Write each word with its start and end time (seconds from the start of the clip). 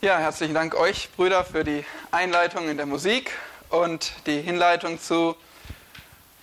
Ja, 0.00 0.18
herzlichen 0.18 0.54
Dank 0.54 0.76
euch, 0.76 1.10
Brüder, 1.16 1.44
für 1.44 1.64
die 1.64 1.84
Einleitung 2.12 2.68
in 2.68 2.76
der 2.76 2.86
Musik 2.86 3.32
und 3.68 4.12
die 4.26 4.40
Hinleitung 4.40 5.00
zu 5.00 5.34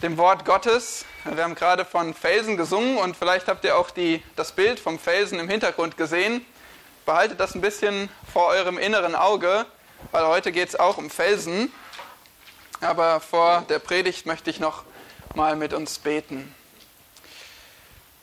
dem 0.02 0.18
Wort 0.18 0.44
Gottes. 0.44 1.06
Wir 1.24 1.42
haben 1.42 1.56
gerade 1.56 1.86
von 1.86 2.14
Felsen 2.14 2.58
gesungen 2.58 2.98
und 2.98 3.16
vielleicht 3.16 3.48
habt 3.48 3.64
ihr 3.64 3.78
auch 3.78 3.92
die, 3.92 4.22
das 4.36 4.52
Bild 4.52 4.78
vom 4.78 5.00
Felsen 5.00 5.40
im 5.40 5.48
Hintergrund 5.48 5.96
gesehen. 5.96 6.46
Behaltet 7.06 7.40
das 7.40 7.56
ein 7.56 7.62
bisschen 7.62 8.10
vor 8.30 8.48
eurem 8.48 8.78
inneren 8.78 9.16
Auge, 9.16 9.66
weil 10.12 10.28
heute 10.28 10.52
geht 10.52 10.68
es 10.68 10.76
auch 10.78 10.98
um 10.98 11.10
Felsen. 11.10 11.72
Aber 12.82 13.22
vor 13.22 13.64
der 13.70 13.80
Predigt 13.80 14.26
möchte 14.26 14.50
ich 14.50 14.60
noch 14.60 14.84
mal 15.34 15.56
mit 15.56 15.72
uns 15.72 16.00
beten. 16.00 16.54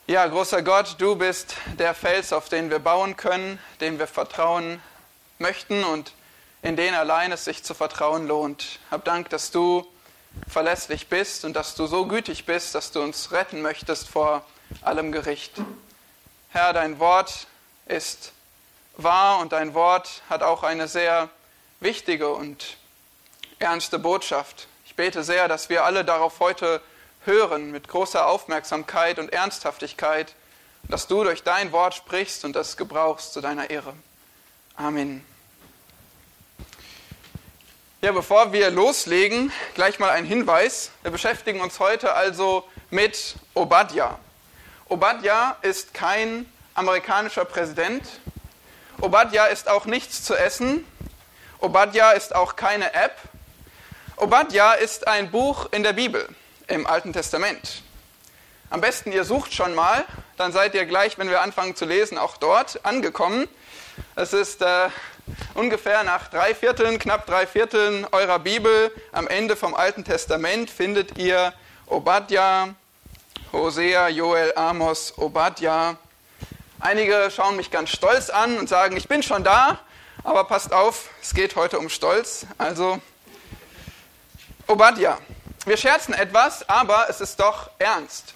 Ja, 0.05 0.27
großer 0.27 0.61
Gott, 0.61 0.97
du 0.99 1.15
bist 1.15 1.55
der 1.79 1.95
Fels, 1.95 2.33
auf 2.33 2.49
den 2.49 2.69
wir 2.69 2.77
bauen 2.77 3.17
können, 3.17 3.57
dem 3.81 3.97
wir 3.97 4.05
vertrauen 4.05 4.79
möchten 5.43 5.83
und 5.83 6.13
in 6.63 6.75
den 6.75 6.95
allein 6.95 7.31
es 7.31 7.45
sich 7.45 7.63
zu 7.63 7.75
vertrauen 7.75 8.27
lohnt. 8.27 8.79
Hab 8.89 9.03
Dank, 9.03 9.29
dass 9.29 9.51
du 9.51 9.85
verlässlich 10.47 11.09
bist 11.09 11.45
und 11.45 11.53
dass 11.53 11.75
du 11.75 11.85
so 11.85 12.07
gütig 12.07 12.45
bist, 12.45 12.73
dass 12.73 12.91
du 12.91 13.01
uns 13.01 13.31
retten 13.31 13.61
möchtest 13.61 14.07
vor 14.07 14.43
allem 14.81 15.11
Gericht. 15.11 15.53
Herr, 16.49 16.73
dein 16.73 16.97
Wort 16.99 17.47
ist 17.85 18.31
wahr 18.95 19.39
und 19.39 19.51
dein 19.51 19.73
Wort 19.73 20.23
hat 20.29 20.41
auch 20.41 20.63
eine 20.63 20.87
sehr 20.87 21.29
wichtige 21.79 22.29
und 22.29 22.77
ernste 23.59 23.99
Botschaft. 23.99 24.67
Ich 24.85 24.95
bete 24.95 25.23
sehr, 25.23 25.47
dass 25.47 25.69
wir 25.69 25.83
alle 25.83 26.05
darauf 26.05 26.39
heute 26.39 26.81
hören 27.25 27.71
mit 27.71 27.87
großer 27.89 28.25
Aufmerksamkeit 28.25 29.19
und 29.19 29.33
Ernsthaftigkeit, 29.33 30.35
dass 30.83 31.07
du 31.07 31.23
durch 31.23 31.43
dein 31.43 31.71
Wort 31.71 31.95
sprichst 31.95 32.45
und 32.45 32.55
das 32.55 32.77
gebrauchst 32.77 33.33
zu 33.33 33.41
deiner 33.41 33.69
Ehre. 33.69 33.93
Amen. 34.75 35.32
Ja, 38.03 38.11
bevor 38.11 38.51
wir 38.51 38.69
loslegen, 38.69 39.53
gleich 39.75 39.97
mal 39.97 40.09
ein 40.09 40.25
Hinweis. 40.25 40.91
Wir 41.03 41.11
beschäftigen 41.11 41.61
uns 41.61 41.79
heute 41.79 42.13
also 42.13 42.67
mit 42.89 43.35
Obadja. 43.53 44.19
Obadja 44.89 45.55
ist 45.61 45.93
kein 45.93 46.45
amerikanischer 46.73 47.45
Präsident. 47.45 48.03
Obadja 48.99 49.45
ist 49.45 49.69
auch 49.69 49.85
nichts 49.85 50.21
zu 50.21 50.35
essen. 50.35 50.85
Obadja 51.59 52.11
ist 52.11 52.35
auch 52.35 52.57
keine 52.57 52.93
App. 52.93 53.15
Obadja 54.17 54.73
ist 54.73 55.07
ein 55.07 55.31
Buch 55.31 55.69
in 55.71 55.83
der 55.83 55.93
Bibel, 55.93 56.27
im 56.67 56.85
Alten 56.85 57.13
Testament. 57.13 57.83
Am 58.69 58.81
besten 58.81 59.13
ihr 59.13 59.23
sucht 59.23 59.53
schon 59.53 59.73
mal, 59.73 60.03
dann 60.35 60.51
seid 60.51 60.75
ihr 60.75 60.85
gleich, 60.85 61.17
wenn 61.17 61.29
wir 61.29 61.39
anfangen 61.39 61.77
zu 61.77 61.85
lesen, 61.85 62.17
auch 62.17 62.35
dort 62.35 62.85
angekommen. 62.85 63.47
Es 64.17 64.33
ist 64.33 64.61
äh, 64.61 64.89
ungefähr 65.53 66.03
nach 66.03 66.27
drei 66.27 66.55
Vierteln, 66.55 66.99
knapp 66.99 67.25
drei 67.25 67.47
Vierteln 67.47 68.05
eurer 68.11 68.39
Bibel, 68.39 68.91
am 69.11 69.27
Ende 69.27 69.55
vom 69.55 69.73
Alten 69.73 70.03
Testament, 70.03 70.69
findet 70.69 71.17
ihr 71.17 71.53
Obadja, 71.87 72.75
Hosea, 73.51 74.09
Joel, 74.09 74.53
Amos, 74.55 75.13
Obadja. 75.17 75.97
Einige 76.79 77.29
schauen 77.31 77.55
mich 77.55 77.71
ganz 77.71 77.91
stolz 77.91 78.29
an 78.29 78.57
und 78.57 78.67
sagen, 78.67 78.97
ich 78.97 79.07
bin 79.07 79.23
schon 79.23 79.43
da, 79.43 79.79
aber 80.23 80.43
passt 80.45 80.73
auf, 80.73 81.09
es 81.21 81.33
geht 81.33 81.55
heute 81.55 81.79
um 81.79 81.89
Stolz. 81.89 82.45
Also, 82.57 82.99
Obadja. 84.67 85.17
Wir 85.65 85.77
scherzen 85.77 86.13
etwas, 86.13 86.67
aber 86.67 87.07
es 87.09 87.21
ist 87.21 87.39
doch 87.39 87.69
ernst. 87.79 88.33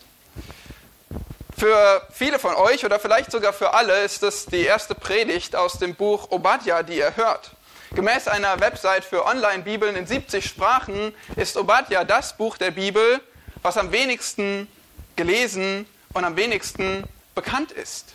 Für 1.58 2.06
viele 2.12 2.38
von 2.38 2.54
euch 2.54 2.86
oder 2.86 3.00
vielleicht 3.00 3.32
sogar 3.32 3.52
für 3.52 3.74
alle 3.74 4.04
ist 4.04 4.22
es 4.22 4.46
die 4.46 4.62
erste 4.62 4.94
Predigt 4.94 5.56
aus 5.56 5.80
dem 5.80 5.96
Buch 5.96 6.30
Obadja, 6.30 6.84
die 6.84 6.98
ihr 6.98 7.16
hört. 7.16 7.50
Gemäß 7.96 8.28
einer 8.28 8.60
Website 8.60 9.04
für 9.04 9.26
Online-Bibeln 9.26 9.96
in 9.96 10.06
70 10.06 10.46
Sprachen 10.46 11.16
ist 11.36 11.58
Obadja 11.58 12.04
das 12.04 12.38
Buch 12.38 12.58
der 12.58 12.70
Bibel, 12.70 13.22
was 13.64 13.76
am 13.78 13.92
wenigsten 13.92 14.68
gelesen 15.16 15.88
und 16.14 16.26
am 16.26 16.36
wenigsten 16.36 17.06
bekannt 17.34 17.72
ist. 17.72 18.14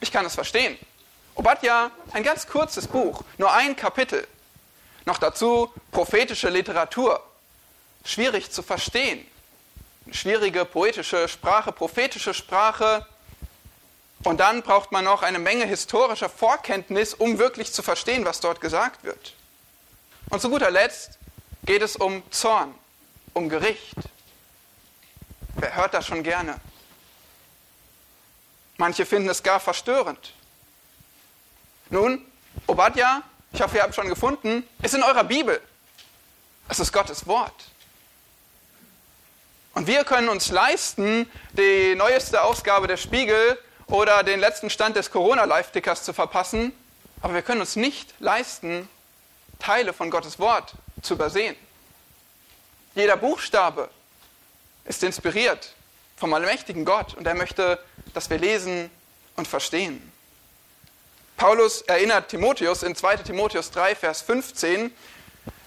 Ich 0.00 0.10
kann 0.10 0.26
es 0.26 0.34
verstehen. 0.34 0.76
Obadja, 1.36 1.92
ein 2.12 2.24
ganz 2.24 2.48
kurzes 2.48 2.88
Buch, 2.88 3.22
nur 3.38 3.52
ein 3.52 3.76
Kapitel. 3.76 4.26
Noch 5.04 5.18
dazu 5.18 5.72
prophetische 5.92 6.48
Literatur. 6.48 7.22
Schwierig 8.04 8.50
zu 8.50 8.64
verstehen 8.64 9.24
schwierige 10.10 10.64
poetische 10.64 11.28
Sprache, 11.28 11.72
prophetische 11.72 12.34
Sprache. 12.34 13.06
Und 14.22 14.40
dann 14.40 14.62
braucht 14.62 14.92
man 14.92 15.04
noch 15.04 15.22
eine 15.22 15.38
Menge 15.38 15.66
historischer 15.66 16.28
Vorkenntnis, 16.28 17.14
um 17.14 17.38
wirklich 17.38 17.72
zu 17.72 17.82
verstehen, 17.82 18.24
was 18.24 18.40
dort 18.40 18.60
gesagt 18.60 19.04
wird. 19.04 19.34
Und 20.30 20.40
zu 20.40 20.48
guter 20.48 20.70
Letzt 20.70 21.18
geht 21.64 21.82
es 21.82 21.96
um 21.96 22.22
Zorn, 22.30 22.74
um 23.34 23.48
Gericht. 23.48 23.94
Wer 25.56 25.74
hört 25.76 25.94
das 25.94 26.06
schon 26.06 26.22
gerne? 26.22 26.60
Manche 28.76 29.06
finden 29.06 29.28
es 29.28 29.42
gar 29.42 29.60
verstörend. 29.60 30.32
Nun, 31.90 32.24
Obadja, 32.66 33.22
ich 33.52 33.62
hoffe, 33.62 33.76
ihr 33.76 33.82
habt 33.82 33.94
schon 33.94 34.08
gefunden, 34.08 34.66
ist 34.82 34.94
in 34.94 35.02
eurer 35.02 35.24
Bibel. 35.24 35.60
Es 36.68 36.80
ist 36.80 36.92
Gottes 36.92 37.26
Wort. 37.26 37.54
Und 39.74 39.88
wir 39.88 40.04
können 40.04 40.28
uns 40.28 40.50
leisten, 40.50 41.28
die 41.52 41.96
neueste 41.96 42.42
Ausgabe 42.42 42.86
der 42.86 42.96
Spiegel 42.96 43.58
oder 43.88 44.22
den 44.22 44.38
letzten 44.38 44.70
Stand 44.70 44.94
des 44.94 45.10
Corona-Live-Tickers 45.10 46.04
zu 46.04 46.12
verpassen, 46.12 46.72
aber 47.20 47.34
wir 47.34 47.42
können 47.42 47.60
uns 47.60 47.74
nicht 47.74 48.14
leisten, 48.20 48.88
Teile 49.58 49.92
von 49.92 50.10
Gottes 50.10 50.38
Wort 50.38 50.74
zu 51.02 51.14
übersehen. 51.14 51.56
Jeder 52.94 53.16
Buchstabe 53.16 53.90
ist 54.84 55.02
inspiriert 55.02 55.74
vom 56.16 56.32
allmächtigen 56.34 56.84
Gott 56.84 57.14
und 57.14 57.26
er 57.26 57.34
möchte, 57.34 57.80
dass 58.12 58.30
wir 58.30 58.38
lesen 58.38 58.90
und 59.34 59.48
verstehen. 59.48 60.12
Paulus 61.36 61.82
erinnert 61.82 62.28
Timotheus 62.28 62.84
in 62.84 62.94
2 62.94 63.16
Timotheus 63.16 63.72
3, 63.72 63.96
Vers 63.96 64.22
15, 64.22 64.94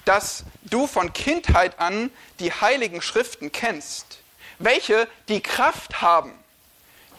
dass 0.07 0.45
du 0.63 0.87
von 0.87 1.11
Kindheit 1.11 1.79
an 1.79 2.11
die 2.39 2.53
heiligen 2.53 3.01
Schriften 3.01 3.51
kennst, 3.51 4.19
welche 4.57 5.07
die 5.27 5.41
Kraft 5.41 6.01
haben, 6.01 6.31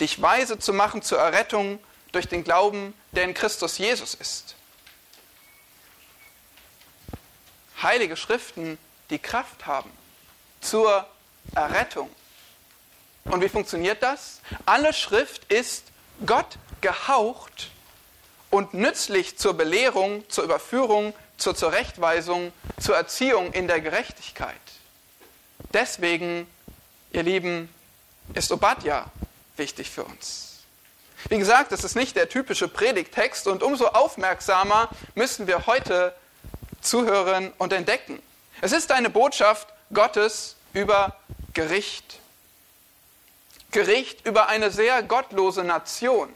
dich 0.01 0.23
weise 0.23 0.59
zu 0.59 0.73
machen 0.73 1.03
zur 1.03 1.19
Errettung 1.19 1.79
durch 2.13 2.29
den 2.29 2.45
Glauben, 2.45 2.95
der 3.13 3.25
in 3.25 3.35
Christus 3.35 3.77
Jesus 3.77 4.15
ist. 4.15 4.55
Heilige 7.83 8.17
Schriften, 8.17 8.79
die 9.11 9.19
Kraft 9.19 9.67
haben 9.67 9.91
zur 10.63 11.07
Errettung. 11.55 12.11
Und 13.25 13.43
wie 13.43 13.51
funktioniert 13.51 14.03
das? 14.03 14.41
Alle 14.65 14.95
Schrift 14.95 15.53
ist 15.53 15.85
Gott 16.25 16.57
gehaucht 16.81 17.71
und 18.51 18.73
nützlich 18.73 19.37
zur 19.37 19.55
Belehrung, 19.55 20.29
zur 20.31 20.45
Überführung, 20.45 21.13
zur 21.39 21.55
Zurechtweisung, 21.55 22.53
zur 22.79 22.97
Erziehung 22.97 23.53
in 23.53 23.67
der 23.67 23.81
Gerechtigkeit. 23.81 24.55
Deswegen, 25.73 26.47
ihr 27.13 27.23
Lieben, 27.23 27.73
ist 28.35 28.53
Obadja 28.53 29.07
wichtig 29.57 29.91
für 29.91 30.05
uns. 30.05 30.59
Wie 31.29 31.39
gesagt, 31.39 31.73
es 31.73 31.83
ist 31.83 31.97
nicht 31.97 32.17
der 32.17 32.29
typische 32.29 32.69
Predigtext 32.69 33.47
und 33.49 33.63
umso 33.63 33.87
aufmerksamer 33.87 34.89
müssen 35.15 35.47
wir 35.47 35.67
heute 35.67 36.15
zuhören 36.81 37.53
und 37.59 37.73
entdecken. 37.73 38.23
Es 38.61 38.73
ist 38.73 38.93
eine 38.93 39.11
Botschaft 39.11 39.69
Gottes 39.93 40.57
über 40.73 41.17
Gericht. 41.55 42.21
Gericht 43.71 44.27
über 44.27 44.49
eine 44.49 44.71
sehr 44.71 45.03
gottlose 45.03 45.65
Nation, 45.65 46.33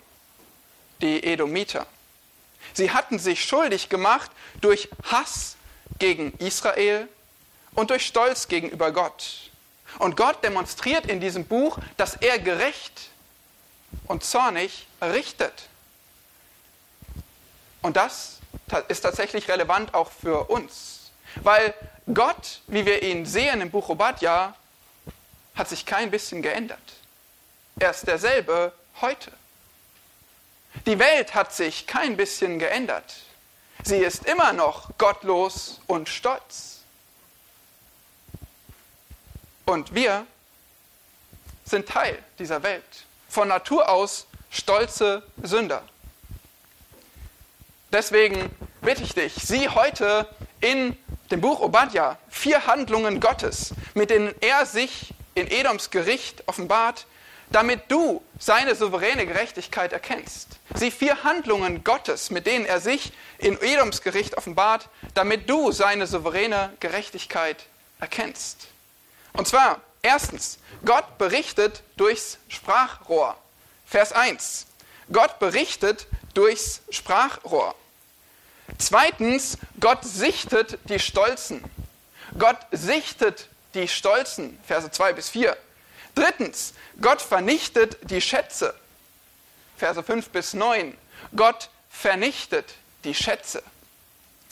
die 1.01 1.23
Edomiter. 1.25 1.87
Sie 2.75 2.91
hatten 2.91 3.19
sich 3.19 3.45
schuldig 3.45 3.89
gemacht 3.89 4.31
durch 4.61 4.89
Hass 5.05 5.57
gegen 5.99 6.33
Israel 6.39 7.09
und 7.75 7.91
durch 7.91 8.07
Stolz 8.07 8.49
gegenüber 8.49 8.93
Gott. 8.93 9.51
Und 9.99 10.17
Gott 10.17 10.43
demonstriert 10.43 11.07
in 11.07 11.21
diesem 11.21 11.45
Buch, 11.45 11.79
dass 11.97 12.17
er 12.17 12.39
gerecht 12.39 13.11
und 14.07 14.25
zornig 14.25 14.87
richtet. 15.01 15.69
Und 17.83 17.97
das 17.97 18.39
ist 18.89 19.01
tatsächlich 19.01 19.49
relevant 19.49 19.93
auch 19.95 20.11
für 20.11 20.45
uns. 20.45 21.11
Weil 21.37 21.75
Gott, 22.13 22.61
wie 22.67 22.87
wir 22.87 23.03
ihn 23.03 23.27
sehen 23.27 23.61
im 23.61 23.71
Buch 23.71 23.89
Obadja, 23.89 24.55
hat 25.55 25.69
sich 25.69 25.85
kein 25.85 26.11
bisschen 26.11 26.43
geändert. 26.43 26.79
Er 27.79 27.91
ist 27.91 28.07
derselbe 28.07 28.73
heute. 29.01 29.33
Die 30.87 30.99
Welt 30.99 31.35
hat 31.35 31.53
sich 31.55 31.87
kein 31.87 32.17
bisschen 32.17 32.59
geändert. 32.59 33.15
Sie 33.85 33.99
ist 33.99 34.27
immer 34.27 34.53
noch 34.53 34.97
gottlos 34.99 35.81
und 35.87 36.09
stolz. 36.09 36.81
Und 39.65 39.95
wir 39.95 40.27
sind 41.65 41.89
Teil 41.89 42.19
dieser 42.39 42.63
Welt. 42.63 42.83
Von 43.29 43.49
Natur 43.49 43.89
aus 43.89 44.27
stolze 44.51 45.23
Sünder. 45.43 45.83
Deswegen 47.93 48.51
bitte 48.81 49.03
ich 49.03 49.15
dich, 49.15 49.35
sieh 49.35 49.69
heute 49.69 50.29
in 50.61 50.97
dem 51.31 51.41
Buch 51.41 51.61
Obadja 51.61 52.19
vier 52.29 52.67
Handlungen 52.67 53.21
Gottes, 53.21 53.75
mit 53.95 54.11
denen 54.11 54.35
er 54.41 54.67
sich 54.67 55.15
in 55.35 55.51
Edoms 55.51 55.91
Gericht 55.91 56.43
offenbart, 56.47 57.07
damit 57.53 57.91
du 57.91 58.23
seine 58.39 58.75
souveräne 58.75 59.27
Gerechtigkeit 59.27 59.93
erkennst. 59.93 60.49
Sieh 60.75 60.91
vier 60.91 61.23
Handlungen 61.23 61.85
Gottes, 61.85 62.31
mit 62.31 62.47
denen 62.47 62.65
er 62.65 62.81
sich 62.81 63.13
in 63.39 63.61
Edoms 63.61 64.03
Gericht 64.03 64.37
offenbart, 64.37 64.89
damit 65.15 65.49
du 65.49 65.71
seine 65.71 66.07
souveräne 66.07 66.73
Gerechtigkeit 66.81 67.65
erkennst. 68.01 68.69
Und 69.35 69.47
zwar, 69.47 69.81
erstens, 70.03 70.59
Gott 70.85 71.19
berichtet 71.19 71.83
durchs 71.97 72.39
Sprachrohr. 72.49 73.37
Vers 73.87 74.13
1. 74.13 74.67
Gott 75.13 75.39
berichtet 75.39 76.07
durchs 76.35 76.81
Sprachrohr. 76.91 77.75
Zweitens, 78.79 79.59
Gott 79.79 80.05
sichtet 80.05 80.79
die 80.85 80.99
Stolzen. 80.99 81.63
Gott 82.39 82.59
sichtet 82.71 83.49
die 83.75 83.89
Stolzen, 83.89 84.59
Verse 84.67 84.91
2 84.91 85.13
bis 85.13 85.29
4. 85.29 85.57
Drittens, 86.15 86.75
Gott 87.01 87.23
vernichtet 87.23 87.99
die 88.11 88.21
Schätze, 88.21 88.75
Verse 89.77 90.03
5 90.03 90.29
bis 90.31 90.55
9. 90.55 90.97
Gott 91.35 91.71
vernichtet 91.91 92.75
die 93.05 93.15
Schätze. 93.15 93.63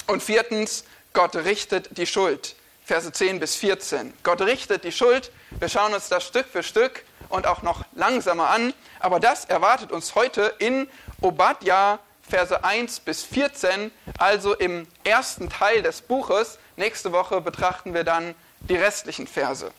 Und 0.06 0.22
viertens, 0.22 0.84
Gott 1.12 1.36
richtet 1.36 1.96
die 1.98 2.06
Schuld, 2.06 2.56
Verse 2.84 3.12
10 3.12 3.38
bis 3.38 3.56
14. 3.56 4.12
Gott 4.22 4.40
richtet 4.40 4.84
die 4.84 4.92
Schuld. 4.92 5.30
Wir 5.50 5.68
schauen 5.68 5.94
uns 5.94 6.08
das 6.08 6.26
Stück 6.26 6.46
für 6.46 6.62
Stück 6.62 7.04
und 7.28 7.46
auch 7.46 7.62
noch 7.62 7.84
langsamer 7.94 8.50
an. 8.50 8.74
Aber 8.98 9.20
das 9.20 9.44
erwartet 9.44 9.92
uns 9.92 10.14
heute 10.14 10.54
in 10.58 10.88
Obadja 11.20 12.00
Verse 12.28 12.64
1 12.64 13.00
bis 13.00 13.22
14, 13.22 13.90
also 14.18 14.54
im 14.54 14.86
ersten 15.04 15.50
Teil 15.50 15.82
des 15.82 16.00
Buches. 16.00 16.58
Nächste 16.76 17.12
Woche 17.12 17.40
betrachten 17.40 17.92
wir 17.92 18.04
dann 18.04 18.34
die 18.60 18.76
restlichen 18.76 19.26
Verse. 19.26 19.72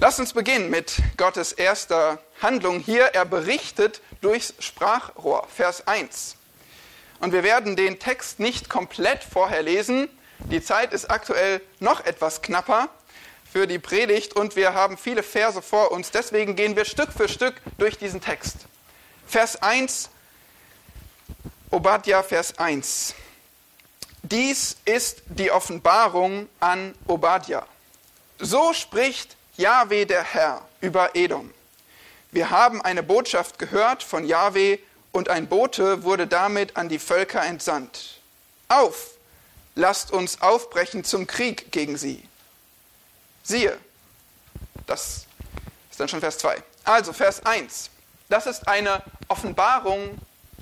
Lass 0.00 0.20
uns 0.20 0.32
beginnen 0.32 0.70
mit 0.70 1.02
Gottes 1.16 1.50
erster 1.50 2.22
Handlung 2.40 2.78
hier. 2.78 3.06
Er 3.14 3.24
berichtet 3.24 4.00
durchs 4.20 4.54
Sprachrohr, 4.60 5.48
Vers 5.52 5.88
1. 5.88 6.36
Und 7.18 7.32
wir 7.32 7.42
werden 7.42 7.74
den 7.74 7.98
Text 7.98 8.38
nicht 8.38 8.68
komplett 8.68 9.24
vorher 9.24 9.62
lesen. 9.64 10.08
Die 10.38 10.62
Zeit 10.62 10.92
ist 10.92 11.10
aktuell 11.10 11.60
noch 11.80 12.04
etwas 12.06 12.42
knapper 12.42 12.88
für 13.50 13.66
die 13.66 13.80
Predigt 13.80 14.36
und 14.36 14.54
wir 14.54 14.72
haben 14.72 14.96
viele 14.96 15.24
Verse 15.24 15.60
vor 15.62 15.90
uns. 15.90 16.12
Deswegen 16.12 16.54
gehen 16.54 16.76
wir 16.76 16.84
Stück 16.84 17.12
für 17.12 17.28
Stück 17.28 17.56
durch 17.76 17.98
diesen 17.98 18.20
Text. 18.20 18.54
Vers 19.26 19.60
1 19.60 20.10
Obadja, 21.72 22.22
Vers 22.22 22.56
1. 22.56 23.16
Dies 24.22 24.76
ist 24.84 25.22
die 25.26 25.50
Offenbarung 25.50 26.48
an 26.60 26.94
Obadja. 27.08 27.66
So 28.38 28.72
spricht 28.72 29.37
Jahwe 29.58 30.06
der 30.06 30.22
Herr 30.22 30.62
über 30.80 31.16
Edom. 31.16 31.52
Wir 32.30 32.50
haben 32.50 32.80
eine 32.80 33.02
Botschaft 33.02 33.58
gehört 33.58 34.04
von 34.04 34.24
Jahwe 34.24 34.78
und 35.10 35.28
ein 35.28 35.48
Bote 35.48 36.04
wurde 36.04 36.28
damit 36.28 36.76
an 36.76 36.88
die 36.88 37.00
Völker 37.00 37.44
entsandt. 37.44 38.20
Auf, 38.68 39.08
lasst 39.74 40.12
uns 40.12 40.40
aufbrechen 40.42 41.02
zum 41.02 41.26
Krieg 41.26 41.72
gegen 41.72 41.96
sie. 41.96 42.22
Siehe, 43.42 43.76
das 44.86 45.26
ist 45.90 45.98
dann 45.98 46.08
schon 46.08 46.20
Vers 46.20 46.38
2. 46.38 46.62
Also 46.84 47.12
Vers 47.12 47.44
1. 47.44 47.90
Das 48.28 48.46
ist 48.46 48.68
eine 48.68 49.02
Offenbarung 49.26 50.18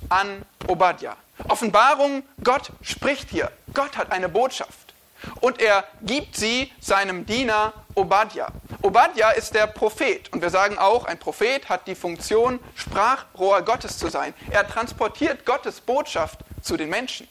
an 0.09 0.41
Obadja. 0.67 1.15
Offenbarung, 1.47 2.23
Gott 2.43 2.71
spricht 2.81 3.29
hier. 3.29 3.51
Gott 3.75 3.95
hat 3.95 4.11
eine 4.11 4.27
Botschaft. 4.27 4.95
Und 5.41 5.61
er 5.61 5.83
gibt 6.01 6.35
sie 6.35 6.71
seinem 6.79 7.27
Diener 7.27 7.73
Obadja. 7.93 8.51
Obadja 8.87 9.31
ist 9.31 9.53
der 9.53 9.67
Prophet. 9.67 10.31
Und 10.33 10.41
wir 10.41 10.49
sagen 10.49 10.77
auch, 10.77 11.05
ein 11.05 11.19
Prophet 11.19 11.69
hat 11.69 11.87
die 11.87 11.95
Funktion, 11.95 12.59
Sprachrohr 12.75 13.61
Gottes 13.61 13.97
zu 13.97 14.09
sein. 14.09 14.33
Er 14.49 14.67
transportiert 14.67 15.45
Gottes 15.45 15.81
Botschaft 15.81 16.39
zu 16.61 16.77
den 16.77 16.89
Menschen. 16.89 17.27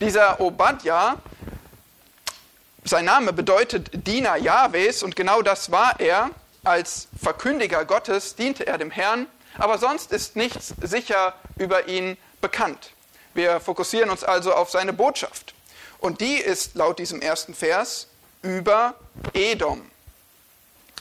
Dieser 0.00 0.40
Obadja, 0.40 1.16
sein 2.84 3.04
Name 3.04 3.32
bedeutet 3.32 4.06
Diener 4.06 4.36
Jahwes 4.36 5.02
und 5.02 5.16
genau 5.16 5.42
das 5.42 5.70
war 5.70 6.00
er. 6.00 6.30
Als 6.62 7.08
Verkündiger 7.22 7.84
Gottes 7.84 8.36
diente 8.36 8.66
er 8.66 8.78
dem 8.78 8.90
Herrn 8.90 9.26
aber 9.58 9.78
sonst 9.78 10.12
ist 10.12 10.36
nichts 10.36 10.74
sicher 10.82 11.34
über 11.56 11.88
ihn 11.88 12.16
bekannt. 12.40 12.90
Wir 13.34 13.60
fokussieren 13.60 14.10
uns 14.10 14.24
also 14.24 14.52
auf 14.52 14.70
seine 14.70 14.92
Botschaft. 14.92 15.54
Und 15.98 16.20
die 16.20 16.34
ist 16.34 16.74
laut 16.74 16.98
diesem 16.98 17.20
ersten 17.20 17.54
Vers 17.54 18.08
über 18.42 18.94
Edom. 19.32 19.90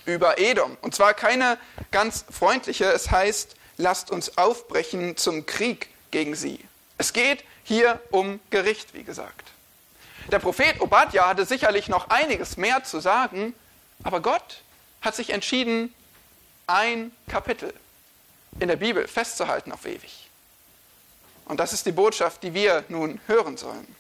Über 0.06 0.38
Edom. 0.38 0.78
Und 0.82 0.96
zwar 0.96 1.14
keine 1.14 1.58
ganz 1.92 2.26
freundliche. 2.30 2.86
Es 2.86 3.12
heißt, 3.12 3.56
lasst 3.78 4.12
uns 4.12 4.38
aufbrechen 4.38 5.18
zum 5.18 5.46
Krieg 5.46 5.90
gegen 6.12 6.36
sie. 6.36 6.60
Es 6.98 7.14
geht 7.14 7.44
hier 7.64 8.02
um 8.12 8.40
Gericht, 8.50 8.94
wie 8.94 9.04
gesagt. 9.04 9.52
Der 10.32 10.40
Prophet 10.40 10.80
Obadja 10.80 11.28
hatte 11.28 11.46
sicherlich 11.46 11.90
noch 11.90 12.10
einiges 12.10 12.58
mehr 12.58 12.84
zu 12.84 13.00
sagen, 13.00 13.54
aber 14.04 14.22
Gott 14.22 14.62
hat 15.02 15.16
sich 15.16 15.32
entschieden, 15.32 15.94
ein 16.68 17.12
Kapitel 17.28 17.74
in 18.60 18.68
der 18.68 18.78
Bibel 18.78 19.08
festzuhalten 19.08 19.72
auf 19.72 19.86
ewig. 19.86 20.30
Und 21.46 21.60
das 21.60 21.74
ist 21.74 21.86
die 21.86 21.92
Botschaft, 21.92 22.44
die 22.44 22.54
wir 22.54 22.86
nun 22.88 23.20
hören 23.28 23.58
sollen. 23.58 23.96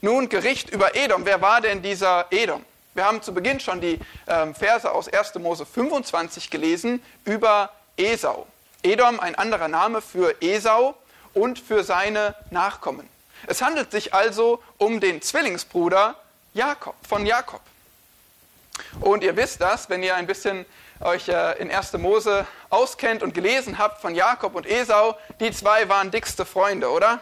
Nun 0.00 0.28
Gericht 0.28 0.70
über 0.70 0.94
Edom. 0.94 1.24
Wer 1.24 1.40
war 1.40 1.60
denn 1.60 1.82
dieser 1.82 2.26
Edom? 2.30 2.64
Wir 2.98 3.04
haben 3.04 3.22
zu 3.22 3.32
Beginn 3.32 3.60
schon 3.60 3.80
die 3.80 4.00
ähm, 4.26 4.56
Verse 4.56 4.90
aus 4.90 5.06
1. 5.06 5.36
Mose 5.36 5.64
25 5.64 6.50
gelesen 6.50 7.00
über 7.24 7.70
Esau. 7.96 8.44
Edom, 8.82 9.20
ein 9.20 9.36
anderer 9.36 9.68
Name 9.68 10.02
für 10.02 10.34
Esau 10.42 10.96
und 11.32 11.60
für 11.60 11.84
seine 11.84 12.34
Nachkommen. 12.50 13.08
Es 13.46 13.62
handelt 13.62 13.92
sich 13.92 14.14
also 14.14 14.60
um 14.78 14.98
den 14.98 15.22
Zwillingsbruder 15.22 16.16
Jakob, 16.54 16.96
von 17.08 17.24
Jakob. 17.24 17.60
Und 18.98 19.22
ihr 19.22 19.36
wisst 19.36 19.60
das, 19.60 19.88
wenn 19.88 20.02
ihr 20.02 20.16
ein 20.16 20.26
bisschen 20.26 20.66
euch 20.98 21.28
äh, 21.28 21.56
in 21.62 21.70
1. 21.70 21.92
Mose 21.98 22.48
auskennt 22.68 23.22
und 23.22 23.32
gelesen 23.32 23.78
habt 23.78 24.00
von 24.00 24.16
Jakob 24.16 24.56
und 24.56 24.66
Esau, 24.66 25.16
die 25.38 25.52
zwei 25.52 25.88
waren 25.88 26.10
dickste 26.10 26.44
Freunde, 26.44 26.90
oder? 26.90 27.20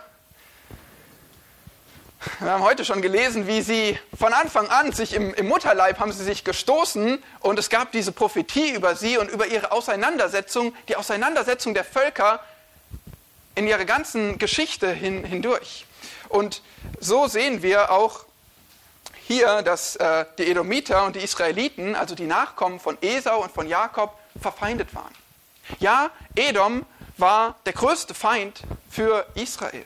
Wir 2.40 2.50
haben 2.50 2.62
heute 2.62 2.84
schon 2.84 3.02
gelesen, 3.02 3.46
wie 3.46 3.62
sie 3.62 3.98
von 4.18 4.32
Anfang 4.32 4.68
an 4.68 4.92
sich 4.92 5.14
im, 5.14 5.32
im, 5.34 5.46
Mutterleib 5.46 5.98
haben 5.98 6.12
sie 6.12 6.24
sich 6.24 6.44
gestoßen 6.44 7.22
und 7.40 7.58
es 7.58 7.70
gab 7.70 7.92
diese 7.92 8.12
Prophetie 8.12 8.74
über 8.74 8.94
sie 8.96 9.16
und 9.16 9.30
über 9.30 9.46
ihre 9.46 9.72
Auseinandersetzung, 9.72 10.74
die 10.88 10.96
Auseinandersetzung 10.96 11.72
der 11.72 11.84
Völker 11.84 12.40
in 13.54 13.66
ihrer 13.66 13.84
ganzen 13.84 14.38
Geschichte 14.38 14.90
hin, 14.90 15.24
hindurch. 15.24 15.86
Und 16.28 16.62
so 17.00 17.26
sehen 17.26 17.62
wir 17.62 17.90
auch 17.90 18.24
hier, 19.26 19.62
dass 19.62 19.96
äh, 19.96 20.26
die 20.38 20.50
Edomiter 20.50 21.06
und 21.06 21.16
die 21.16 21.20
Israeliten, 21.20 21.94
also 21.94 22.14
die 22.14 22.26
Nachkommen 22.26 22.80
von 22.80 22.98
Esau 23.00 23.42
und 23.42 23.52
von 23.52 23.66
Jakob, 23.66 24.18
verfeindet 24.40 24.94
waren. 24.94 25.14
Ja, 25.78 26.10
Edom 26.34 26.84
war 27.16 27.56
der 27.64 27.72
größte 27.72 28.14
Feind 28.14 28.60
für 28.90 29.26
Israel. 29.34 29.84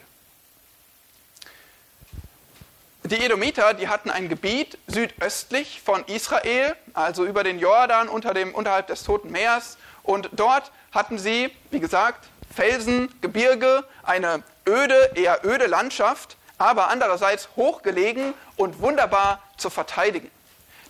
Die 3.11 3.25
Edomiter, 3.25 3.75
die 3.75 3.89
hatten 3.89 4.11
ein 4.11 4.29
Gebiet 4.29 4.79
südöstlich 4.87 5.83
von 5.85 6.05
Israel, 6.05 6.77
also 6.95 7.25
über 7.25 7.43
den 7.43 7.59
Jordan 7.59 8.09
unter 8.09 8.35
dem, 8.35 8.55
unterhalb 8.55 8.87
des 8.87 9.03
Toten 9.03 9.31
Meers. 9.31 9.79
Und 10.03 10.31
dort 10.33 10.71
hatten 10.93 11.19
sie, 11.19 11.51
wie 11.71 11.81
gesagt, 11.81 12.29
Felsen, 12.55 13.13
Gebirge, 13.21 13.85
eine 14.03 14.43
öde, 14.67 15.11
eher 15.15 15.45
öde 15.45 15.67
Landschaft 15.67 16.37
aber 16.61 16.89
andererseits 16.89 17.49
hochgelegen 17.57 18.35
und 18.57 18.81
wunderbar 18.81 19.43
zu 19.57 19.71
verteidigen. 19.71 20.31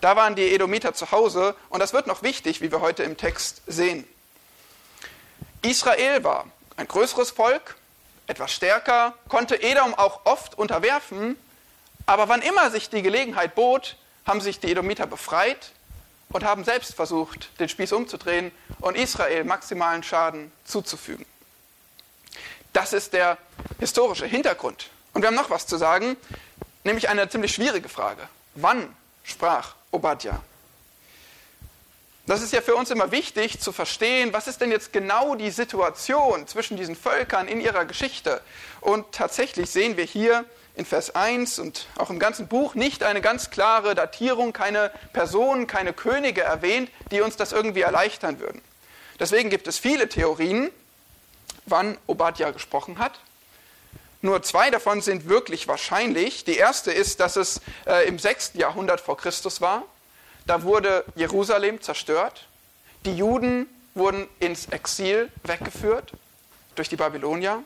Da 0.01 0.17
waren 0.17 0.35
die 0.35 0.53
Edomiter 0.53 0.95
zu 0.95 1.13
Hause 1.13 1.55
und 1.69 1.79
das 1.79 1.93
wird 1.93 2.09
noch 2.09 2.25
wichtig, 2.25 2.61
wie 2.61 2.73
wir 2.73 2.81
heute 2.81 3.05
im 3.05 3.17
Text 3.17 3.63
sehen. 3.69 4.05
Israel 5.63 6.25
war 6.25 6.47
ein 6.77 6.89
größeres 6.89 7.31
Volk, 7.31 7.77
etwas 8.27 8.51
stärker, 8.53 9.15
konnte 9.29 9.63
Edom 9.63 9.95
auch 9.95 10.23
oft 10.25 10.59
unterwerfen, 10.59 11.37
aber 12.11 12.29
wann 12.29 12.43
immer 12.43 12.73
sich 12.73 12.91
die 12.91 13.03
Gelegenheit 13.03 13.55
bot, 13.55 13.95
haben 14.27 14.41
sich 14.41 14.59
die 14.59 14.69
Edomiter 14.73 15.07
befreit 15.07 15.71
und 16.31 16.43
haben 16.43 16.65
selbst 16.65 16.97
versucht, 16.97 17.51
den 17.61 17.69
Spieß 17.69 17.93
umzudrehen 17.93 18.51
und 18.81 18.97
Israel 18.97 19.45
maximalen 19.45 20.03
Schaden 20.03 20.51
zuzufügen. 20.65 21.25
Das 22.73 22.93
ist 22.93 23.13
der 23.13 23.39
historische 23.79 24.27
Hintergrund 24.27 24.91
und 25.13 25.23
wir 25.23 25.29
haben 25.29 25.37
noch 25.37 25.51
was 25.51 25.69
zu 25.69 25.77
sagen, 25.77 26.17
nämlich 26.83 27.09
eine 27.09 27.29
ziemlich 27.29 27.55
schwierige 27.55 27.89
Frage. 27.89 28.29
Wann 28.57 28.93
sprach 29.23 29.77
Obadja? 29.93 30.43
Das 32.27 32.43
ist 32.43 32.53
ja 32.53 32.61
für 32.61 32.75
uns 32.75 32.91
immer 32.91 33.13
wichtig 33.13 33.61
zu 33.61 33.71
verstehen, 33.71 34.33
was 34.33 34.49
ist 34.49 34.61
denn 34.61 34.73
jetzt 34.73 34.93
genau 34.93 35.37
die 35.37 35.53
Situation 35.53 36.49
zwischen 36.49 36.77
diesen 36.77 36.97
Völkern 36.97 37.47
in 37.47 37.61
ihrer 37.61 37.85
Geschichte. 37.85 38.41
Und 38.81 39.13
tatsächlich 39.13 39.71
sehen 39.71 39.97
wir 39.97 40.05
hier 40.05 40.45
in 40.75 40.85
Vers 40.85 41.15
1 41.15 41.59
und 41.59 41.87
auch 41.97 42.11
im 42.11 42.19
ganzen 42.19 42.49
Buch 42.49 42.75
nicht 42.75 43.03
eine 43.03 43.21
ganz 43.21 43.51
klare 43.51 43.95
Datierung, 43.95 44.53
keine 44.53 44.91
Personen, 45.13 45.67
keine 45.67 45.93
Könige 45.93 46.43
erwähnt, 46.43 46.91
die 47.11 47.21
uns 47.21 47.37
das 47.37 47.53
irgendwie 47.53 47.83
erleichtern 47.83 48.41
würden. 48.41 48.63
Deswegen 49.19 49.51
gibt 49.51 49.67
es 49.69 49.79
viele 49.79 50.09
Theorien, 50.09 50.71
wann 51.67 51.99
Obadja 52.07 52.51
gesprochen 52.51 52.99
hat. 52.99 53.21
Nur 54.23 54.43
zwei 54.43 54.71
davon 54.71 55.01
sind 55.01 55.29
wirklich 55.29 55.67
wahrscheinlich. 55.69 56.45
Die 56.45 56.57
erste 56.57 56.93
ist, 56.93 57.21
dass 57.21 57.37
es 57.37 57.61
äh, 57.87 58.07
im 58.07 58.19
6. 58.19 58.53
Jahrhundert 58.55 59.01
vor 59.01 59.17
Christus 59.17 59.61
war. 59.61 59.85
Da 60.47 60.63
wurde 60.63 61.05
Jerusalem 61.15 61.81
zerstört. 61.81 62.47
Die 63.07 63.15
Juden 63.15 63.67
wurden 63.95 64.27
ins 64.39 64.67
Exil 64.67 65.31
weggeführt 65.45 66.13
durch 66.75 66.89
die 66.89 66.97
Babylonier. 66.97 67.63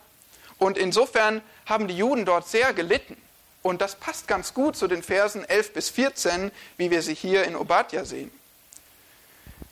Und 0.58 0.78
insofern 0.78 1.42
haben 1.66 1.88
die 1.88 1.96
Juden 1.96 2.25
dort 2.25 2.49
sehr 2.49 2.73
gelitten. 2.73 3.16
Und 3.62 3.80
das 3.80 3.96
passt 3.96 4.28
ganz 4.28 4.54
gut 4.54 4.76
zu 4.76 4.87
den 4.88 5.02
Versen 5.02 5.44
11 5.44 5.73
bis 5.73 5.88
14, 5.90 6.52
wie 6.76 6.90
wir 6.90 7.02
sie 7.02 7.14
hier 7.14 7.44
in 7.44 7.56
Obadja 7.56 8.04
sehen. 8.04 8.30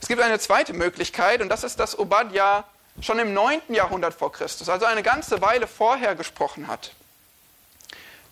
Es 0.01 0.09
gibt 0.09 0.21
eine 0.21 0.39
zweite 0.39 0.73
Möglichkeit, 0.73 1.43
und 1.43 1.49
das 1.49 1.63
ist, 1.63 1.79
dass 1.79 1.99
Obadja 1.99 2.65
schon 3.01 3.19
im 3.19 3.35
9. 3.35 3.61
Jahrhundert 3.69 4.15
vor 4.15 4.33
Christus, 4.33 4.69
also 4.69 4.87
eine 4.87 5.03
ganze 5.03 5.41
Weile 5.41 5.67
vorher 5.67 6.15
gesprochen 6.15 6.69
hat. 6.69 6.93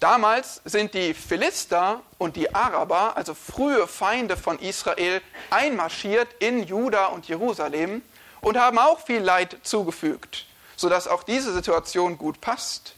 Damals 0.01 0.63
sind 0.65 0.95
die 0.95 1.13
Philister 1.13 2.01
und 2.17 2.37
die 2.37 2.55
Araber, 2.55 3.17
also 3.19 3.35
frühe 3.35 3.87
Feinde 3.87 4.39
von 4.39 4.59
Israel, 4.59 5.21
einmarschiert 5.51 6.29
in 6.39 6.65
Juda 6.65 7.07
und 7.07 7.29
Jerusalem 7.29 8.01
und 8.41 8.57
haben 8.57 8.79
auch 8.79 9.05
viel 9.05 9.21
Leid 9.21 9.59
zugefügt, 9.63 10.47
sodass 10.81 11.09
auch 11.09 11.23
diese 11.25 11.53
Situation 11.53 12.17
gut 12.17 12.41
passt. 12.41 12.95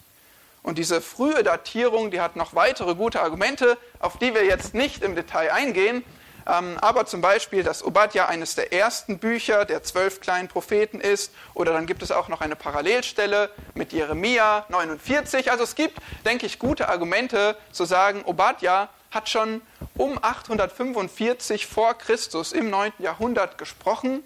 Und 0.62 0.79
diese 0.79 1.01
frühe 1.01 1.43
Datierung, 1.43 2.12
die 2.12 2.21
hat 2.21 2.37
noch 2.37 2.55
weitere 2.55 2.95
gute 2.95 3.21
Argumente, 3.21 3.77
auf 3.99 4.19
die 4.19 4.35
wir 4.35 4.45
jetzt 4.45 4.73
nicht 4.73 5.03
im 5.03 5.17
Detail 5.17 5.51
eingehen, 5.51 6.05
ähm, 6.47 6.77
aber 6.81 7.07
zum 7.07 7.21
Beispiel, 7.21 7.65
dass 7.65 7.85
Obadja 7.85 8.27
eines 8.27 8.55
der 8.55 8.73
ersten 8.73 9.19
Bücher 9.19 9.65
der 9.65 9.83
zwölf 9.83 10.21
kleinen 10.21 10.47
Propheten 10.47 11.01
ist. 11.01 11.33
Oder 11.55 11.73
dann 11.73 11.87
gibt 11.87 12.03
es 12.03 12.12
auch 12.12 12.29
noch 12.29 12.41
eine 12.41 12.55
Parallelstelle 12.55 13.51
mit 13.75 13.93
Jeremia 13.93 14.65
49. 14.69 15.51
Also 15.51 15.65
es 15.65 15.75
gibt, 15.75 15.99
denke 16.25 16.47
ich, 16.47 16.61
gute 16.61 16.89
Argumente 16.89 17.57
zu 17.73 17.85
sagen, 17.85 18.23
Obadja 18.25 18.89
hat 19.11 19.29
schon 19.29 19.61
um 19.97 20.19
845 20.23 21.67
vor 21.67 21.95
Christus 21.95 22.53
im 22.53 22.71
9. 22.71 22.93
Jahrhundert 22.99 23.59
gesprochen. 23.59 24.23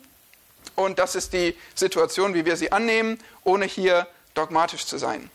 Und 0.77 0.99
das 0.99 1.15
ist 1.15 1.33
die 1.33 1.57
Situation, 1.75 2.35
wie 2.35 2.45
wir 2.45 2.57
sie 2.57 2.71
annehmen, 2.71 3.19
ohne 3.45 3.65
hier 3.65 4.07
dogmatisch 4.35 4.87
zu 4.87 4.99
sein. 4.99 5.31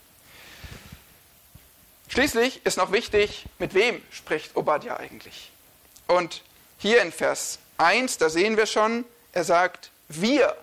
Schließlich 2.08 2.66
ist 2.66 2.78
noch 2.78 2.92
wichtig, 2.92 3.46
mit 3.58 3.74
wem 3.74 4.02
spricht 4.12 4.56
Obadja 4.56 4.98
eigentlich? 4.98 5.52
Und 6.08 6.44
hier 6.78 7.02
in 7.02 7.12
Vers 7.12 7.60
1, 7.78 8.18
da 8.18 8.30
sehen 8.30 8.58
wir 8.58 8.66
schon, 8.66 9.06
er 9.34 9.44
sagt, 9.44 9.92
wir, 10.10 10.56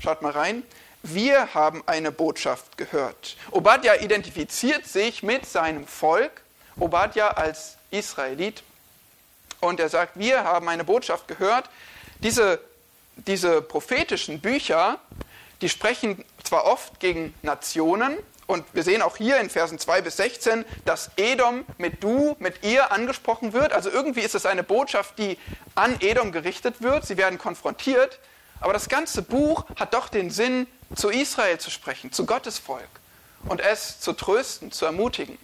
schaut 0.00 0.22
mal 0.22 0.32
rein, 0.32 0.62
wir 1.02 1.54
haben 1.54 1.84
eine 1.86 2.10
Botschaft 2.10 2.78
gehört. 2.78 3.36
Obadja 3.50 3.94
identifiziert 3.96 4.86
sich 4.86 5.22
mit 5.22 5.46
seinem 5.46 5.86
Volk, 5.86 6.42
Obadja 6.78 7.28
als 7.28 7.76
Israelit, 7.90 8.62
und 9.60 9.80
er 9.80 9.88
sagt, 9.88 10.18
wir 10.18 10.44
haben 10.44 10.68
eine 10.68 10.84
Botschaft 10.84 11.28
gehört. 11.28 11.68
Diese, 12.18 12.60
diese 13.16 13.62
prophetischen 13.62 14.40
Bücher, 14.40 14.98
die 15.60 15.68
sprechen 15.68 16.24
zwar 16.42 16.64
oft 16.64 17.00
gegen 17.00 17.34
Nationen, 17.42 18.16
und 18.46 18.64
wir 18.74 18.84
sehen 18.84 19.02
auch 19.02 19.16
hier 19.16 19.40
in 19.40 19.50
Versen 19.50 19.78
2 19.78 20.02
bis 20.02 20.18
16, 20.18 20.64
dass 20.84 21.10
Edom 21.16 21.64
mit 21.78 22.02
du, 22.02 22.36
mit 22.38 22.62
ihr 22.62 22.92
angesprochen 22.92 23.52
wird. 23.52 23.72
Also 23.72 23.90
irgendwie 23.90 24.20
ist 24.20 24.36
es 24.36 24.46
eine 24.46 24.62
Botschaft, 24.62 25.18
die 25.18 25.36
an 25.74 25.96
Edom 26.00 26.30
gerichtet 26.30 26.80
wird. 26.80 27.04
Sie 27.04 27.16
werden 27.16 27.38
konfrontiert. 27.38 28.20
Aber 28.60 28.72
das 28.72 28.88
ganze 28.88 29.22
Buch 29.22 29.64
hat 29.76 29.94
doch 29.94 30.08
den 30.08 30.30
Sinn, 30.30 30.68
zu 30.94 31.08
Israel 31.08 31.58
zu 31.58 31.70
sprechen, 31.70 32.12
zu 32.12 32.26
Gottes 32.26 32.60
Volk 32.60 32.88
und 33.48 33.60
es 33.60 33.98
zu 33.98 34.12
trösten, 34.12 34.70
zu 34.70 34.86
ermutigen. 34.86 35.36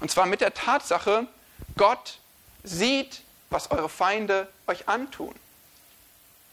Und 0.00 0.10
zwar 0.10 0.26
mit 0.26 0.40
der 0.40 0.52
Tatsache, 0.52 1.28
Gott 1.76 2.18
sieht, 2.64 3.22
was 3.50 3.70
eure 3.70 3.88
Feinde 3.88 4.48
euch 4.66 4.88
antun. 4.88 5.34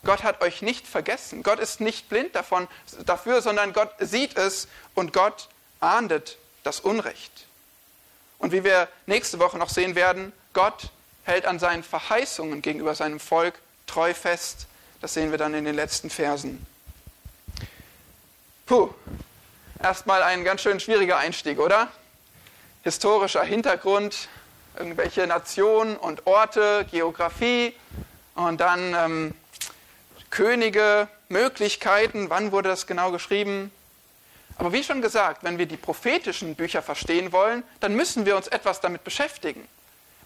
Gott 0.04 0.24
hat 0.24 0.42
euch 0.42 0.62
nicht 0.62 0.88
vergessen. 0.88 1.44
Gott 1.44 1.60
ist 1.60 1.82
nicht 1.82 2.10
blind 2.10 2.36
davon, 2.36 2.68
dafür, 3.06 3.42
sondern 3.42 3.74
Gott 3.74 3.92
sieht 4.00 4.38
es 4.38 4.68
und 4.96 5.14
Gott 5.14 5.50
ahndet 5.80 6.38
das 6.64 6.80
Unrecht. 6.80 7.46
Und 8.38 8.54
wie 8.54 8.64
wir 8.64 8.88
nächste 9.06 9.40
Woche 9.40 9.58
noch 9.58 9.70
sehen 9.70 9.96
werden, 9.96 10.32
Gott 10.54 10.90
hält 11.24 11.46
an 11.46 11.60
seinen 11.60 11.84
Verheißungen 11.84 12.62
gegenüber 12.62 12.96
seinem 12.96 13.20
Volk 13.20 13.60
treu 13.86 14.14
fest. 14.14 14.68
Das 15.02 15.14
sehen 15.14 15.32
wir 15.32 15.38
dann 15.38 15.54
in 15.54 15.66
den 15.66 15.76
letzten 15.76 16.10
Versen. 16.10 16.66
Puh, 18.66 18.90
erstmal 19.82 20.24
ein 20.24 20.44
ganz 20.44 20.62
schön 20.62 20.80
schwieriger 20.80 21.18
Einstieg, 21.18 21.60
oder? 21.60 21.90
Historischer 22.84 23.44
Hintergrund, 23.44 24.30
irgendwelche 24.78 25.28
Nationen 25.28 25.98
und 25.98 26.28
Orte, 26.28 26.86
Geografie 26.90 27.76
und 28.36 28.62
dann 28.62 28.94
ähm, 28.94 29.36
Könige, 30.30 31.08
Möglichkeiten, 31.28 32.30
wann 32.30 32.52
wurde 32.52 32.70
das 32.70 32.88
genau 32.88 33.12
geschrieben? 33.12 33.72
Aber 34.58 34.74
wie 34.74 34.84
schon 34.84 35.02
gesagt, 35.02 35.44
wenn 35.44 35.58
wir 35.58 35.66
die 35.66 35.78
prophetischen 35.78 36.56
Bücher 36.56 36.82
verstehen 36.82 37.32
wollen, 37.32 37.64
dann 37.80 37.96
müssen 37.96 38.26
wir 38.26 38.36
uns 38.36 38.48
etwas 38.48 38.82
damit 38.82 39.04
beschäftigen. 39.04 39.68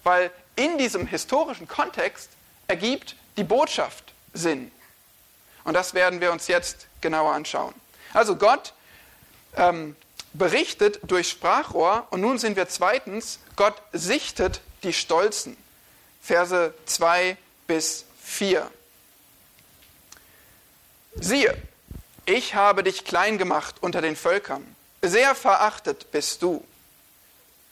Weil 0.02 0.30
in 0.56 0.76
diesem 0.76 1.06
historischen 1.06 1.68
Kontext 1.68 2.30
ergibt 2.66 3.16
die 3.36 3.44
Botschaft 3.44 4.12
Sinn. 4.32 4.70
Und 5.62 5.74
das 5.74 5.94
werden 5.94 6.20
wir 6.20 6.32
uns 6.32 6.48
jetzt 6.48 6.86
genauer 7.00 7.32
anschauen. 7.32 7.74
Also 8.12 8.36
Gott 8.36 8.74
ähm, 9.56 9.96
berichtet 10.32 11.00
durch 11.04 11.28
Sprachrohr 11.30 12.06
und 12.10 12.20
nun 12.20 12.38
sind 12.38 12.56
wir 12.56 12.68
zweitens, 12.68 13.38
Gott 13.56 13.74
sichtet 13.92 14.60
die 14.82 14.92
Stolzen. 14.92 15.56
Verse 16.20 16.74
2 16.86 17.36
bis 17.66 18.04
4. 18.22 18.70
Siehe, 21.16 21.56
ich 22.26 22.54
habe 22.54 22.82
dich 22.82 23.04
klein 23.04 23.38
gemacht 23.38 23.76
unter 23.80 24.02
den 24.02 24.16
Völkern, 24.16 24.64
sehr 25.02 25.34
verachtet 25.34 26.10
bist 26.10 26.42
du. 26.42 26.64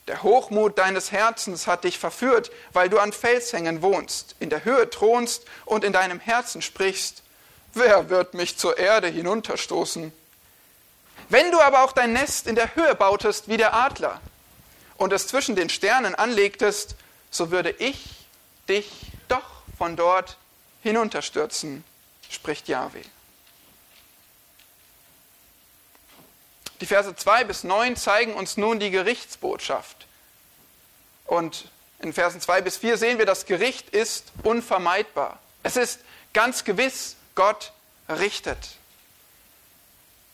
Der 0.07 0.21
Hochmut 0.21 0.77
deines 0.77 1.11
Herzens 1.11 1.65
hat 1.65 1.85
dich 1.85 1.97
verführt, 1.97 2.51
weil 2.73 2.89
du 2.89 2.99
an 2.99 3.13
Felshängen 3.13 3.81
wohnst, 3.81 4.35
in 4.39 4.49
der 4.49 4.65
Höhe 4.65 4.89
thronst 4.89 5.45
und 5.65 5.83
in 5.83 5.93
deinem 5.93 6.19
Herzen 6.19 6.61
sprichst, 6.61 7.23
wer 7.73 8.09
wird 8.09 8.33
mich 8.33 8.57
zur 8.57 8.77
Erde 8.77 9.07
hinunterstoßen? 9.07 10.11
Wenn 11.29 11.51
du 11.51 11.61
aber 11.61 11.83
auch 11.83 11.93
dein 11.93 12.13
Nest 12.13 12.47
in 12.47 12.55
der 12.55 12.75
Höhe 12.75 12.95
bautest 12.95 13.47
wie 13.47 13.57
der 13.57 13.73
Adler 13.73 14.19
und 14.97 15.13
es 15.13 15.27
zwischen 15.27 15.55
den 15.55 15.69
Sternen 15.69 16.15
anlegtest, 16.15 16.95
so 17.31 17.49
würde 17.49 17.71
ich 17.71 18.27
dich 18.67 18.91
doch 19.29 19.63
von 19.77 19.95
dort 19.95 20.37
hinunterstürzen, 20.81 21.83
spricht 22.29 22.67
Yahweh. 22.67 23.03
Die 26.81 26.85
Verse 26.85 27.15
2 27.15 27.43
bis 27.45 27.63
9 27.63 27.95
zeigen 27.95 28.33
uns 28.33 28.57
nun 28.57 28.79
die 28.79 28.91
Gerichtsbotschaft. 28.91 30.07
Und 31.25 31.69
in 31.99 32.13
Versen 32.13 32.41
2 32.41 32.61
bis 32.61 32.77
4 32.77 32.97
sehen 32.97 33.17
wir, 33.17 33.25
das 33.25 33.45
Gericht 33.45 33.89
ist 33.89 34.31
unvermeidbar. 34.43 35.39
Es 35.63 35.77
ist 35.77 36.01
ganz 36.33 36.63
gewiss, 36.65 37.15
Gott 37.35 37.71
richtet. 38.09 38.57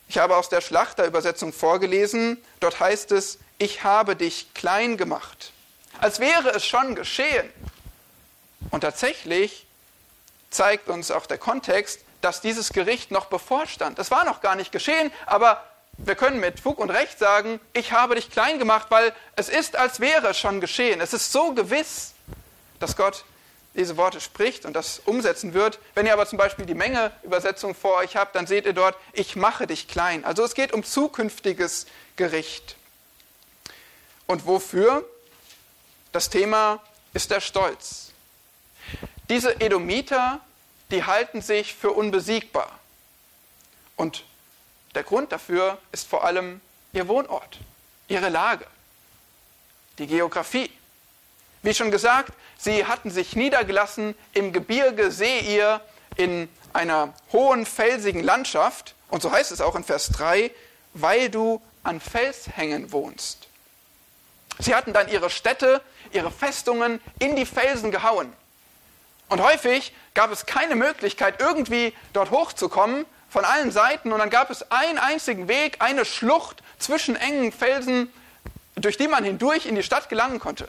Ich 0.07 0.17
habe 0.17 0.35
aus 0.35 0.49
der 0.49 0.61
Schlachterübersetzung 0.61 1.53
vorgelesen, 1.53 2.43
dort 2.59 2.79
heißt 2.79 3.11
es, 3.11 3.37
ich 3.59 3.83
habe 3.83 4.15
dich 4.15 4.53
klein 4.55 4.97
gemacht. 4.97 5.51
Als 5.99 6.19
wäre 6.19 6.49
es 6.49 6.65
schon 6.65 6.95
geschehen. 6.95 7.51
Und 8.71 8.81
tatsächlich 8.81 9.67
zeigt 10.49 10.89
uns 10.89 11.11
auch 11.11 11.27
der 11.27 11.37
Kontext, 11.37 12.01
dass 12.21 12.41
dieses 12.41 12.73
Gericht 12.73 13.11
noch 13.11 13.25
bevorstand. 13.25 13.99
Es 13.99 14.09
war 14.09 14.25
noch 14.25 14.41
gar 14.41 14.55
nicht 14.55 14.71
geschehen, 14.71 15.11
aber 15.25 15.63
wir 16.05 16.15
können 16.15 16.39
mit 16.39 16.59
Fug 16.59 16.79
und 16.79 16.89
Recht 16.89 17.19
sagen, 17.19 17.59
ich 17.73 17.91
habe 17.91 18.15
dich 18.15 18.31
klein 18.31 18.59
gemacht, 18.59 18.87
weil 18.89 19.13
es 19.35 19.49
ist, 19.49 19.75
als 19.75 19.99
wäre 19.99 20.29
es 20.29 20.39
schon 20.39 20.61
geschehen. 20.61 21.01
Es 21.01 21.13
ist 21.13 21.31
so 21.31 21.53
gewiss, 21.53 22.13
dass 22.79 22.95
Gott 22.95 23.25
diese 23.75 23.97
Worte 23.97 24.19
spricht 24.19 24.65
und 24.65 24.73
das 24.73 24.99
umsetzen 25.05 25.53
wird. 25.53 25.79
Wenn 25.93 26.05
ihr 26.05 26.13
aber 26.13 26.25
zum 26.25 26.37
Beispiel 26.37 26.65
die 26.65 26.73
Menge-Übersetzung 26.73 27.75
vor 27.75 27.95
euch 27.95 28.15
habt, 28.15 28.35
dann 28.35 28.47
seht 28.47 28.65
ihr 28.65 28.73
dort, 28.73 28.95
ich 29.13 29.35
mache 29.35 29.67
dich 29.67 29.87
klein. 29.87 30.25
Also 30.25 30.43
es 30.43 30.55
geht 30.55 30.73
um 30.73 30.83
zukünftiges 30.83 31.85
Gericht. 32.15 32.75
Und 34.25 34.45
wofür? 34.45 35.07
Das 36.11 36.29
Thema 36.29 36.81
ist 37.13 37.29
der 37.31 37.41
Stolz. 37.41 38.11
Diese 39.29 39.61
Edomiter, 39.61 40.39
die 40.89 41.03
halten 41.03 41.41
sich 41.41 41.75
für 41.75 41.91
unbesiegbar. 41.91 42.79
Und 43.95 44.23
der 44.95 45.03
Grund 45.03 45.31
dafür 45.31 45.77
ist 45.91 46.07
vor 46.07 46.23
allem 46.23 46.61
ihr 46.93 47.07
Wohnort, 47.07 47.59
ihre 48.07 48.29
Lage, 48.29 48.65
die 49.97 50.07
Geografie. 50.07 50.71
Wie 51.61 51.73
schon 51.73 51.91
gesagt, 51.91 52.33
sie 52.57 52.85
hatten 52.85 53.11
sich 53.11 53.35
niedergelassen 53.35 54.15
im 54.33 54.53
Gebirge 54.53 55.11
Seir 55.11 55.81
in 56.15 56.49
einer 56.73 57.13
hohen 57.31 57.65
felsigen 57.65 58.23
Landschaft. 58.23 58.95
Und 59.09 59.21
so 59.21 59.31
heißt 59.31 59.51
es 59.51 59.61
auch 59.61 59.75
in 59.75 59.83
Vers 59.83 60.09
3, 60.09 60.51
weil 60.93 61.29
du 61.29 61.61
an 61.83 61.99
Felshängen 61.99 62.91
wohnst. 62.91 63.47
Sie 64.59 64.75
hatten 64.75 64.93
dann 64.93 65.07
ihre 65.09 65.29
Städte, 65.29 65.81
ihre 66.11 66.31
Festungen 66.31 67.01
in 67.19 67.35
die 67.35 67.45
Felsen 67.45 67.91
gehauen. 67.91 68.33
Und 69.29 69.41
häufig 69.41 69.93
gab 70.13 70.31
es 70.31 70.45
keine 70.45 70.75
Möglichkeit, 70.75 71.39
irgendwie 71.39 71.93
dort 72.13 72.31
hochzukommen 72.31 73.05
von 73.29 73.45
allen 73.45 73.71
Seiten. 73.71 74.11
Und 74.11 74.19
dann 74.19 74.29
gab 74.29 74.49
es 74.49 74.71
einen 74.71 74.97
einzigen 74.97 75.47
Weg, 75.47 75.77
eine 75.79 76.05
Schlucht 76.05 76.63
zwischen 76.77 77.15
engen 77.15 77.51
Felsen, 77.51 78.11
durch 78.75 78.97
die 78.97 79.07
man 79.07 79.23
hindurch 79.23 79.65
in 79.65 79.75
die 79.75 79.83
Stadt 79.83 80.09
gelangen 80.09 80.39
konnte. 80.39 80.67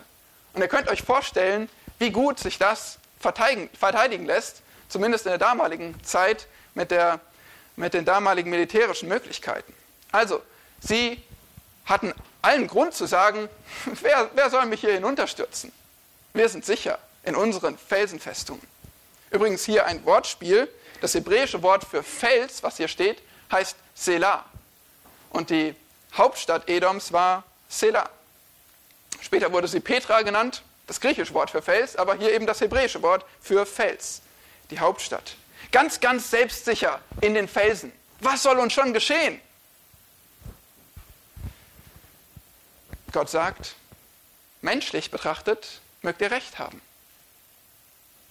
Und 0.52 0.62
ihr 0.62 0.68
könnt 0.68 0.88
euch 0.88 1.02
vorstellen, 1.02 1.68
wie 1.98 2.10
gut 2.10 2.38
sich 2.38 2.58
das 2.58 2.98
verteidigen, 3.20 3.68
verteidigen 3.78 4.26
lässt, 4.26 4.62
zumindest 4.88 5.26
in 5.26 5.30
der 5.30 5.38
damaligen 5.38 6.02
Zeit 6.02 6.46
mit, 6.74 6.90
der, 6.90 7.20
mit 7.76 7.94
den 7.94 8.04
damaligen 8.04 8.50
militärischen 8.50 9.08
Möglichkeiten. 9.08 9.72
Also, 10.10 10.42
sie 10.80 11.22
hatten 11.84 12.12
allen 12.42 12.66
Grund 12.66 12.94
zu 12.94 13.06
sagen, 13.06 13.48
wer, 14.02 14.30
wer 14.34 14.50
soll 14.50 14.66
mich 14.66 14.80
hier 14.80 14.94
hinunterstürzen? 14.94 15.72
Wir 16.32 16.48
sind 16.48 16.64
sicher 16.64 16.98
in 17.22 17.36
unseren 17.36 17.76
Felsenfestungen. 17.76 18.66
Übrigens 19.30 19.64
hier 19.64 19.86
ein 19.86 20.04
Wortspiel. 20.04 20.68
Das 21.00 21.14
hebräische 21.14 21.62
Wort 21.62 21.85
für 21.85 22.02
Fels, 22.02 22.62
was 22.62 22.76
hier 22.76 22.88
steht, 22.88 23.23
heißt 23.50 23.76
Selah. 23.95 24.45
Und 25.30 25.50
die 25.50 25.75
Hauptstadt 26.14 26.69
Edoms 26.69 27.12
war 27.12 27.45
Selah. 27.69 28.09
Später 29.21 29.52
wurde 29.52 29.69
sie 29.69 29.80
Petra 29.80 30.23
genannt, 30.23 30.62
das 30.87 31.00
griechische 31.00 31.35
Wort 31.35 31.50
für 31.50 31.62
Fels, 31.62 31.97
aber 31.97 32.16
hier 32.16 32.33
eben 32.33 32.47
das 32.47 32.61
hebräische 32.61 33.02
Wort 33.02 33.25
für 33.40 33.64
Fels, 33.64 34.23
die 34.71 34.80
Hauptstadt. 34.80 35.37
Ganz, 35.73 36.00
ganz 36.00 36.30
selbstsicher 36.30 37.00
in 37.21 37.35
den 37.35 37.49
Felsen. 37.49 37.92
Was 38.21 38.42
soll 38.42 38.59
uns 38.59 38.73
schon 38.73 38.92
geschehen? 38.92 39.40
Gott 43.12 43.30
sagt, 43.30 43.75
menschlich 44.62 45.11
betrachtet 45.11 45.80
mögt 46.02 46.21
ihr 46.21 46.30
recht 46.30 46.59
haben. 46.59 46.80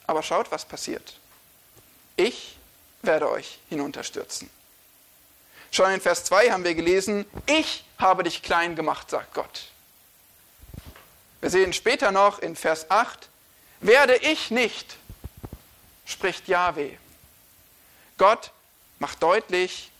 Aber 0.08 0.24
schaut, 0.24 0.52
was 0.52 0.66
passiert. 0.66 1.18
Ich 2.16 2.58
werde 3.02 3.30
euch 3.30 3.60
hinunterstürzen. 3.70 4.50
Schon 5.72 5.92
in 5.92 6.02
Vers 6.02 6.24
2 6.26 6.52
haben 6.52 6.64
wir 6.64 6.76
gelesen, 6.76 7.26
ich 7.46 7.86
habe 7.98 8.24
dich 8.24 8.42
klein 8.42 8.76
gemacht, 8.76 9.10
sagt 9.10 9.34
Gott. 9.34 9.68
Wir 11.42 11.50
sehen 11.50 11.74
später 11.74 12.12
noch 12.12 12.40
in 12.40 12.56
Vers 12.56 12.90
8, 12.90 13.30
werde 13.82 14.16
ich 14.18 14.52
nicht, 14.52 14.98
spricht 16.06 16.48
Yahweh. 16.48 16.98
Gott 18.18 18.52
macht 18.98 19.24
deutlich, 19.24 19.92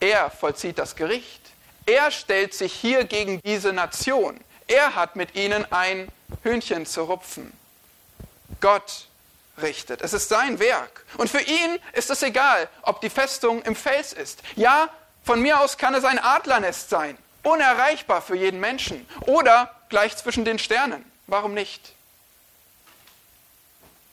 er 0.00 0.30
vollzieht 0.30 0.78
das 0.78 0.94
Gericht. 0.94 1.40
Er 1.86 2.10
stellt 2.10 2.54
sich 2.54 2.72
hier 2.72 3.04
gegen 3.04 3.40
diese 3.40 3.72
Nation. 3.72 4.38
Er 4.66 4.94
hat 4.94 5.16
mit 5.16 5.34
ihnen 5.34 5.64
ein 5.72 6.08
Hühnchen 6.42 6.86
zu 6.86 7.04
rupfen. 7.04 7.52
Gott 8.60 9.07
richtet. 9.62 10.02
Es 10.02 10.12
ist 10.12 10.28
sein 10.28 10.58
Werk. 10.58 11.04
Und 11.16 11.30
für 11.30 11.40
ihn 11.40 11.78
ist 11.92 12.10
es 12.10 12.22
egal, 12.22 12.68
ob 12.82 13.00
die 13.00 13.10
Festung 13.10 13.62
im 13.62 13.76
Fels 13.76 14.12
ist. 14.12 14.42
Ja, 14.56 14.88
von 15.24 15.40
mir 15.40 15.60
aus 15.60 15.78
kann 15.78 15.94
es 15.94 16.04
ein 16.04 16.18
Adlernest 16.18 16.90
sein, 16.90 17.18
unerreichbar 17.42 18.22
für 18.22 18.36
jeden 18.36 18.60
Menschen. 18.60 19.06
Oder 19.22 19.74
gleich 19.88 20.16
zwischen 20.16 20.44
den 20.44 20.58
Sternen. 20.58 21.04
Warum 21.26 21.54
nicht? 21.54 21.92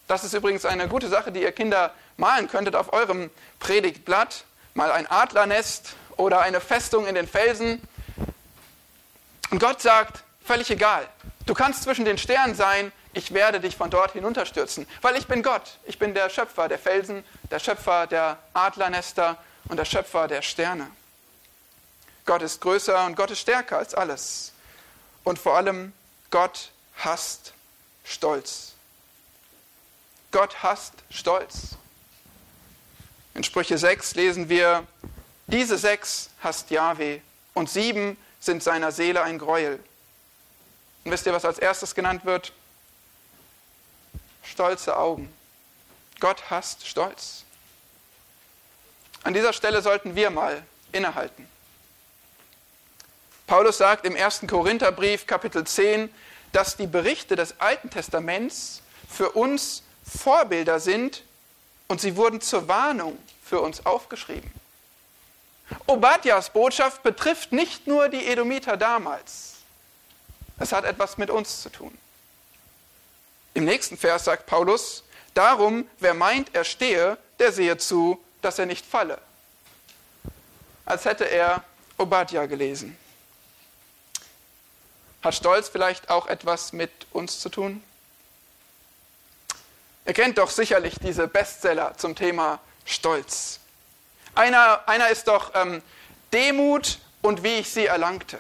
Das 0.08 0.24
ist 0.24 0.34
übrigens 0.34 0.65
eine 0.65 0.88
gute 0.88 1.08
Sache, 1.08 1.32
die 1.32 1.41
ihr 1.41 1.52
Kinder 1.52 1.93
malen 2.17 2.48
könntet 2.48 2.76
auf 2.76 2.93
eurem 2.93 3.32
Predigtblatt. 3.60 4.43
Mal 4.74 4.91
ein 4.91 5.08
Adlernest 5.10 5.96
oder 6.17 6.41
eine 6.41 6.62
Festung 6.62 7.08
in 7.08 7.15
den 7.15 7.28
Felsen. 7.28 7.82
Und 9.50 9.60
Gott 9.60 9.82
sagt, 9.82 10.24
völlig 10.43 10.69
egal, 10.69 11.08
du 11.46 11.54
kannst 11.54 11.84
zwischen 11.84 12.06
den 12.06 12.17
Sternen 12.17 12.56
sein, 12.56 12.91
ich 13.15 13.34
werde 13.34 13.62
dich 13.62 13.78
von 13.78 13.89
dort 13.89 14.12
hinunterstürzen, 14.12 14.86
weil 15.01 15.15
ich 15.15 15.25
bin 15.25 15.41
Gott, 15.41 15.78
ich 15.86 15.97
bin 15.97 16.13
der 16.13 16.30
Schöpfer 16.30 16.67
der 16.67 16.78
Felsen, 16.78 17.23
der 17.49 17.60
Schöpfer 17.60 18.08
der 18.08 18.38
Adlernester 18.54 19.38
und 19.69 19.78
der 19.78 19.86
Schöpfer 19.86 20.28
der 20.28 20.41
Sterne. 20.41 20.91
Gott 22.25 22.41
ist 22.41 22.60
größer 22.60 23.06
und 23.06 23.15
Gott 23.15 23.32
ist 23.32 23.39
stärker 23.39 23.78
als 23.78 23.93
alles. 23.95 24.51
Und 25.23 25.39
vor 25.39 25.56
allem, 25.56 25.93
Gott 26.30 26.71
hasst 26.97 27.54
Stolz. 28.04 28.73
Gott 30.32 30.62
hasst 30.62 30.93
Stolz. 31.10 31.78
In 33.34 33.43
Sprüche 33.43 33.78
6 33.78 34.15
lesen 34.15 34.49
wir, 34.49 34.86
diese 35.47 35.78
sechs 35.78 36.32
hasst 36.43 36.69
Yahweh 36.69 37.21
und 37.54 37.69
sieben 37.69 38.17
sind 38.41 38.62
seiner 38.62 38.91
Seele 38.91 39.23
ein 39.23 39.38
Gräuel. 39.38 39.80
Und 41.06 41.12
wisst 41.12 41.25
ihr, 41.25 41.34
was 41.34 41.45
als 41.45 41.60
erstes 41.60 41.95
genannt 41.95 42.25
wird? 42.25 42.51
Stolze 44.45 44.97
Augen. 44.97 45.34
Gott 46.19 46.49
hasst 46.49 46.88
Stolz. 46.88 47.43
An 49.23 49.34
dieser 49.34 49.53
Stelle 49.53 49.81
sollten 49.81 50.15
wir 50.15 50.29
mal 50.29 50.63
innehalten. 50.91 51.49
Paulus 53.47 53.77
sagt 53.77 54.05
im 54.05 54.15
1. 54.15 54.41
Korintherbrief 54.47 55.27
Kapitel 55.27 55.65
10, 55.65 56.13
dass 56.51 56.77
die 56.77 56.88
Berichte 56.88 57.36
des 57.36 57.60
Alten 57.60 57.89
Testaments 57.89 58.81
für 59.10 59.31
uns 59.31 59.84
Vorbilder 60.03 60.79
sind 60.79 61.23
und 61.88 62.01
sie 62.01 62.15
wurden 62.15 62.41
zur 62.41 62.67
Warnung 62.67 63.17
für 63.43 63.62
uns 63.62 63.86
aufgeschrieben. 63.86 64.51
Obadjas 65.88 66.51
Botschaft 66.51 67.03
betrifft 67.03 67.51
nicht 67.51 67.88
nur 67.88 68.10
die 68.10 68.25
Edomiter 68.25 68.77
damals. 68.77 69.55
Es 70.60 70.71
hat 70.71 70.86
etwas 70.86 71.17
mit 71.17 71.29
uns 71.29 71.62
zu 71.62 71.69
tun. 71.69 71.95
Im 73.56 73.63
nächsten 73.63 73.98
Vers 73.98 74.26
sagt 74.26 74.48
Paulus, 74.48 75.04
darum, 75.34 75.88
wer 76.00 76.13
meint, 76.13 76.54
er 76.54 76.65
stehe, 76.65 77.18
der 77.39 77.54
sehe 77.54 77.78
zu, 77.78 78.22
dass 78.41 78.60
er 78.60 78.65
nicht 78.65 78.86
falle. 78.86 79.18
Als 80.86 81.06
hätte 81.06 81.24
er 81.24 81.63
Obadja 81.98 82.48
gelesen. 82.48 82.98
Hat 85.24 85.34
Stolz 85.34 85.70
vielleicht 85.70 86.10
auch 86.10 86.28
etwas 86.28 86.74
mit 86.74 86.91
uns 87.13 87.39
zu 87.39 87.48
tun? 87.48 87.82
Ihr 90.06 90.13
kennt 90.13 90.38
doch 90.38 90.50
sicherlich 90.50 90.96
diese 91.00 91.28
Bestseller 91.28 91.98
zum 91.98 92.13
Thema 92.13 92.60
Stolz. 92.84 93.62
Einer, 94.36 94.88
einer 94.88 95.08
ist 95.10 95.30
doch 95.30 95.56
ähm, 95.56 95.82
Demut 96.34 97.00
und 97.22 97.41
wie 97.41 97.56
ich 97.56 97.72
sie 97.72 97.86
erlangte. 97.86 98.38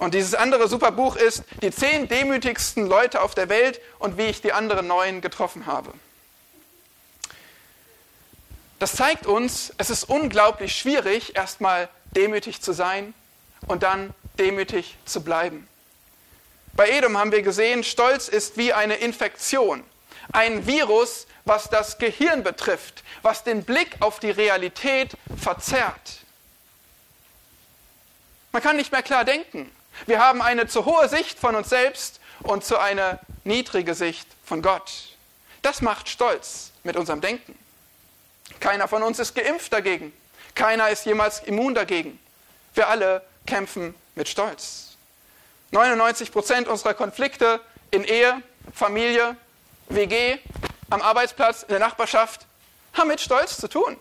Und 0.00 0.14
dieses 0.14 0.34
andere 0.34 0.66
super 0.66 0.92
Buch 0.92 1.14
ist 1.14 1.44
Die 1.60 1.70
zehn 1.70 2.08
demütigsten 2.08 2.86
Leute 2.86 3.20
auf 3.20 3.34
der 3.34 3.50
Welt 3.50 3.82
und 3.98 4.16
wie 4.16 4.24
ich 4.24 4.40
die 4.40 4.54
anderen 4.54 4.86
neun 4.86 5.20
getroffen 5.20 5.66
habe. 5.66 5.92
Das 8.78 8.94
zeigt 8.94 9.26
uns, 9.26 9.74
es 9.76 9.90
ist 9.90 10.04
unglaublich 10.04 10.74
schwierig, 10.74 11.36
erstmal 11.36 11.90
demütig 12.16 12.62
zu 12.62 12.72
sein 12.72 13.12
und 13.66 13.82
dann 13.82 14.14
demütig 14.38 14.96
zu 15.04 15.22
bleiben. 15.22 15.68
Bei 16.72 16.88
Edom 16.88 17.18
haben 17.18 17.30
wir 17.30 17.42
gesehen, 17.42 17.84
Stolz 17.84 18.28
ist 18.28 18.56
wie 18.56 18.72
eine 18.72 18.94
Infektion, 18.94 19.84
ein 20.32 20.66
Virus, 20.66 21.26
was 21.44 21.68
das 21.68 21.98
Gehirn 21.98 22.42
betrifft, 22.42 23.04
was 23.20 23.44
den 23.44 23.64
Blick 23.64 23.96
auf 24.00 24.18
die 24.18 24.30
Realität 24.30 25.12
verzerrt. 25.36 26.20
Man 28.50 28.62
kann 28.62 28.76
nicht 28.76 28.92
mehr 28.92 29.02
klar 29.02 29.26
denken. 29.26 29.70
Wir 30.06 30.20
haben 30.20 30.42
eine 30.42 30.66
zu 30.66 30.84
hohe 30.84 31.08
Sicht 31.08 31.38
von 31.38 31.54
uns 31.54 31.68
selbst 31.68 32.20
und 32.42 32.64
zu 32.64 32.78
eine 32.78 33.20
niedrige 33.44 33.94
Sicht 33.94 34.26
von 34.44 34.62
Gott. 34.62 34.92
Das 35.62 35.82
macht 35.82 36.08
Stolz 36.08 36.72
mit 36.84 36.96
unserem 36.96 37.20
Denken. 37.20 37.58
Keiner 38.60 38.88
von 38.88 39.02
uns 39.02 39.18
ist 39.18 39.34
geimpft 39.34 39.72
dagegen. 39.72 40.12
Keiner 40.54 40.90
ist 40.90 41.06
jemals 41.06 41.40
immun 41.40 41.74
dagegen. 41.74 42.18
Wir 42.74 42.88
alle 42.88 43.22
kämpfen 43.46 43.94
mit 44.14 44.28
Stolz. 44.28 44.96
99 45.70 46.32
Prozent 46.32 46.68
unserer 46.68 46.94
Konflikte 46.94 47.60
in 47.90 48.04
Ehe, 48.04 48.42
Familie, 48.74 49.36
WG, 49.88 50.38
am 50.88 51.02
Arbeitsplatz, 51.02 51.62
in 51.62 51.68
der 51.68 51.78
Nachbarschaft, 51.78 52.46
haben 52.94 53.08
mit 53.08 53.20
Stolz 53.20 53.56
zu 53.56 53.68
tun. 53.68 53.96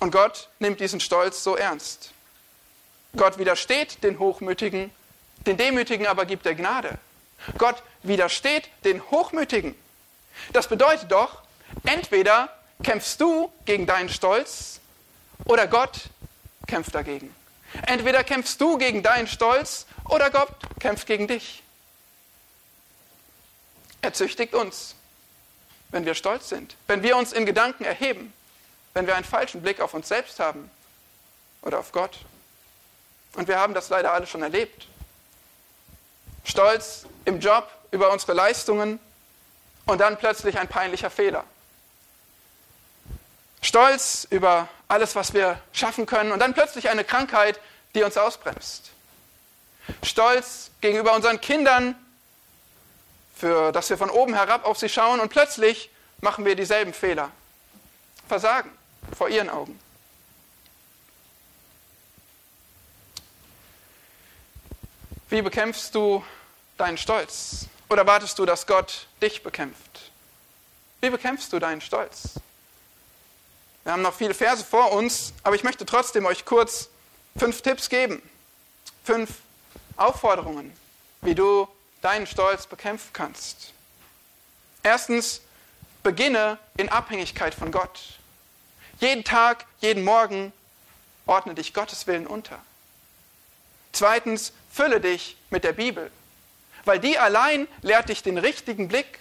Und 0.00 0.10
Gott 0.10 0.48
nimmt 0.58 0.80
diesen 0.80 1.00
Stolz 1.00 1.42
so 1.42 1.56
ernst. 1.56 2.12
Gott 3.16 3.38
widersteht 3.38 4.02
den 4.02 4.18
Hochmütigen, 4.18 4.90
den 5.46 5.56
Demütigen 5.56 6.06
aber 6.06 6.26
gibt 6.26 6.46
er 6.46 6.54
Gnade. 6.54 6.98
Gott 7.56 7.82
widersteht 8.02 8.68
den 8.84 9.02
Hochmütigen. 9.10 9.74
Das 10.52 10.68
bedeutet 10.68 11.10
doch, 11.10 11.42
entweder 11.84 12.52
kämpfst 12.82 13.20
du 13.20 13.50
gegen 13.64 13.86
deinen 13.86 14.08
Stolz 14.08 14.80
oder 15.44 15.66
Gott 15.66 16.10
kämpft 16.66 16.94
dagegen. 16.94 17.34
Entweder 17.86 18.24
kämpfst 18.24 18.60
du 18.60 18.78
gegen 18.78 19.02
deinen 19.02 19.26
Stolz 19.26 19.86
oder 20.04 20.30
Gott 20.30 20.50
kämpft 20.80 21.06
gegen 21.06 21.28
dich. 21.28 21.62
Er 24.00 24.12
züchtigt 24.12 24.54
uns, 24.54 24.94
wenn 25.90 26.04
wir 26.04 26.14
stolz 26.14 26.48
sind, 26.48 26.76
wenn 26.86 27.02
wir 27.02 27.16
uns 27.16 27.32
in 27.32 27.46
Gedanken 27.46 27.84
erheben, 27.84 28.32
wenn 28.94 29.06
wir 29.06 29.16
einen 29.16 29.24
falschen 29.24 29.60
Blick 29.60 29.80
auf 29.80 29.94
uns 29.94 30.08
selbst 30.08 30.38
haben 30.38 30.70
oder 31.62 31.78
auf 31.78 31.92
Gott. 31.92 32.18
Und 33.38 33.46
wir 33.46 33.60
haben 33.60 33.72
das 33.72 33.88
leider 33.88 34.12
alle 34.12 34.26
schon 34.26 34.42
erlebt. 34.42 34.88
Stolz 36.42 37.06
im 37.24 37.38
Job 37.38 37.70
über 37.92 38.10
unsere 38.10 38.32
Leistungen 38.32 38.98
und 39.86 40.00
dann 40.00 40.16
plötzlich 40.16 40.58
ein 40.58 40.66
peinlicher 40.66 41.08
Fehler. 41.08 41.44
Stolz 43.62 44.26
über 44.28 44.68
alles, 44.88 45.14
was 45.14 45.34
wir 45.34 45.60
schaffen 45.72 46.04
können 46.04 46.32
und 46.32 46.40
dann 46.40 46.52
plötzlich 46.52 46.90
eine 46.90 47.04
Krankheit, 47.04 47.60
die 47.94 48.02
uns 48.02 48.16
ausbremst. 48.16 48.90
Stolz 50.02 50.72
gegenüber 50.80 51.14
unseren 51.14 51.40
Kindern, 51.40 51.94
für, 53.36 53.70
dass 53.70 53.88
wir 53.88 53.98
von 53.98 54.10
oben 54.10 54.34
herab 54.34 54.64
auf 54.64 54.78
sie 54.78 54.88
schauen 54.88 55.20
und 55.20 55.28
plötzlich 55.28 55.90
machen 56.20 56.44
wir 56.44 56.56
dieselben 56.56 56.92
Fehler. 56.92 57.30
Versagen 58.26 58.72
vor 59.16 59.28
ihren 59.28 59.48
Augen. 59.48 59.78
Wie 65.30 65.42
bekämpfst 65.42 65.94
du 65.94 66.24
deinen 66.78 66.96
Stolz? 66.96 67.66
Oder 67.90 68.06
wartest 68.06 68.38
du, 68.38 68.46
dass 68.46 68.66
Gott 68.66 69.06
dich 69.20 69.42
bekämpft? 69.42 70.10
Wie 71.02 71.10
bekämpfst 71.10 71.52
du 71.52 71.58
deinen 71.58 71.82
Stolz? 71.82 72.40
Wir 73.84 73.92
haben 73.92 74.02
noch 74.02 74.14
viele 74.14 74.32
Verse 74.32 74.64
vor 74.64 74.92
uns, 74.92 75.34
aber 75.42 75.54
ich 75.54 75.64
möchte 75.64 75.84
trotzdem 75.84 76.24
euch 76.24 76.46
kurz 76.46 76.88
fünf 77.36 77.60
Tipps 77.60 77.90
geben. 77.90 78.22
Fünf 79.04 79.30
Aufforderungen, 79.96 80.74
wie 81.20 81.34
du 81.34 81.68
deinen 82.00 82.26
Stolz 82.26 82.66
bekämpfen 82.66 83.10
kannst. 83.12 83.72
Erstens, 84.82 85.42
beginne 86.02 86.58
in 86.78 86.88
Abhängigkeit 86.88 87.54
von 87.54 87.70
Gott. 87.70 88.18
Jeden 89.00 89.24
Tag, 89.24 89.66
jeden 89.80 90.04
Morgen 90.04 90.54
ordne 91.26 91.54
dich 91.54 91.74
Gottes 91.74 92.06
Willen 92.06 92.26
unter. 92.26 92.58
Zweitens, 93.92 94.52
fülle 94.78 95.00
dich 95.00 95.36
mit 95.50 95.64
der 95.64 95.72
Bibel, 95.72 96.08
weil 96.84 97.00
die 97.00 97.18
allein 97.18 97.66
lehrt 97.82 98.10
dich 98.10 98.22
den 98.22 98.38
richtigen 98.38 98.86
Blick 98.86 99.18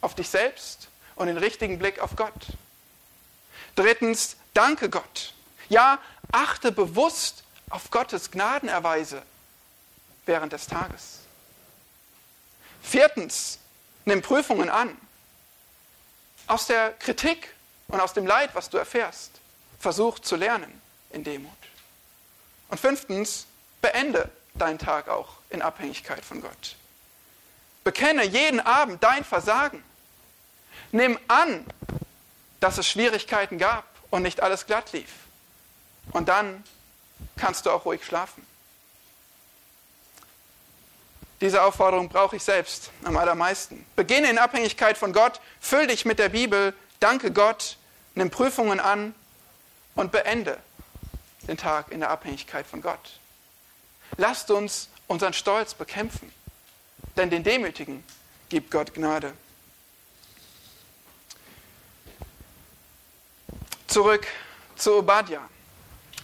auf 0.00 0.14
dich 0.14 0.30
selbst 0.30 0.88
und 1.14 1.26
den 1.26 1.36
richtigen 1.36 1.78
Blick 1.78 1.98
auf 1.98 2.16
Gott. 2.16 2.32
Drittens, 3.76 4.36
danke 4.54 4.88
Gott. 4.88 5.34
Ja, 5.68 5.98
achte 6.32 6.72
bewusst 6.72 7.44
auf 7.68 7.90
Gottes 7.90 8.30
Gnadenerweise 8.30 9.22
während 10.24 10.54
des 10.54 10.68
Tages. 10.68 11.18
Viertens, 12.82 13.58
nimm 14.06 14.22
Prüfungen 14.22 14.70
an. 14.70 14.96
Aus 16.46 16.66
der 16.66 16.92
Kritik 16.92 17.52
und 17.88 18.00
aus 18.00 18.14
dem 18.14 18.26
Leid, 18.26 18.54
was 18.54 18.70
du 18.70 18.78
erfährst, 18.78 19.32
versuch 19.78 20.18
zu 20.20 20.36
lernen 20.36 20.80
in 21.10 21.24
Demut. 21.24 21.52
Und 22.70 22.80
fünftens, 22.80 23.44
beende 23.82 24.30
deinen 24.54 24.78
Tag 24.78 25.08
auch 25.08 25.28
in 25.50 25.62
Abhängigkeit 25.62 26.24
von 26.24 26.40
Gott. 26.40 26.76
Bekenne 27.82 28.24
jeden 28.24 28.60
Abend 28.60 29.02
dein 29.02 29.24
Versagen. 29.24 29.82
Nimm 30.92 31.18
an, 31.28 31.66
dass 32.60 32.78
es 32.78 32.88
Schwierigkeiten 32.88 33.58
gab 33.58 33.84
und 34.10 34.22
nicht 34.22 34.40
alles 34.42 34.66
glatt 34.66 34.92
lief. 34.92 35.10
Und 36.12 36.28
dann 36.28 36.64
kannst 37.36 37.66
du 37.66 37.70
auch 37.70 37.84
ruhig 37.84 38.04
schlafen. 38.04 38.46
Diese 41.40 41.62
Aufforderung 41.62 42.08
brauche 42.08 42.36
ich 42.36 42.42
selbst 42.42 42.90
am 43.02 43.16
allermeisten. 43.16 43.84
Beginne 43.96 44.30
in 44.30 44.38
Abhängigkeit 44.38 44.96
von 44.96 45.12
Gott, 45.12 45.40
füll 45.60 45.86
dich 45.86 46.04
mit 46.04 46.18
der 46.18 46.30
Bibel, 46.30 46.72
danke 47.00 47.32
Gott, 47.32 47.76
nimm 48.14 48.30
Prüfungen 48.30 48.80
an 48.80 49.14
und 49.94 50.12
beende 50.12 50.58
den 51.46 51.58
Tag 51.58 51.90
in 51.90 52.00
der 52.00 52.10
Abhängigkeit 52.10 52.66
von 52.66 52.80
Gott. 52.80 53.18
Lasst 54.16 54.50
uns 54.50 54.88
unseren 55.06 55.32
Stolz 55.32 55.74
bekämpfen, 55.74 56.32
denn 57.16 57.30
den 57.30 57.42
Demütigen 57.42 58.04
gibt 58.48 58.70
Gott 58.70 58.94
Gnade. 58.94 59.32
Zurück 63.86 64.26
zu 64.76 64.96
Obadja. 64.96 65.48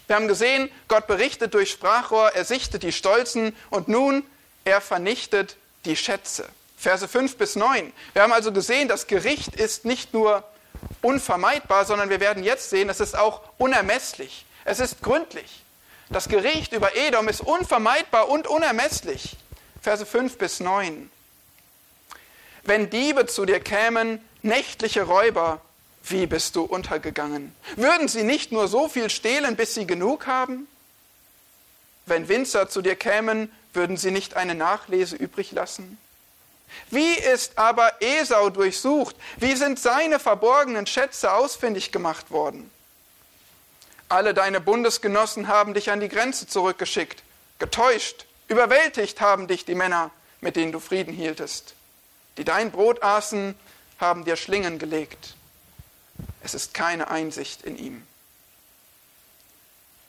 Wir 0.06 0.16
haben 0.16 0.28
gesehen, 0.28 0.70
Gott 0.88 1.06
berichtet 1.06 1.54
durch 1.54 1.70
Sprachrohr, 1.70 2.32
er 2.34 2.44
sichtet 2.44 2.82
die 2.82 2.92
Stolzen 2.92 3.54
und 3.70 3.88
nun 3.88 4.24
er 4.64 4.80
vernichtet 4.80 5.56
die 5.84 5.96
Schätze. 5.96 6.48
Verse 6.76 7.06
5 7.06 7.36
bis 7.36 7.56
9. 7.56 7.92
Wir 8.12 8.22
haben 8.22 8.32
also 8.32 8.52
gesehen, 8.52 8.88
das 8.88 9.06
Gericht 9.06 9.54
ist 9.54 9.84
nicht 9.84 10.12
nur 10.14 10.44
unvermeidbar, 11.02 11.84
sondern 11.84 12.10
wir 12.10 12.20
werden 12.20 12.42
jetzt 12.42 12.70
sehen, 12.70 12.88
es 12.88 13.00
ist 13.00 13.16
auch 13.16 13.42
unermesslich. 13.58 14.46
Es 14.64 14.80
ist 14.80 15.02
gründlich. 15.02 15.62
Das 16.10 16.28
Gericht 16.28 16.72
über 16.72 16.96
Edom 16.96 17.28
ist 17.28 17.40
unvermeidbar 17.40 18.28
und 18.28 18.48
unermesslich. 18.48 19.36
Verse 19.80 20.04
5 20.04 20.38
bis 20.38 20.58
9. 20.58 21.08
Wenn 22.64 22.90
Diebe 22.90 23.26
zu 23.26 23.46
dir 23.46 23.60
kämen, 23.60 24.20
nächtliche 24.42 25.02
Räuber, 25.02 25.60
wie 26.02 26.26
bist 26.26 26.56
du 26.56 26.62
untergegangen? 26.62 27.54
Würden 27.76 28.08
sie 28.08 28.24
nicht 28.24 28.50
nur 28.50 28.66
so 28.66 28.88
viel 28.88 29.08
stehlen, 29.08 29.54
bis 29.54 29.74
sie 29.74 29.86
genug 29.86 30.26
haben? 30.26 30.66
Wenn 32.06 32.28
Winzer 32.28 32.68
zu 32.68 32.82
dir 32.82 32.96
kämen, 32.96 33.52
würden 33.72 33.96
sie 33.96 34.10
nicht 34.10 34.34
eine 34.34 34.56
Nachlese 34.56 35.14
übrig 35.14 35.52
lassen? 35.52 35.96
Wie 36.90 37.14
ist 37.14 37.56
aber 37.56 37.92
Esau 38.00 38.50
durchsucht? 38.50 39.14
Wie 39.36 39.54
sind 39.54 39.78
seine 39.78 40.18
verborgenen 40.18 40.88
Schätze 40.88 41.32
ausfindig 41.32 41.92
gemacht 41.92 42.32
worden? 42.32 42.68
Alle 44.10 44.34
deine 44.34 44.60
Bundesgenossen 44.60 45.46
haben 45.46 45.72
dich 45.72 45.92
an 45.92 46.00
die 46.00 46.08
Grenze 46.08 46.48
zurückgeschickt. 46.48 47.22
Getäuscht, 47.60 48.26
überwältigt 48.48 49.20
haben 49.20 49.46
dich 49.46 49.64
die 49.64 49.76
Männer, 49.76 50.10
mit 50.40 50.56
denen 50.56 50.72
du 50.72 50.80
Frieden 50.80 51.14
hieltest. 51.14 51.76
Die 52.36 52.42
dein 52.42 52.72
Brot 52.72 53.04
aßen, 53.04 53.54
haben 54.00 54.24
dir 54.24 54.34
Schlingen 54.34 54.80
gelegt. 54.80 55.36
Es 56.42 56.54
ist 56.54 56.74
keine 56.74 57.08
Einsicht 57.08 57.62
in 57.62 57.78
ihm. 57.78 58.02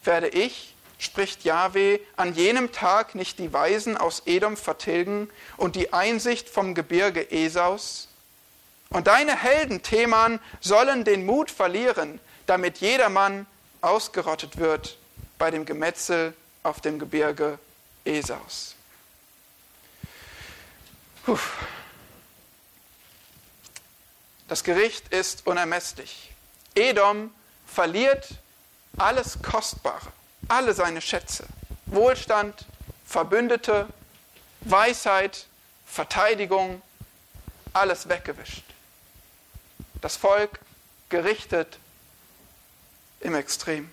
Werde 0.04 0.30
ich, 0.30 0.74
spricht 0.98 1.44
Jahweh, 1.44 2.00
an 2.16 2.34
jenem 2.34 2.72
Tag 2.72 3.14
nicht 3.14 3.38
die 3.38 3.54
Weisen 3.54 3.98
aus 3.98 4.24
Edom 4.26 4.58
vertilgen 4.58 5.30
und 5.58 5.76
die 5.76 5.94
Einsicht 5.94 6.50
vom 6.50 6.74
Gebirge 6.74 7.30
Esaus? 7.30 8.08
Und 8.90 9.06
deine 9.06 9.38
Helden, 9.38 9.84
Theman, 9.84 10.40
sollen 10.60 11.04
den 11.04 11.24
Mut 11.24 11.52
verlieren, 11.52 12.20
damit 12.48 12.80
jedermann 12.80 13.46
ausgerottet 13.82 14.58
wird 14.58 14.98
bei 15.38 15.52
dem 15.52 15.66
Gemetzel 15.66 16.34
auf 16.64 16.82
dem 16.82 17.00
Gebirge 17.00 17.60
Esaus. 18.06 18.76
Puh. 21.26 21.38
Das 24.48 24.64
Gericht 24.64 25.08
ist 25.10 25.48
unermesslich. 25.48 26.32
Edom 26.76 27.34
verliert 27.66 28.30
alles 28.98 29.42
Kostbare, 29.42 30.12
alle 30.48 30.74
seine 30.74 31.02
Schätze. 31.02 31.46
Wohlstand, 31.86 32.66
Verbündete, 33.06 33.88
Weisheit, 34.62 35.48
Verteidigung, 35.86 36.82
alles 37.74 38.10
weggewischt. 38.10 38.64
Das 40.02 40.18
Volk 40.18 40.60
gerichtet 41.10 41.80
im 43.22 43.36
Extrem. 43.36 43.92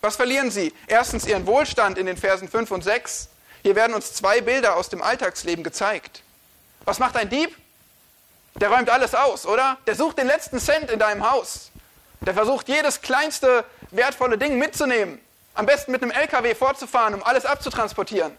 Was 0.00 0.16
verlieren 0.16 0.50
sie? 0.50 0.72
Erstens 0.88 1.26
ihren 1.26 1.46
Wohlstand 1.46 1.96
in 1.96 2.06
den 2.06 2.16
Versen 2.16 2.48
5 2.48 2.70
und 2.72 2.82
6. 2.82 3.28
Hier 3.62 3.76
werden 3.76 3.94
uns 3.94 4.12
zwei 4.12 4.40
Bilder 4.40 4.76
aus 4.76 4.88
dem 4.88 5.00
Alltagsleben 5.00 5.62
gezeigt. 5.62 6.22
Was 6.84 6.98
macht 6.98 7.16
ein 7.16 7.30
Dieb? 7.30 7.56
Der 8.56 8.70
räumt 8.70 8.90
alles 8.90 9.14
aus, 9.14 9.46
oder? 9.46 9.78
Der 9.86 9.94
sucht 9.94 10.18
den 10.18 10.26
letzten 10.26 10.58
Cent 10.58 10.90
in 10.90 10.98
deinem 10.98 11.30
Haus. 11.30 11.70
Der 12.20 12.34
versucht 12.34 12.68
jedes 12.68 13.00
kleinste 13.00 13.64
wertvolle 13.90 14.38
Ding 14.38 14.58
mitzunehmen. 14.58 15.20
Am 15.54 15.66
besten 15.66 15.92
mit 15.92 16.02
einem 16.02 16.10
LKW 16.10 16.54
fortzufahren, 16.54 17.14
um 17.14 17.22
alles 17.22 17.46
abzutransportieren. 17.46 18.36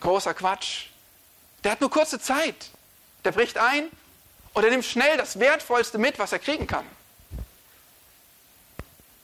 Großer 0.00 0.34
Quatsch. 0.34 0.88
Der 1.64 1.72
hat 1.72 1.80
nur 1.80 1.90
kurze 1.90 2.20
Zeit. 2.20 2.70
Der 3.24 3.32
bricht 3.32 3.56
ein 3.56 3.88
und 4.52 4.64
er 4.64 4.70
nimmt 4.70 4.84
schnell 4.84 5.16
das 5.16 5.38
Wertvollste 5.38 5.98
mit, 5.98 6.18
was 6.18 6.32
er 6.32 6.38
kriegen 6.38 6.66
kann. 6.66 6.84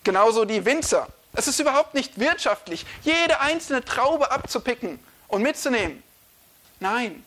Genauso 0.08 0.46
die 0.46 0.64
Winzer. 0.64 1.06
Es 1.34 1.48
ist 1.48 1.60
überhaupt 1.60 1.92
nicht 1.92 2.18
wirtschaftlich, 2.18 2.86
jede 3.02 3.40
einzelne 3.40 3.84
Traube 3.84 4.30
abzupicken 4.30 4.98
und 5.26 5.42
mitzunehmen. 5.42 6.02
Nein, 6.80 7.22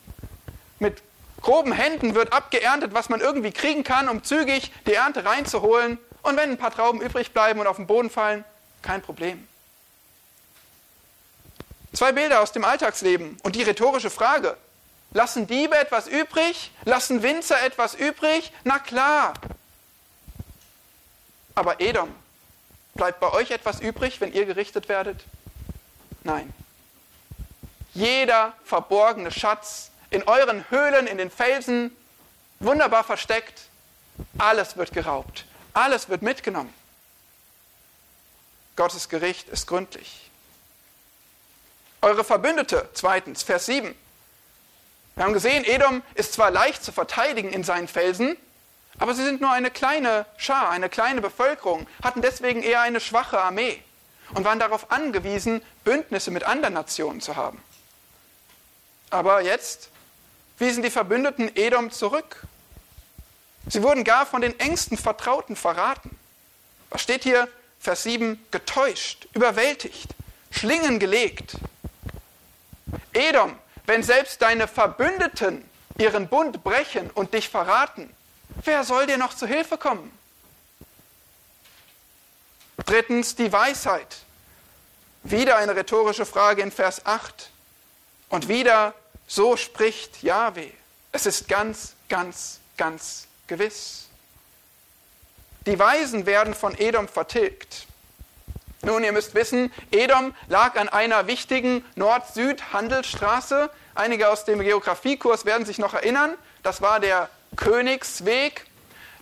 mit 0.80 1.00
groben 1.40 1.70
Händen 1.70 2.16
wird 2.16 2.32
abgeerntet, 2.32 2.92
was 2.92 3.08
man 3.08 3.20
irgendwie 3.20 3.52
kriegen 3.52 3.84
kann, 3.84 4.08
um 4.08 4.24
zügig 4.24 4.72
die 4.84 4.94
Ernte 4.94 5.24
reinzuholen. 5.24 5.96
Und 6.22 6.36
wenn 6.36 6.50
ein 6.50 6.58
paar 6.58 6.74
Trauben 6.74 7.00
übrig 7.00 7.30
bleiben 7.30 7.60
und 7.60 7.68
auf 7.68 7.76
den 7.76 7.86
Boden 7.86 8.10
fallen, 8.10 8.44
kein 8.82 9.00
Problem. 9.00 9.46
Zwei 11.92 12.10
Bilder 12.10 12.40
aus 12.40 12.50
dem 12.50 12.64
Alltagsleben 12.64 13.38
und 13.44 13.54
die 13.54 13.62
rhetorische 13.62 14.10
Frage. 14.10 14.56
Lassen 15.12 15.46
Diebe 15.46 15.78
etwas 15.78 16.08
übrig? 16.08 16.72
Lassen 16.84 17.22
Winzer 17.22 17.62
etwas 17.62 17.94
übrig? 17.94 18.50
Na 18.64 18.80
klar. 18.80 19.34
Aber 21.54 21.80
Edom, 21.80 22.12
bleibt 22.94 23.20
bei 23.20 23.32
euch 23.32 23.50
etwas 23.50 23.80
übrig, 23.80 24.20
wenn 24.20 24.32
ihr 24.32 24.46
gerichtet 24.46 24.88
werdet? 24.88 25.24
Nein. 26.22 26.52
Jeder 27.94 28.54
verborgene 28.64 29.30
Schatz 29.30 29.90
in 30.10 30.22
euren 30.24 30.68
Höhlen, 30.70 31.06
in 31.06 31.18
den 31.18 31.30
Felsen, 31.30 31.94
wunderbar 32.60 33.04
versteckt, 33.04 33.62
alles 34.38 34.76
wird 34.76 34.92
geraubt, 34.92 35.46
alles 35.72 36.08
wird 36.08 36.22
mitgenommen. 36.22 36.72
Gottes 38.76 39.08
Gericht 39.08 39.48
ist 39.48 39.66
gründlich. 39.66 40.30
Eure 42.00 42.24
Verbündete, 42.24 42.88
zweitens, 42.94 43.42
Vers 43.42 43.66
7. 43.66 43.94
Wir 45.14 45.24
haben 45.24 45.34
gesehen, 45.34 45.64
Edom 45.64 46.02
ist 46.14 46.32
zwar 46.32 46.50
leicht 46.50 46.82
zu 46.82 46.90
verteidigen 46.90 47.52
in 47.52 47.64
seinen 47.64 47.86
Felsen, 47.86 48.36
aber 48.98 49.14
sie 49.14 49.24
sind 49.24 49.40
nur 49.40 49.50
eine 49.50 49.70
kleine 49.70 50.26
Schar, 50.36 50.70
eine 50.70 50.88
kleine 50.88 51.20
Bevölkerung, 51.20 51.86
hatten 52.02 52.22
deswegen 52.22 52.62
eher 52.62 52.80
eine 52.80 53.00
schwache 53.00 53.40
Armee 53.40 53.82
und 54.34 54.44
waren 54.44 54.58
darauf 54.58 54.90
angewiesen, 54.90 55.62
Bündnisse 55.84 56.30
mit 56.30 56.44
anderen 56.44 56.74
Nationen 56.74 57.20
zu 57.20 57.36
haben. 57.36 57.62
Aber 59.10 59.42
jetzt 59.42 59.90
wiesen 60.58 60.82
die 60.82 60.90
Verbündeten 60.90 61.54
Edom 61.56 61.90
zurück. 61.90 62.42
Sie 63.68 63.82
wurden 63.82 64.04
gar 64.04 64.26
von 64.26 64.40
den 64.40 64.58
engsten 64.58 64.96
Vertrauten 64.96 65.56
verraten. 65.56 66.18
Was 66.90 67.02
steht 67.02 67.24
hier? 67.24 67.48
Vers 67.78 68.04
7, 68.04 68.44
getäuscht, 68.50 69.26
überwältigt, 69.34 70.14
Schlingen 70.50 70.98
gelegt. 71.00 71.56
Edom, 73.12 73.56
wenn 73.86 74.02
selbst 74.02 74.40
deine 74.40 74.68
Verbündeten 74.68 75.64
ihren 75.98 76.28
Bund 76.28 76.62
brechen 76.62 77.10
und 77.10 77.34
dich 77.34 77.48
verraten, 77.48 78.08
wer 78.64 78.84
soll 78.84 79.06
dir 79.06 79.18
noch 79.18 79.34
zu 79.34 79.46
Hilfe 79.46 79.78
kommen? 79.78 80.10
Drittens 82.84 83.36
die 83.36 83.52
Weisheit. 83.52 84.18
Wieder 85.22 85.56
eine 85.56 85.76
rhetorische 85.76 86.26
Frage 86.26 86.62
in 86.62 86.72
Vers 86.72 87.06
8. 87.06 87.50
Und 88.28 88.48
wieder, 88.48 88.94
so 89.26 89.56
spricht 89.56 90.22
Yahweh. 90.22 90.70
Es 91.12 91.26
ist 91.26 91.48
ganz, 91.48 91.94
ganz, 92.08 92.58
ganz 92.76 93.28
gewiss. 93.46 94.08
Die 95.66 95.78
Weisen 95.78 96.26
werden 96.26 96.54
von 96.54 96.76
Edom 96.76 97.06
vertilgt. 97.06 97.86
Nun, 98.82 99.04
ihr 99.04 99.12
müsst 99.12 99.34
wissen, 99.34 99.72
Edom 99.92 100.34
lag 100.48 100.74
an 100.76 100.88
einer 100.88 101.28
wichtigen 101.28 101.84
Nord-Süd-Handelsstraße. 101.94 103.70
Einige 103.94 104.28
aus 104.28 104.44
dem 104.44 104.60
Geografiekurs 104.60 105.44
werden 105.44 105.64
sich 105.64 105.78
noch 105.78 105.94
erinnern. 105.94 106.36
Das 106.64 106.82
war 106.82 106.98
der 106.98 107.28
Königsweg. 107.56 108.66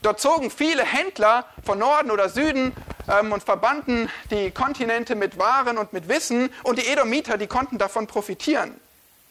Dort 0.03 0.21
zogen 0.21 0.51
viele 0.51 0.85
Händler 0.85 1.47
von 1.65 1.79
Norden 1.79 2.11
oder 2.11 2.29
Süden 2.29 2.73
ähm, 3.09 3.33
und 3.33 3.43
verbanden 3.43 4.09
die 4.31 4.51
Kontinente 4.51 5.15
mit 5.15 5.39
Waren 5.39 5.79
und 5.79 5.93
mit 5.93 6.09
Wissen. 6.09 6.51
Und 6.63 6.79
die 6.79 6.87
Edomiter, 6.87 7.37
die 7.37 7.47
konnten 7.47 7.79
davon 7.79 8.07
profitieren. 8.07 8.81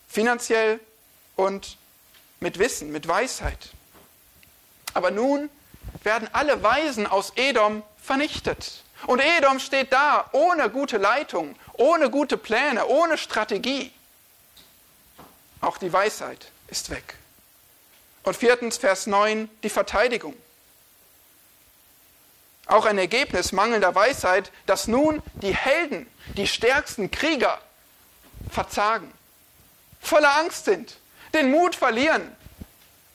Finanziell 0.07 0.79
und 1.35 1.77
mit 2.39 2.59
Wissen, 2.59 2.91
mit 2.91 3.07
Weisheit. 3.07 3.69
Aber 4.93 5.12
nun 5.12 5.49
werden 6.03 6.27
alle 6.33 6.62
Weisen 6.63 7.07
aus 7.07 7.33
Edom 7.35 7.83
vernichtet. 8.01 8.83
Und 9.05 9.19
Edom 9.19 9.59
steht 9.59 9.93
da 9.93 10.29
ohne 10.33 10.69
gute 10.69 10.97
Leitung, 10.97 11.55
ohne 11.73 12.09
gute 12.09 12.38
Pläne, 12.38 12.88
ohne 12.88 13.17
Strategie. 13.17 13.91
Auch 15.62 15.77
die 15.77 15.91
Weisheit 15.91 16.51
ist 16.67 16.89
weg. 16.89 17.18
Und 18.30 18.36
viertens, 18.36 18.78
Vers 18.78 19.08
9, 19.08 19.50
die 19.63 19.72
Verteidigung. 19.72 20.36
Auch 22.68 22.86
ein 22.86 23.00
Ergebnis 23.00 23.54
mangelnder 23.54 23.96
Weisheit, 23.96 24.52
dass 24.68 24.88
nun 24.88 25.24
die 25.42 25.56
Helden, 25.56 26.06
die 26.38 26.46
stärksten 26.46 27.10
Krieger 27.10 27.60
verzagen, 28.52 29.12
voller 30.00 30.38
Angst 30.38 30.65
sind, 30.65 30.98
den 31.34 31.50
Mut 31.50 31.76
verlieren, 31.76 32.22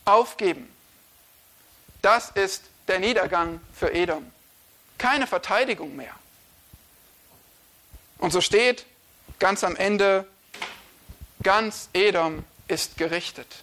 aufgeben. 0.04 0.68
Das 2.02 2.30
ist 2.30 2.64
der 2.88 2.98
Niedergang 2.98 3.60
für 3.72 3.94
Edom 3.94 4.28
keine 4.98 5.28
Verteidigung 5.28 5.94
mehr. 5.94 6.16
Und 8.18 8.32
so 8.32 8.40
steht 8.40 8.84
ganz 9.38 9.62
am 9.62 9.76
Ende, 9.76 10.26
ganz 11.44 11.88
Edom 11.92 12.44
ist 12.66 12.96
gerichtet. 12.96 13.62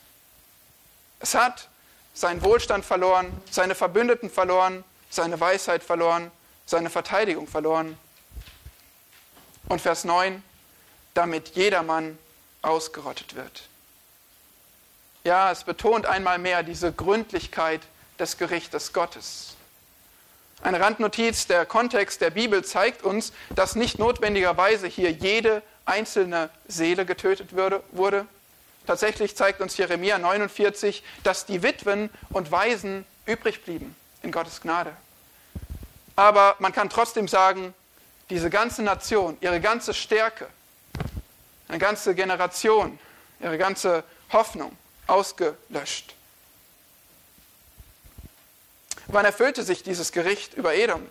Es 1.22 1.36
hat 1.36 1.70
seinen 2.14 2.44
Wohlstand 2.44 2.84
verloren, 2.84 3.32
seine 3.50 3.76
Verbündeten 3.76 4.30
verloren, 4.30 4.84
seine 5.10 5.40
Weisheit 5.40 5.84
verloren, 5.84 6.32
seine 6.66 6.90
Verteidigung 6.90 7.48
verloren. 7.48 7.98
Und 9.70 9.82
Vers 9.82 10.04
9, 10.04 10.44
damit 11.14 11.50
jedermann 11.50 12.18
ausgerottet 12.62 13.36
wird. 13.36 13.64
Ja, 15.24 15.52
es 15.52 15.64
betont 15.64 16.06
einmal 16.06 16.40
mehr 16.40 16.64
diese 16.64 16.92
Gründlichkeit 16.92 17.82
des 18.18 18.38
Gerichtes 18.38 18.92
Gottes. 18.92 19.56
Eine 20.64 20.80
Randnotiz, 20.80 21.48
der 21.48 21.66
Kontext 21.66 22.22
der 22.22 22.32
Bibel 22.32 22.64
zeigt 22.64 23.04
uns, 23.04 23.32
dass 23.50 23.76
nicht 23.76 24.00
notwendigerweise 24.00 24.88
hier 24.88 25.12
jede 25.12 25.62
einzelne 25.86 26.50
Seele 26.68 27.06
getötet 27.06 27.50
wurde. 27.56 28.26
Tatsächlich 28.86 29.36
zeigt 29.36 29.62
uns 29.62 29.78
Jeremia 29.78 30.18
49, 30.18 31.04
dass 31.24 31.46
die 31.46 31.64
Witwen 31.64 32.10
und 32.30 32.52
Waisen 32.52 33.06
übrig 33.26 33.64
blieben 33.64 33.96
in 34.24 34.32
Gottes 34.32 34.62
Gnade. 34.62 34.94
Aber 36.16 36.56
man 36.60 36.74
kann 36.74 36.90
trotzdem 36.90 37.28
sagen, 37.28 37.74
diese 38.30 38.50
ganze 38.50 38.82
Nation, 38.82 39.38
ihre 39.42 39.60
ganze 39.60 39.94
Stärke, 39.94 40.48
eine 41.68 41.80
ganze 41.80 42.16
Generation, 42.16 43.00
ihre 43.40 43.58
ganze 43.58 44.04
Hoffnung 44.32 44.76
ausgelöscht. 45.08 46.16
Wann 49.08 49.26
erfüllte 49.26 49.64
sich 49.64 49.84
dieses 49.84 50.12
Gericht 50.12 50.54
über 50.54 50.74
Edom? 50.74 51.06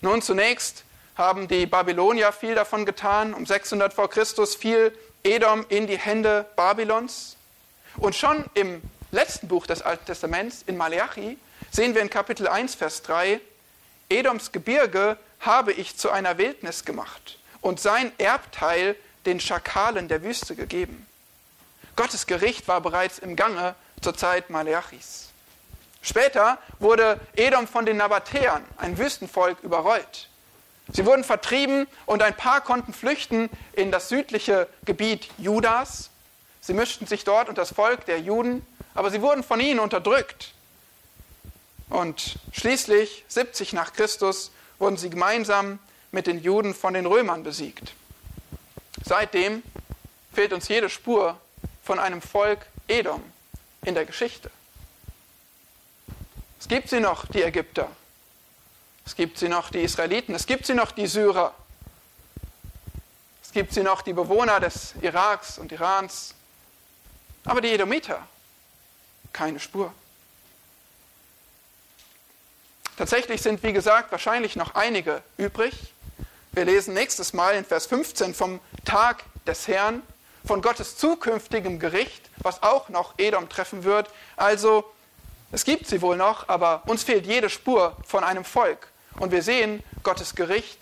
Nun, 0.00 0.20
zunächst 0.20 0.84
haben 1.14 1.46
die 1.46 1.66
Babylonier 1.66 2.32
viel 2.32 2.54
davon 2.54 2.84
getan. 2.84 3.34
Um 3.34 3.46
600 3.46 3.92
vor 3.92 4.10
Christus 4.10 4.56
fiel 4.56 4.96
Edom 5.24 5.64
in 5.68 5.86
die 5.86 5.98
Hände 5.98 6.46
Babylons. 6.56 7.36
Und 7.96 8.16
schon 8.16 8.44
im 8.54 8.82
letzten 9.10 9.48
Buch 9.48 9.66
des 9.66 9.82
Alten 9.82 10.06
Testaments, 10.06 10.64
in 10.66 10.76
Malachi, 10.76 11.38
sehen 11.70 11.94
wir 11.94 12.02
in 12.02 12.10
Kapitel 12.10 12.48
1, 12.48 12.74
Vers 12.74 13.02
3, 13.02 13.40
Edoms 14.08 14.52
Gebirge 14.52 15.16
habe 15.40 15.72
ich 15.72 15.96
zu 15.96 16.10
einer 16.10 16.38
Wildnis 16.38 16.84
gemacht 16.84 17.38
und 17.60 17.80
sein 17.80 18.12
Erbteil 18.18 18.96
den 19.24 19.40
Schakalen 19.40 20.08
der 20.08 20.22
Wüste 20.22 20.54
gegeben. 20.54 21.06
Gottes 21.96 22.26
Gericht 22.26 22.68
war 22.68 22.80
bereits 22.80 23.18
im 23.18 23.36
Gange 23.36 23.74
zur 24.00 24.16
Zeit 24.16 24.50
Malachis. 24.50 25.28
Später 26.02 26.58
wurde 26.78 27.20
Edom 27.36 27.68
von 27.68 27.86
den 27.86 27.96
Nabatäern, 27.96 28.64
ein 28.76 28.98
Wüstenvolk, 28.98 29.62
überrollt. 29.62 30.28
Sie 30.90 31.06
wurden 31.06 31.24
vertrieben 31.24 31.86
und 32.06 32.22
ein 32.22 32.36
paar 32.36 32.60
konnten 32.60 32.92
flüchten 32.92 33.48
in 33.72 33.90
das 33.92 34.08
südliche 34.08 34.68
Gebiet 34.84 35.28
Judas. 35.38 36.10
Sie 36.60 36.74
mischten 36.74 37.06
sich 37.06 37.24
dort 37.24 37.48
unter 37.48 37.62
das 37.62 37.72
Volk 37.72 38.04
der 38.06 38.20
Juden, 38.20 38.66
aber 38.94 39.10
sie 39.10 39.22
wurden 39.22 39.42
von 39.42 39.60
ihnen 39.60 39.80
unterdrückt. 39.80 40.52
Und 41.88 42.36
schließlich, 42.52 43.24
70 43.28 43.72
nach 43.72 43.92
Christus, 43.92 44.50
wurden 44.78 44.96
sie 44.96 45.10
gemeinsam 45.10 45.78
mit 46.10 46.26
den 46.26 46.42
Juden 46.42 46.74
von 46.74 46.94
den 46.94 47.06
Römern 47.06 47.42
besiegt. 47.42 47.92
Seitdem 49.04 49.62
fehlt 50.32 50.52
uns 50.52 50.68
jede 50.68 50.88
Spur 50.88 51.38
von 51.82 51.98
einem 51.98 52.22
Volk 52.22 52.66
Edom 52.88 53.22
in 53.84 53.94
der 53.94 54.04
Geschichte. 54.04 54.50
Es 56.60 56.68
gibt 56.68 56.88
sie 56.88 57.00
noch, 57.00 57.26
die 57.26 57.42
Ägypter. 57.42 57.88
Es 59.04 59.16
gibt 59.16 59.38
sie 59.38 59.48
noch, 59.48 59.70
die 59.70 59.82
Israeliten. 59.82 60.34
Es 60.34 60.46
gibt 60.46 60.66
sie 60.66 60.74
noch, 60.74 60.92
die 60.92 61.06
Syrer. 61.06 61.54
Es 63.42 63.52
gibt 63.52 63.72
sie 63.74 63.82
noch, 63.82 64.02
die 64.02 64.12
Bewohner 64.12 64.60
des 64.60 64.94
Iraks 65.00 65.58
und 65.58 65.72
Irans. 65.72 66.34
Aber 67.44 67.60
die 67.60 67.72
Edomiter, 67.72 68.26
keine 69.32 69.58
Spur. 69.58 69.92
Tatsächlich 72.96 73.42
sind, 73.42 73.62
wie 73.62 73.72
gesagt, 73.72 74.12
wahrscheinlich 74.12 74.54
noch 74.54 74.74
einige 74.74 75.22
übrig. 75.36 75.74
Wir 76.52 76.64
lesen 76.64 76.94
nächstes 76.94 77.32
Mal 77.32 77.56
in 77.56 77.64
Vers 77.64 77.86
15 77.86 78.34
vom 78.34 78.60
Tag 78.84 79.24
des 79.46 79.66
Herrn, 79.66 80.02
von 80.44 80.60
Gottes 80.60 80.96
zukünftigem 80.96 81.78
Gericht, 81.78 82.30
was 82.38 82.62
auch 82.62 82.88
noch 82.90 83.14
Edom 83.18 83.48
treffen 83.48 83.84
wird. 83.84 84.08
Also 84.36 84.84
es 85.50 85.64
gibt 85.64 85.86
sie 85.86 86.00
wohl 86.00 86.16
noch, 86.16 86.48
aber 86.48 86.82
uns 86.86 87.02
fehlt 87.02 87.26
jede 87.26 87.50
Spur 87.50 87.96
von 88.06 88.24
einem 88.24 88.44
Volk. 88.44 88.91
Und 89.16 89.30
wir 89.30 89.42
sehen, 89.42 89.82
Gottes 90.02 90.34
Gericht 90.34 90.78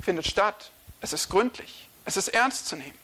findet 0.00 0.26
statt. 0.26 0.70
Es 1.00 1.12
ist 1.12 1.28
gründlich. 1.28 1.88
Es 2.04 2.16
ist 2.16 2.28
ernst 2.28 2.66
zu 2.66 2.76
nehmen. 2.76 2.98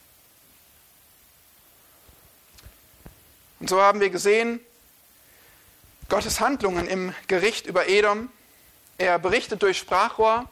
Und 3.59 3.69
so 3.69 3.81
haben 3.81 3.99
wir 3.99 4.09
gesehen, 4.09 4.59
Gottes 6.09 6.39
Handlungen 6.39 6.87
im 6.87 7.13
Gericht 7.27 7.65
über 7.65 7.87
Edom. 7.87 8.29
Er 8.97 9.19
berichtet 9.19 9.61
durch 9.63 9.77
Sprachrohr, 9.77 10.47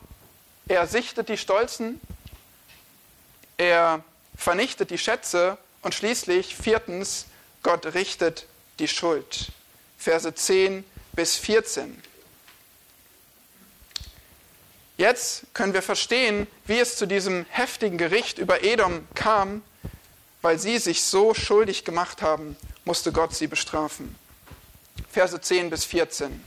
er 0.68 0.88
sichtet 0.88 1.30
die 1.30 1.38
Stolzen, 1.38 2.02
er 3.58 4.04
vernichtet 4.36 4.90
die 4.90 4.98
Schätze 4.98 5.58
und 5.82 5.94
schließlich 5.94 6.56
viertens, 6.56 7.28
Gott 7.62 7.86
richtet 7.94 8.48
die 8.80 8.88
Schuld. 8.88 9.52
Verse 9.98 10.34
10 10.34 10.84
bis 11.14 11.38
14. 11.38 12.02
Jetzt 15.04 15.48
können 15.54 15.74
wir 15.74 15.82
verstehen, 15.82 16.48
wie 16.64 16.80
es 16.80 16.96
zu 16.96 17.06
diesem 17.06 17.46
heftigen 17.50 17.98
Gericht 17.98 18.38
über 18.38 18.64
Edom 18.64 19.06
kam, 19.16 19.62
weil 20.42 20.58
sie 20.58 20.78
sich 20.78 21.04
so 21.04 21.34
schuldig 21.34 21.84
gemacht 21.84 22.22
haben, 22.22 22.56
musste 22.86 23.12
Gott 23.12 23.36
sie 23.36 23.48
bestrafen. 23.48 24.16
Verse 25.12 25.42
10 25.42 25.70
bis 25.70 25.84
14. 25.84 26.42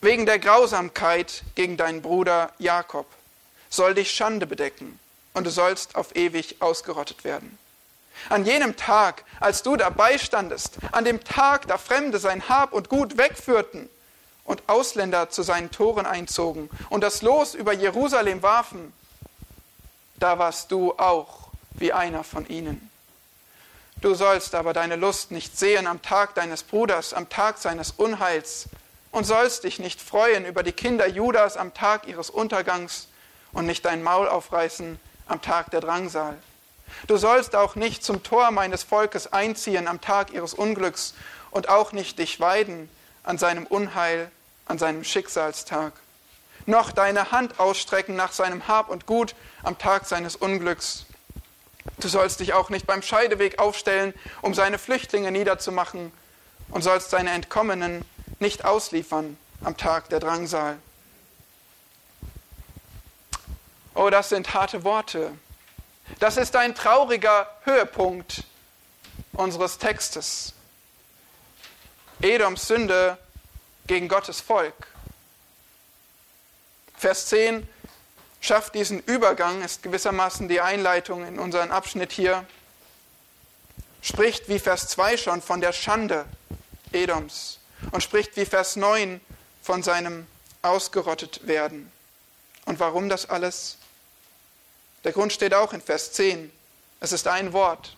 Wegen 0.00 0.26
der 0.26 0.40
Grausamkeit 0.40 1.44
gegen 1.54 1.76
deinen 1.76 2.02
Bruder 2.02 2.52
Jakob 2.58 3.06
soll 3.68 3.94
dich 3.94 4.10
Schande 4.10 4.48
bedecken 4.48 4.98
und 5.32 5.46
du 5.46 5.50
sollst 5.50 5.94
auf 5.94 6.16
ewig 6.16 6.56
ausgerottet 6.58 7.22
werden. 7.22 7.60
An 8.28 8.44
jenem 8.44 8.76
Tag, 8.76 9.22
als 9.38 9.62
du 9.62 9.76
dabei 9.76 10.18
standest, 10.18 10.78
an 10.90 11.04
dem 11.04 11.22
Tag, 11.22 11.68
da 11.68 11.78
Fremde 11.78 12.18
sein 12.18 12.48
Hab 12.48 12.72
und 12.72 12.88
Gut 12.88 13.18
wegführten 13.18 13.88
und 14.50 14.68
Ausländer 14.68 15.30
zu 15.30 15.44
seinen 15.44 15.70
Toren 15.70 16.06
einzogen 16.06 16.70
und 16.88 17.02
das 17.02 17.22
Los 17.22 17.54
über 17.54 17.72
Jerusalem 17.72 18.42
warfen, 18.42 18.92
da 20.16 20.40
warst 20.40 20.72
du 20.72 20.92
auch 20.98 21.50
wie 21.74 21.92
einer 21.92 22.24
von 22.24 22.48
ihnen. 22.48 22.90
Du 24.00 24.14
sollst 24.14 24.56
aber 24.56 24.72
deine 24.72 24.96
Lust 24.96 25.30
nicht 25.30 25.56
sehen 25.56 25.86
am 25.86 26.02
Tag 26.02 26.34
deines 26.34 26.64
Bruders, 26.64 27.14
am 27.14 27.28
Tag 27.28 27.58
seines 27.58 27.92
Unheils, 27.92 28.68
und 29.12 29.22
sollst 29.24 29.62
dich 29.62 29.78
nicht 29.78 30.00
freuen 30.00 30.44
über 30.44 30.64
die 30.64 30.72
Kinder 30.72 31.06
Judas 31.06 31.56
am 31.56 31.72
Tag 31.72 32.08
ihres 32.08 32.28
Untergangs 32.28 33.06
und 33.52 33.66
nicht 33.66 33.84
dein 33.84 34.02
Maul 34.02 34.26
aufreißen 34.26 34.98
am 35.28 35.42
Tag 35.42 35.70
der 35.70 35.80
Drangsal. 35.80 36.36
Du 37.06 37.16
sollst 37.18 37.54
auch 37.54 37.76
nicht 37.76 38.02
zum 38.02 38.24
Tor 38.24 38.50
meines 38.50 38.82
Volkes 38.82 39.32
einziehen 39.32 39.86
am 39.86 40.00
Tag 40.00 40.32
ihres 40.32 40.54
Unglücks 40.54 41.14
und 41.52 41.68
auch 41.68 41.92
nicht 41.92 42.18
dich 42.18 42.40
weiden 42.40 42.88
an 43.22 43.38
seinem 43.38 43.64
Unheil, 43.66 44.30
an 44.70 44.78
seinem 44.78 45.02
Schicksalstag. 45.02 45.92
Noch 46.64 46.92
deine 46.92 47.32
Hand 47.32 47.58
ausstrecken 47.58 48.14
nach 48.14 48.30
seinem 48.30 48.68
Hab 48.68 48.88
und 48.88 49.04
Gut 49.04 49.34
am 49.64 49.76
Tag 49.78 50.06
seines 50.06 50.36
Unglücks. 50.36 51.06
Du 51.98 52.06
sollst 52.06 52.38
dich 52.38 52.52
auch 52.52 52.70
nicht 52.70 52.86
beim 52.86 53.02
Scheideweg 53.02 53.58
aufstellen, 53.58 54.14
um 54.42 54.54
seine 54.54 54.78
Flüchtlinge 54.78 55.32
niederzumachen, 55.32 56.12
und 56.68 56.82
sollst 56.82 57.10
seine 57.10 57.32
Entkommenen 57.32 58.04
nicht 58.38 58.64
ausliefern 58.64 59.36
am 59.64 59.76
Tag 59.76 60.08
der 60.08 60.20
Drangsal. 60.20 60.78
Oh, 63.96 64.08
das 64.08 64.28
sind 64.28 64.54
harte 64.54 64.84
Worte. 64.84 65.32
Das 66.20 66.36
ist 66.36 66.54
ein 66.54 66.76
trauriger 66.76 67.48
Höhepunkt 67.64 68.44
unseres 69.32 69.78
Textes. 69.78 70.54
Edoms 72.22 72.68
Sünde 72.68 73.18
gegen 73.90 74.06
Gottes 74.06 74.40
Volk. 74.40 74.86
Vers 76.96 77.26
10 77.26 77.68
schafft 78.40 78.76
diesen 78.76 79.00
Übergang, 79.00 79.62
ist 79.62 79.82
gewissermaßen 79.82 80.46
die 80.46 80.60
Einleitung 80.60 81.26
in 81.26 81.40
unseren 81.40 81.72
Abschnitt 81.72 82.12
hier, 82.12 82.46
spricht 84.00 84.48
wie 84.48 84.60
Vers 84.60 84.86
2 84.86 85.16
schon 85.16 85.42
von 85.42 85.60
der 85.60 85.72
Schande 85.72 86.24
Edoms 86.92 87.58
und 87.90 88.00
spricht 88.00 88.36
wie 88.36 88.44
Vers 88.44 88.76
9 88.76 89.20
von 89.60 89.82
seinem 89.82 90.28
ausgerottet 90.62 91.48
werden. 91.48 91.90
Und 92.66 92.78
warum 92.78 93.08
das 93.08 93.28
alles? 93.28 93.76
Der 95.02 95.10
Grund 95.10 95.32
steht 95.32 95.52
auch 95.52 95.72
in 95.72 95.80
Vers 95.80 96.12
10. 96.12 96.52
Es 97.00 97.10
ist 97.10 97.26
ein 97.26 97.52
Wort. 97.52 97.96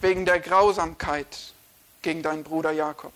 Wegen 0.00 0.24
der 0.24 0.40
Grausamkeit 0.40 1.52
gegen 2.00 2.22
deinen 2.22 2.42
Bruder 2.42 2.70
Jakob. 2.70 3.12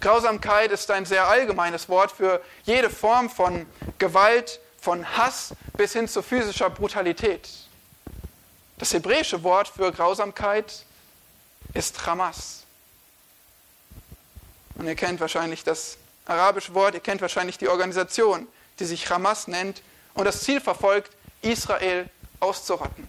Grausamkeit 0.00 0.72
ist 0.72 0.90
ein 0.90 1.06
sehr 1.06 1.26
allgemeines 1.26 1.88
Wort 1.88 2.12
für 2.12 2.42
jede 2.64 2.90
Form 2.90 3.30
von 3.30 3.66
Gewalt, 3.98 4.60
von 4.80 5.16
Hass 5.16 5.54
bis 5.76 5.92
hin 5.92 6.08
zu 6.08 6.22
physischer 6.22 6.70
Brutalität. 6.70 7.48
Das 8.78 8.92
hebräische 8.92 9.42
Wort 9.42 9.68
für 9.68 9.90
Grausamkeit 9.90 10.84
ist 11.72 12.06
Hamas. 12.06 12.64
Und 14.74 14.86
ihr 14.86 14.94
kennt 14.94 15.20
wahrscheinlich 15.20 15.64
das 15.64 15.96
arabische 16.26 16.74
Wort, 16.74 16.94
ihr 16.94 17.00
kennt 17.00 17.22
wahrscheinlich 17.22 17.56
die 17.56 17.68
Organisation, 17.68 18.46
die 18.78 18.84
sich 18.84 19.08
Hamas 19.08 19.48
nennt 19.48 19.82
und 20.14 20.24
das 20.24 20.40
Ziel 20.42 20.60
verfolgt, 20.60 21.10
Israel 21.40 22.10
auszurotten. 22.40 23.08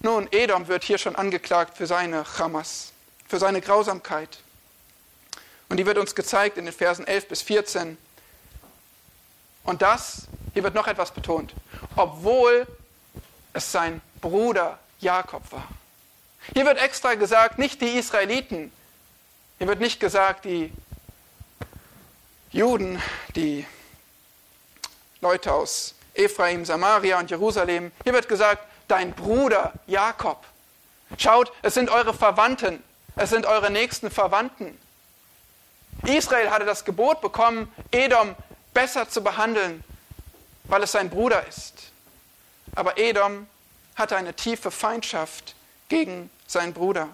Nun, 0.00 0.28
Edom 0.30 0.68
wird 0.68 0.84
hier 0.84 0.98
schon 0.98 1.16
angeklagt 1.16 1.76
für 1.76 1.86
seine 1.86 2.24
Hamas, 2.38 2.92
für 3.26 3.38
seine 3.38 3.60
Grausamkeit. 3.60 4.38
Und 5.68 5.78
die 5.78 5.86
wird 5.86 5.98
uns 5.98 6.14
gezeigt 6.14 6.58
in 6.58 6.64
den 6.64 6.74
Versen 6.74 7.06
11 7.06 7.28
bis 7.28 7.42
14. 7.42 7.98
Und 9.64 9.82
das, 9.82 10.28
hier 10.54 10.62
wird 10.62 10.74
noch 10.74 10.86
etwas 10.86 11.10
betont, 11.10 11.54
obwohl 11.96 12.66
es 13.52 13.72
sein 13.72 14.00
Bruder 14.20 14.78
Jakob 15.00 15.50
war. 15.50 15.68
Hier 16.54 16.64
wird 16.64 16.78
extra 16.78 17.14
gesagt, 17.14 17.58
nicht 17.58 17.80
die 17.80 17.98
Israeliten, 17.98 18.70
hier 19.58 19.66
wird 19.66 19.80
nicht 19.80 19.98
gesagt, 19.98 20.44
die 20.44 20.72
Juden, 22.50 23.02
die 23.34 23.66
Leute 25.20 25.52
aus 25.52 25.94
Ephraim, 26.14 26.64
Samaria 26.64 27.18
und 27.18 27.30
Jerusalem. 27.30 27.90
Hier 28.04 28.12
wird 28.12 28.28
gesagt, 28.28 28.64
dein 28.88 29.12
Bruder 29.12 29.72
Jakob. 29.86 30.44
Schaut, 31.18 31.52
es 31.62 31.74
sind 31.74 31.90
eure 31.90 32.14
Verwandten, 32.14 32.82
es 33.16 33.30
sind 33.30 33.46
eure 33.46 33.70
nächsten 33.70 34.10
Verwandten. 34.10 34.78
Israel 36.04 36.50
hatte 36.50 36.64
das 36.64 36.84
Gebot 36.84 37.20
bekommen, 37.20 37.72
Edom 37.90 38.34
besser 38.74 39.08
zu 39.08 39.22
behandeln, 39.22 39.82
weil 40.64 40.82
es 40.82 40.92
sein 40.92 41.10
Bruder 41.10 41.46
ist. 41.46 41.74
Aber 42.74 42.98
Edom 42.98 43.46
hatte 43.94 44.16
eine 44.16 44.34
tiefe 44.34 44.70
Feindschaft 44.70 45.54
gegen 45.88 46.30
seinen 46.46 46.72
Bruder. 46.72 47.08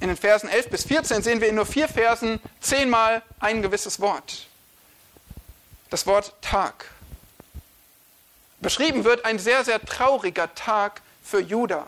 In 0.00 0.08
den 0.08 0.16
Versen 0.16 0.48
11 0.48 0.70
bis 0.70 0.84
14 0.84 1.22
sehen 1.22 1.40
wir 1.42 1.48
in 1.48 1.54
nur 1.54 1.66
vier 1.66 1.86
Versen 1.86 2.40
zehnmal 2.60 3.22
ein 3.38 3.60
gewisses 3.60 4.00
Wort. 4.00 4.46
Das 5.90 6.06
Wort 6.06 6.32
Tag. 6.40 6.86
Beschrieben 8.60 9.04
wird 9.04 9.24
ein 9.26 9.38
sehr, 9.38 9.64
sehr 9.64 9.84
trauriger 9.84 10.54
Tag 10.54 11.02
für 11.22 11.40
Juda. 11.40 11.86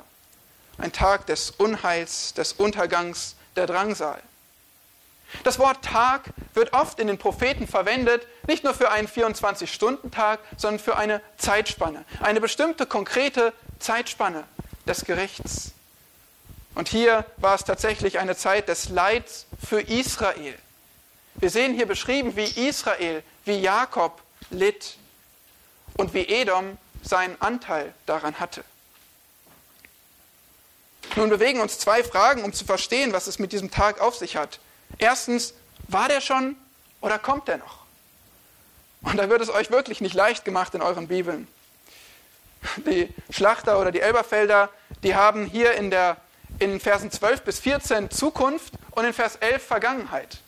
Ein 0.76 0.92
Tag 0.92 1.26
des 1.26 1.50
Unheils, 1.52 2.34
des 2.34 2.52
Untergangs, 2.52 3.36
der 3.56 3.66
Drangsal. 3.66 4.22
Das 5.44 5.58
Wort 5.58 5.82
Tag 5.84 6.24
wird 6.54 6.72
oft 6.72 6.98
in 6.98 7.06
den 7.06 7.18
Propheten 7.18 7.66
verwendet, 7.66 8.26
nicht 8.46 8.64
nur 8.64 8.74
für 8.74 8.90
einen 8.90 9.08
24-Stunden-Tag, 9.08 10.40
sondern 10.56 10.78
für 10.78 10.96
eine 10.96 11.22
Zeitspanne, 11.38 12.04
eine 12.20 12.40
bestimmte 12.40 12.86
konkrete 12.86 13.52
Zeitspanne 13.78 14.44
des 14.86 15.04
Gerichts. 15.04 15.72
Und 16.74 16.88
hier 16.88 17.24
war 17.38 17.54
es 17.54 17.64
tatsächlich 17.64 18.18
eine 18.18 18.36
Zeit 18.36 18.68
des 18.68 18.88
Leids 18.88 19.46
für 19.66 19.80
Israel. 19.80 20.58
Wir 21.34 21.50
sehen 21.50 21.74
hier 21.74 21.86
beschrieben, 21.86 22.36
wie 22.36 22.68
Israel, 22.68 23.22
wie 23.44 23.58
Jakob 23.58 24.20
litt 24.50 24.96
und 25.96 26.14
wie 26.14 26.26
Edom 26.28 26.78
seinen 27.02 27.40
Anteil 27.40 27.92
daran 28.06 28.38
hatte. 28.38 28.64
Nun 31.16 31.28
bewegen 31.28 31.60
uns 31.60 31.78
zwei 31.78 32.02
Fragen, 32.02 32.44
um 32.44 32.52
zu 32.52 32.64
verstehen, 32.64 33.12
was 33.12 33.26
es 33.26 33.38
mit 33.38 33.52
diesem 33.52 33.70
Tag 33.70 34.00
auf 34.00 34.16
sich 34.16 34.36
hat. 34.36 34.60
Erstens, 34.98 35.54
war 35.88 36.08
der 36.08 36.20
schon 36.20 36.56
oder 37.00 37.18
kommt 37.18 37.48
der 37.48 37.58
noch? 37.58 37.82
Und 39.02 39.16
da 39.16 39.28
wird 39.28 39.42
es 39.42 39.50
euch 39.50 39.70
wirklich 39.70 40.00
nicht 40.00 40.14
leicht 40.14 40.44
gemacht 40.44 40.74
in 40.74 40.82
euren 40.82 41.08
Bibeln. 41.08 41.48
Die 42.86 43.12
Schlachter 43.30 43.80
oder 43.80 43.90
die 43.90 44.00
Elberfelder, 44.00 44.70
die 45.02 45.14
haben 45.16 45.44
hier 45.46 45.74
in, 45.74 45.90
der, 45.90 46.16
in 46.60 46.78
Versen 46.78 47.10
12 47.10 47.42
bis 47.42 47.58
14 47.58 48.10
Zukunft 48.10 48.74
und 48.92 49.04
in 49.04 49.12
Vers 49.12 49.36
11 49.36 49.66
Vergangenheit. 49.66 50.38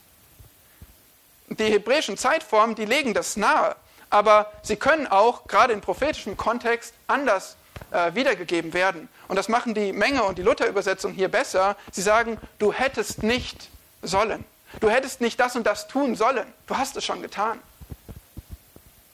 Die 1.49 1.65
hebräischen 1.65 2.17
Zeitformen, 2.17 2.77
die 2.77 2.85
legen 2.85 3.13
das 3.13 3.37
nahe, 3.37 3.77
aber 4.11 4.53
sie 4.63 4.77
können 4.77 5.09
auch, 5.09 5.47
gerade 5.49 5.73
im 5.73 5.81
prophetischen 5.81 6.37
Kontext, 6.37 6.95
anders 7.09 7.57
äh, 7.91 8.15
wiedergegeben 8.15 8.73
werden. 8.73 9.09
Und 9.29 9.37
das 9.37 9.49
machen 9.49 9.75
die 9.75 9.93
Menge 9.93 10.25
und 10.25 10.39
die 10.39 10.43
Luther-Übersetzung 10.43 11.13
hier 11.13 11.29
besser. 11.29 11.77
Sie 11.93 12.03
sagen, 12.03 12.39
du 12.59 12.73
hättest 12.73 13.23
nicht 13.23 13.69
sollen. 14.03 14.45
Du 14.81 14.91
hättest 14.91 15.21
nicht 15.21 15.39
das 15.39 15.57
und 15.57 15.67
das 15.67 15.89
tun 15.89 16.17
sollen. 16.17 16.47
Du 16.67 16.77
hast 16.77 16.97
es 16.97 17.05
schon 17.05 17.23
getan. 17.23 17.61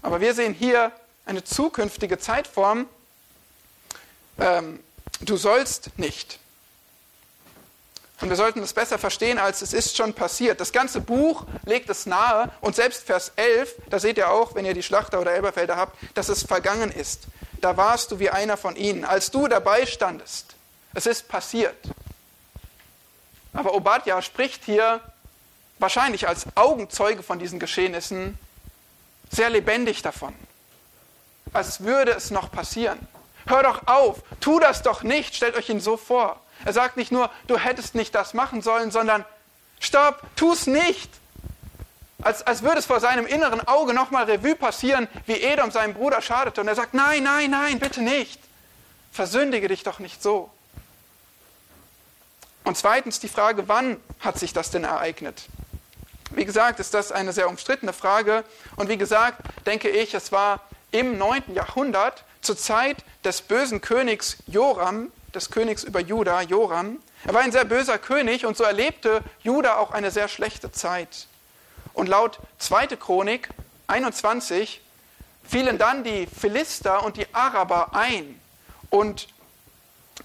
Aber 0.03 0.21
wir 0.21 0.35
sehen 0.35 0.55
hier 0.55 0.93
eine 1.27 1.45
zukünftige 1.45 2.19
Zeitform. 2.19 2.87
Ähm, 4.39 4.81
du 5.21 5.37
sollst 5.37 5.99
nicht. 5.99 6.39
Und 8.21 8.29
wir 8.29 8.37
sollten 8.37 8.61
das 8.61 8.75
besser 8.75 8.99
verstehen, 8.99 9.39
als 9.39 9.63
es 9.63 9.73
ist 9.73 9.97
schon 9.97 10.13
passiert. 10.13 10.61
Das 10.61 10.73
ganze 10.73 11.01
Buch 11.01 11.47
legt 11.65 11.89
es 11.89 12.05
nahe 12.05 12.51
und 12.61 12.77
selbst 12.77 13.05
Vers 13.05 13.33
11, 13.37 13.75
da 13.89 13.99
seht 13.99 14.19
ihr 14.19 14.31
auch, 14.31 14.55
wenn 14.55 14.67
ihr 14.67 14.75
die 14.75 14.83
Schlachter 14.83 15.21
oder 15.21 15.33
Elberfelder 15.33 15.77
habt, 15.77 15.97
dass 16.15 16.29
es 16.29 16.43
vergangen 16.43 16.93
ist. 16.93 17.25
Da 17.61 17.77
warst 17.77 18.11
du 18.11 18.19
wie 18.19 18.31
einer 18.31 18.57
von 18.57 18.77
ihnen, 18.77 19.05
als 19.05 19.31
du 19.31 19.47
dabei 19.47 19.87
standest. 19.87 20.55
Es 20.95 21.07
ist 21.07 21.29
passiert. 21.29 21.77
Aber 23.53 23.75
Obadja 23.75 24.23
spricht 24.23 24.65
hier 24.65 25.01
wahrscheinlich 25.79 26.29
als 26.29 26.47
Augenzeuge 26.55 27.23
von 27.23 27.39
diesen 27.39 27.59
Geschehnissen 27.59 28.39
sehr 29.31 29.51
lebendig 29.51 30.03
davon. 30.03 30.35
Als 31.53 31.81
würde 31.81 32.13
es 32.13 32.31
noch 32.31 32.51
passieren. 32.51 32.99
Hör 33.47 33.63
doch 33.63 33.87
auf, 33.87 34.23
tu 34.41 34.61
das 34.61 34.83
doch 34.83 35.03
nicht, 35.03 35.35
stellt 35.35 35.57
euch 35.57 35.69
ihn 35.69 35.81
so 35.81 35.97
vor. 35.97 36.41
Er 36.65 36.73
sagt 36.73 36.97
nicht 36.97 37.11
nur, 37.11 37.31
du 37.47 37.59
hättest 37.59 37.95
nicht 37.95 38.15
das 38.15 38.35
machen 38.35 38.63
sollen, 38.63 38.91
sondern 38.91 39.25
stopp, 39.81 40.23
tu 40.37 40.53
es 40.53 40.67
nicht. 40.67 41.11
Als, 42.23 42.47
als 42.47 42.63
würde 42.63 42.79
es 42.79 42.87
vor 42.87 43.01
seinem 43.01 43.27
inneren 43.27 43.67
Auge 43.67 43.95
nochmal 43.95 44.25
Revue 44.25 44.57
passieren, 44.57 45.09
wie 45.27 45.41
Edom 45.41 45.71
seinem 45.71 45.95
Bruder 45.95 46.21
schadete. 46.21 46.61
Und 46.61 46.69
er 46.69 46.75
sagt, 46.75 46.95
nein, 46.95 47.23
nein, 47.23 47.51
nein, 47.51 47.79
bitte 47.79 48.03
nicht. 48.03 48.41
Versündige 49.13 49.69
dich 49.69 49.83
doch 49.83 49.99
nicht 49.99 50.23
so. 50.23 50.51
Und 52.65 52.77
zweitens 52.77 53.21
die 53.21 53.29
Frage, 53.29 53.69
wann 53.69 53.97
hat 54.21 54.39
sich 54.39 54.53
das 54.53 54.71
denn 54.71 54.85
ereignet? 54.85 55.47
Wie 56.31 56.45
gesagt, 56.45 56.79
ist 56.79 56.95
das 56.95 57.11
eine 57.11 57.33
sehr 57.33 57.49
umstrittene 57.49 57.93
Frage. 57.93 58.45
Und 58.77 58.89
wie 58.89 58.99
gesagt, 58.99 59.41
denke 59.67 59.89
ich, 59.89 60.15
es 60.15 60.31
war 60.31 60.61
im 60.93 61.19
9. 61.19 61.55
Jahrhundert 61.55 62.25
zur 62.41 62.57
Zeit 62.57 62.99
des 63.25 63.43
bösen 63.43 63.81
Königs 63.81 64.37
Joram, 64.47 65.11
des 65.35 65.51
Königs 65.51 65.85
über 65.85 66.01
Juda, 66.01 66.43
Joram. 66.43 66.99
Er 67.25 67.35
war 67.35 67.41
ein 67.41 67.53
sehr 67.53 67.65
böser 67.65 67.99
König 67.99 68.47
und 68.47 68.57
so 68.57 68.65
erlebte 68.65 69.23
Juda 69.43 69.77
auch 69.77 69.91
eine 69.91 70.11
sehr 70.11 70.29
schlechte 70.29 70.71
Zeit. 70.73 71.27
Und 71.93 72.09
laut 72.09 72.39
2. 72.59 72.89
Chronik 72.97 73.49
21 73.87 74.81
fielen 75.43 75.79
dann 75.79 76.05
die 76.05 76.27
Philister 76.27 77.05
und 77.05 77.17
die 77.17 77.27
Araber 77.35 77.89
ein 77.93 78.41
und 78.91 79.29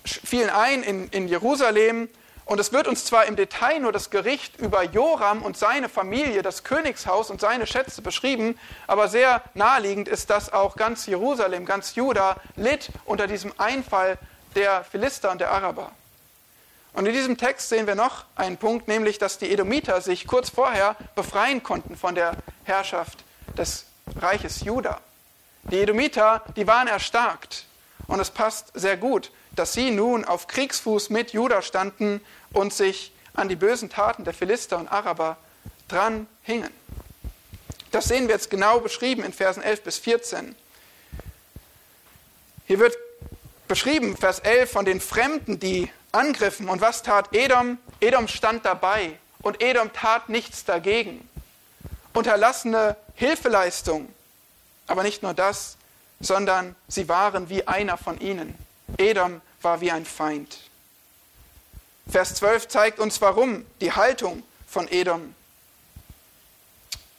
fielen 0.04 0.50
ein 0.50 0.84
in, 0.84 1.10
in 1.10 1.28
Jerusalem. 1.28 2.10
Und 2.46 2.60
es 2.60 2.72
wird 2.72 2.88
uns 2.88 3.06
zwar 3.06 3.26
im 3.26 3.36
Detail 3.36 3.80
nur 3.80 3.92
das 3.92 4.12
Gericht 4.12 4.60
über 4.62 4.84
Joram 4.84 5.42
und 5.42 5.58
seine 5.58 5.90
Familie, 5.90 6.44
das 6.44 6.64
Königshaus 6.64 7.32
und 7.32 7.42
seine 7.42 7.66
Schätze 7.66 8.04
beschrieben, 8.04 8.60
aber 8.86 9.08
sehr 9.08 9.42
naheliegend 9.56 10.08
ist, 10.08 10.30
dass 10.30 10.54
auch 10.54 10.76
ganz 10.76 11.08
Jerusalem, 11.08 11.66
ganz 11.66 11.96
Juda 11.96 12.38
litt 12.56 12.90
unter 13.06 13.26
diesem 13.26 13.52
Einfall 13.58 14.20
der 14.56 14.84
Philister 14.84 15.32
und 15.32 15.42
der 15.42 15.52
Araber. 15.52 15.92
Und 16.96 17.06
in 17.06 17.14
diesem 17.14 17.38
Text 17.38 17.68
sehen 17.68 17.88
wir 17.88 17.96
noch 17.96 18.24
einen 18.36 18.56
Punkt, 18.56 18.88
nämlich 18.88 19.18
dass 19.18 19.38
die 19.38 19.52
Edomiter 19.52 20.00
sich 20.00 20.26
kurz 20.28 20.50
vorher 20.50 20.96
befreien 21.14 21.62
konnten 21.62 21.98
von 21.98 22.16
der 22.16 22.38
Herrschaft 22.64 23.26
des 23.58 23.86
Reiches 24.16 24.62
Juda. 24.62 25.02
Die 25.64 25.80
Edomiter, 25.80 26.44
die 26.56 26.68
waren 26.68 26.88
erstarkt. 26.88 27.66
Und 28.08 28.22
es 28.22 28.30
passt 28.30 28.72
sehr 28.76 28.96
gut, 28.96 29.32
dass 29.52 29.74
sie 29.74 29.92
nun 29.92 30.24
auf 30.24 30.48
Kriegsfuß 30.48 31.10
mit 31.10 31.34
Juda 31.34 31.62
standen 31.62 32.22
und 32.54 32.74
sich 32.74 33.12
an 33.34 33.50
die 33.50 33.58
bösen 33.58 33.90
Taten 33.90 34.24
der 34.24 34.34
Philister 34.34 34.78
und 34.78 34.88
Araber 34.88 35.36
dran 35.90 36.28
hingen. 36.44 36.72
Das 37.92 38.06
sehen 38.06 38.28
wir 38.28 38.36
jetzt 38.36 38.50
genau 38.50 38.80
beschrieben 38.80 39.24
in 39.24 39.34
Versen 39.34 39.64
11 39.64 39.84
bis 39.84 39.98
14. 39.98 40.56
Hier 42.68 42.80
wird 42.80 42.98
beschrieben, 43.68 44.16
Vers 44.16 44.40
11, 44.40 44.72
von 44.72 44.86
den 44.86 45.02
Fremden, 45.02 45.60
die 45.60 45.92
angriffen. 46.16 46.70
Und 46.70 46.82
was 46.82 47.04
tat 47.04 47.34
Edom? 47.34 47.78
Edom 48.00 48.28
stand 48.28 48.66
dabei 48.66 49.18
und 49.42 49.62
Edom 49.62 49.94
tat 49.94 50.30
nichts 50.30 50.66
dagegen. 50.66 51.28
Unterlassene 52.14 52.96
Hilfeleistung. 53.16 54.12
Aber 54.88 55.04
nicht 55.04 55.24
nur 55.24 55.34
das, 55.34 55.78
sondern 56.20 56.76
sie 56.88 57.10
waren 57.10 57.50
wie 57.50 57.68
einer 57.68 57.98
von 57.98 58.20
ihnen. 58.20 58.56
Edom 58.98 59.42
war 59.62 59.82
wie 59.82 59.92
ein 59.92 60.06
Feind. 60.06 60.60
Vers 62.10 62.36
12 62.36 62.68
zeigt 62.68 63.00
uns 63.00 63.20
warum, 63.22 63.66
die 63.82 63.92
Haltung 63.92 64.44
von 64.68 64.88
Edom. 64.90 65.34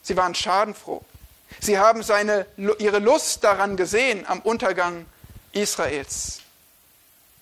Sie 0.02 0.16
waren 0.16 0.34
schadenfroh. 0.34 1.04
Sie 1.60 1.78
haben 1.78 2.02
seine, 2.02 2.46
ihre 2.78 3.00
Lust 3.00 3.42
daran 3.42 3.76
gesehen 3.76 4.24
am 4.26 4.40
Untergang 4.40 5.06
Israels. 5.52 6.42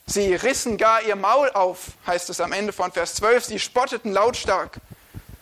Sie 0.07 0.35
rissen 0.35 0.77
gar 0.77 1.03
ihr 1.03 1.17
Maul 1.17 1.51
auf, 1.51 1.93
heißt 2.07 2.29
es 2.31 2.41
am 2.41 2.53
Ende 2.53 2.73
von 2.73 2.93
Vers 2.93 3.15
12. 3.15 3.45
Sie 3.47 3.59
spotteten 3.59 4.13
lautstark. 4.13 4.79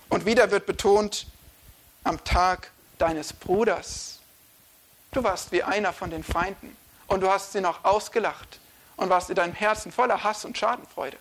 Und 0.09 0.27
wieder 0.27 0.51
wird 0.51 0.67
betont, 0.67 1.27
am 2.05 2.23
Tag 2.23 2.71
deines 2.99 3.33
Bruders. 3.33 4.21
Du 5.11 5.23
warst 5.25 5.53
wie 5.53 5.63
einer 5.63 5.93
von 5.93 6.11
den 6.11 6.23
Feinden 6.23 6.77
und 7.07 7.21
du 7.21 7.31
hast 7.31 7.53
sie 7.53 7.61
noch 7.61 7.85
ausgelacht 7.85 8.61
und 8.97 9.11
warst 9.11 9.31
in 9.31 9.37
deinem 9.37 9.53
Herzen 9.53 9.91
voller 9.91 10.23
Hass 10.23 10.45
und 10.45 10.57
Schadenfreude. 10.57 11.17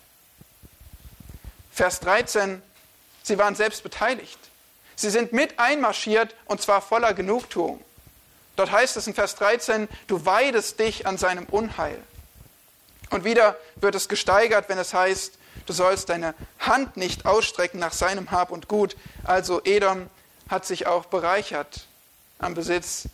Vers 1.72 2.00
13, 2.00 2.62
sie 3.22 3.38
waren 3.38 3.54
selbst 3.54 3.82
beteiligt. 3.82 4.38
Sie 4.94 5.10
sind 5.10 5.32
mit 5.32 5.58
einmarschiert 5.58 6.34
und 6.44 6.60
zwar 6.60 6.80
voller 6.80 7.14
Genugtuung. 7.14 7.82
Dort 8.56 8.70
heißt 8.70 8.96
es 8.96 9.06
in 9.06 9.14
Vers 9.14 9.34
13, 9.36 9.88
du 10.06 10.24
weidest 10.26 10.78
dich 10.78 11.06
an 11.06 11.16
seinem 11.18 11.46
Unheil. 11.46 12.02
Und 13.12 13.24
wieder 13.24 13.58
wird 13.76 13.94
es 13.94 14.08
gesteigert, 14.08 14.70
wenn 14.70 14.78
es 14.78 14.94
heißt, 14.94 15.34
du 15.66 15.72
sollst 15.74 16.08
deine 16.08 16.34
Hand 16.58 16.96
nicht 16.96 17.26
ausstrecken 17.26 17.78
nach 17.78 17.92
seinem 17.92 18.30
Hab 18.30 18.50
und 18.50 18.68
Gut. 18.68 18.96
Also 19.22 19.60
Edom 19.64 20.08
hat 20.48 20.64
sich 20.64 20.86
auch 20.86 21.04
bereichert 21.04 21.86
am 22.38 22.54
Besitz 22.54 23.04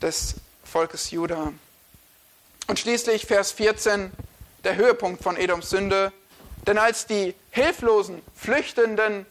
des 0.00 0.36
Volkes 0.64 1.10
Juda. 1.10 1.52
Und 2.68 2.78
schließlich 2.78 3.26
Vers 3.26 3.52
14, 3.52 4.12
der 4.64 4.76
Höhepunkt 4.76 5.22
von 5.22 5.36
Edoms 5.36 5.68
Sünde. 5.68 6.10
Denn 6.66 6.78
als 6.78 7.06
die 7.06 7.34
hilflosen, 7.50 8.22
flüchtenden 8.34 9.26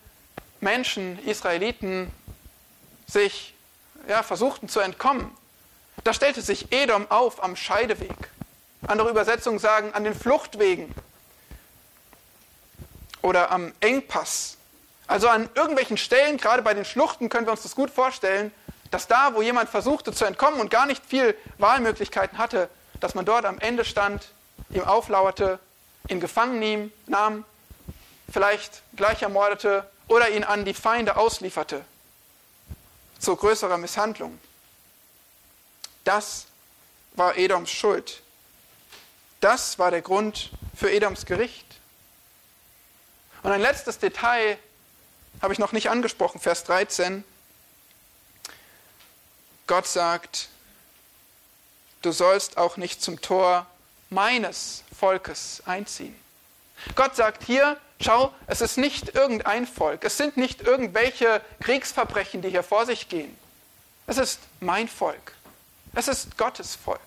Menschen, 0.61 1.17
Israeliten, 1.25 2.11
sich 3.07 3.55
ja, 4.07 4.21
versuchten 4.21 4.69
zu 4.69 4.79
entkommen. 4.79 5.31
Da 6.03 6.13
stellte 6.13 6.41
sich 6.41 6.71
Edom 6.71 7.09
auf 7.09 7.43
am 7.43 7.55
Scheideweg. 7.55 8.29
Andere 8.85 9.09
Übersetzungen 9.09 9.59
sagen 9.59 9.93
an 9.93 10.03
den 10.03 10.13
Fluchtwegen 10.13 10.93
oder 13.21 13.51
am 13.51 13.73
Engpass. 13.79 14.57
Also 15.07 15.29
an 15.29 15.49
irgendwelchen 15.55 15.97
Stellen, 15.97 16.37
gerade 16.37 16.61
bei 16.61 16.73
den 16.73 16.85
Schluchten, 16.85 17.29
können 17.29 17.47
wir 17.47 17.51
uns 17.51 17.63
das 17.63 17.75
gut 17.75 17.89
vorstellen, 17.89 18.51
dass 18.91 19.07
da, 19.07 19.33
wo 19.33 19.41
jemand 19.41 19.69
versuchte 19.69 20.13
zu 20.13 20.25
entkommen 20.25 20.59
und 20.59 20.69
gar 20.69 20.85
nicht 20.85 21.03
viel 21.05 21.35
Wahlmöglichkeiten 21.57 22.37
hatte, 22.37 22.69
dass 22.99 23.15
man 23.15 23.25
dort 23.25 23.45
am 23.45 23.59
Ende 23.59 23.85
stand, 23.85 24.29
ihm 24.69 24.83
auflauerte, 24.83 25.59
ihn 26.09 26.19
gefangen 26.19 26.91
nahm, 27.07 27.45
vielleicht 28.31 28.83
gleich 28.95 29.21
ermordete 29.21 29.89
oder 30.07 30.29
ihn 30.29 30.43
an 30.43 30.65
die 30.65 30.73
Feinde 30.73 31.17
auslieferte 31.17 31.83
zu 33.19 33.35
größerer 33.35 33.77
Misshandlung. 33.77 34.39
Das 36.03 36.45
war 37.13 37.37
Edoms 37.37 37.71
Schuld. 37.71 38.21
Das 39.39 39.77
war 39.77 39.91
der 39.91 40.01
Grund 40.01 40.51
für 40.75 40.91
Edoms 40.91 41.25
Gericht. 41.25 41.65
Und 43.43 43.51
ein 43.51 43.61
letztes 43.61 43.99
Detail 43.99 44.57
habe 45.41 45.53
ich 45.53 45.59
noch 45.59 45.71
nicht 45.71 45.89
angesprochen, 45.89 46.39
Vers 46.39 46.63
13. 46.63 47.23
Gott 49.67 49.87
sagt, 49.87 50.49
du 52.01 52.11
sollst 52.11 52.57
auch 52.57 52.77
nicht 52.77 53.01
zum 53.01 53.21
Tor 53.21 53.67
meines 54.09 54.83
Volkes 54.97 55.61
einziehen. 55.65 56.15
Gott 56.95 57.15
sagt 57.15 57.43
hier, 57.43 57.77
schau, 58.01 58.33
es 58.47 58.61
ist 58.61 58.77
nicht 58.77 59.15
irgendein 59.15 59.67
Volk, 59.67 60.03
es 60.03 60.17
sind 60.17 60.37
nicht 60.37 60.61
irgendwelche 60.61 61.41
Kriegsverbrechen, 61.61 62.41
die 62.41 62.49
hier 62.49 62.63
vor 62.63 62.85
sich 62.85 63.09
gehen. 63.09 63.37
Es 64.07 64.17
ist 64.17 64.39
mein 64.59 64.87
Volk. 64.87 65.33
Es 65.93 66.07
ist 66.07 66.37
Gottes 66.37 66.75
Volk. 66.75 66.99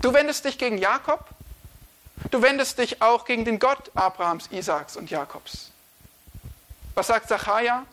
Du 0.00 0.14
wendest 0.14 0.46
dich 0.46 0.56
gegen 0.56 0.78
Jakob, 0.78 1.26
du 2.30 2.40
wendest 2.40 2.78
dich 2.78 3.02
auch 3.02 3.26
gegen 3.26 3.44
den 3.44 3.58
Gott 3.58 3.90
Abrahams, 3.94 4.46
Isaaks 4.50 4.96
und 4.96 5.10
Jakobs. 5.10 5.70
Was 6.94 7.08
sagt 7.08 7.28
Zachariah? 7.28 7.84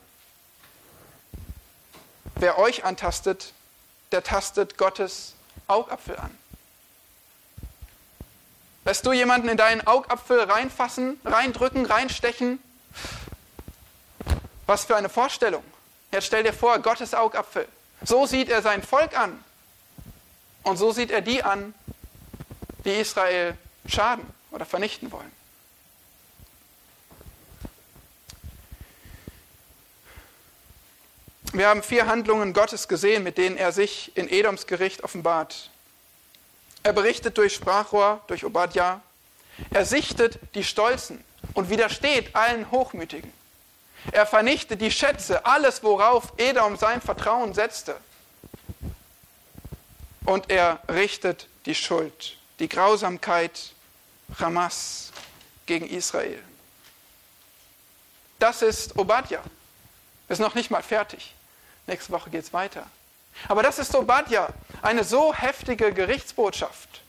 Wer 2.35 2.57
euch 2.59 2.85
antastet, 2.85 3.51
der 4.11 4.23
tastet 4.23 4.77
Gottes 4.77 5.33
Augapfel 5.67 6.17
an. 6.17 6.37
Lässt 8.85 9.05
du 9.05 9.11
jemanden 9.11 9.49
in 9.49 9.57
deinen 9.57 9.85
Augapfel 9.85 10.39
reinfassen, 10.39 11.19
reindrücken, 11.25 11.85
reinstechen? 11.85 12.59
Was 14.65 14.85
für 14.85 14.95
eine 14.95 15.09
Vorstellung. 15.09 15.63
Jetzt 16.11 16.27
stell 16.27 16.43
dir 16.43 16.53
vor, 16.53 16.79
Gottes 16.79 17.13
Augapfel. 17.13 17.67
So 18.01 18.25
sieht 18.25 18.47
er 18.47 18.61
sein 18.61 18.81
Volk 18.81 19.17
an. 19.17 19.43
Und 20.63 20.77
so 20.77 20.91
sieht 20.91 21.11
er 21.11 21.21
die 21.21 21.43
an, 21.43 21.73
die 22.87 22.93
Israel 22.93 23.55
schaden 23.87 24.25
oder 24.51 24.65
vernichten 24.65 25.11
wollen. 25.11 25.31
Wir 31.53 31.67
haben 31.67 31.83
vier 31.83 32.07
Handlungen 32.07 32.53
Gottes 32.53 32.87
gesehen, 32.87 33.23
mit 33.23 33.37
denen 33.37 33.57
er 33.57 33.71
sich 33.71 34.15
in 34.15 34.29
Edoms 34.29 34.67
Gericht 34.67 35.03
offenbart. 35.03 35.69
Er 36.83 36.93
berichtet 36.93 37.37
durch 37.37 37.55
Sprachrohr, 37.55 38.21
durch 38.27 38.45
Obadja. 38.45 39.01
Er 39.71 39.85
sichtet 39.85 40.39
die 40.55 40.63
Stolzen 40.63 41.23
und 41.53 41.69
widersteht 41.69 42.35
allen 42.35 42.69
Hochmütigen. 42.71 43.33
Er 44.11 44.25
vernichtet 44.25 44.81
die 44.81 44.91
Schätze, 44.91 45.45
alles, 45.45 45.83
worauf 45.83 46.33
Edom 46.37 46.77
sein 46.77 47.01
Vertrauen 47.01 47.53
setzte. 47.53 47.97
Und 50.25 50.49
er 50.49 50.79
richtet 50.87 51.47
die 51.65 51.75
Schuld, 51.75 52.36
die 52.59 52.69
Grausamkeit 52.69 53.73
Hamas 54.39 55.11
gegen 55.65 55.87
Israel. 55.87 56.41
Das 58.39 58.61
ist 58.61 58.97
Obadja. 58.97 59.41
Ist 60.29 60.39
noch 60.39 60.55
nicht 60.55 60.69
mal 60.69 60.83
fertig. 60.83 61.33
Nächste 61.85 62.11
Woche 62.11 62.29
geht 62.29 62.43
es 62.43 62.53
weiter. 62.53 62.85
Aber 63.47 63.63
das 63.63 63.79
ist 63.79 63.95
Obadja, 63.95 64.49
eine 64.81 65.03
so 65.03 65.33
heftige 65.33 65.93
Gerichtsbotschaft. 65.93 67.01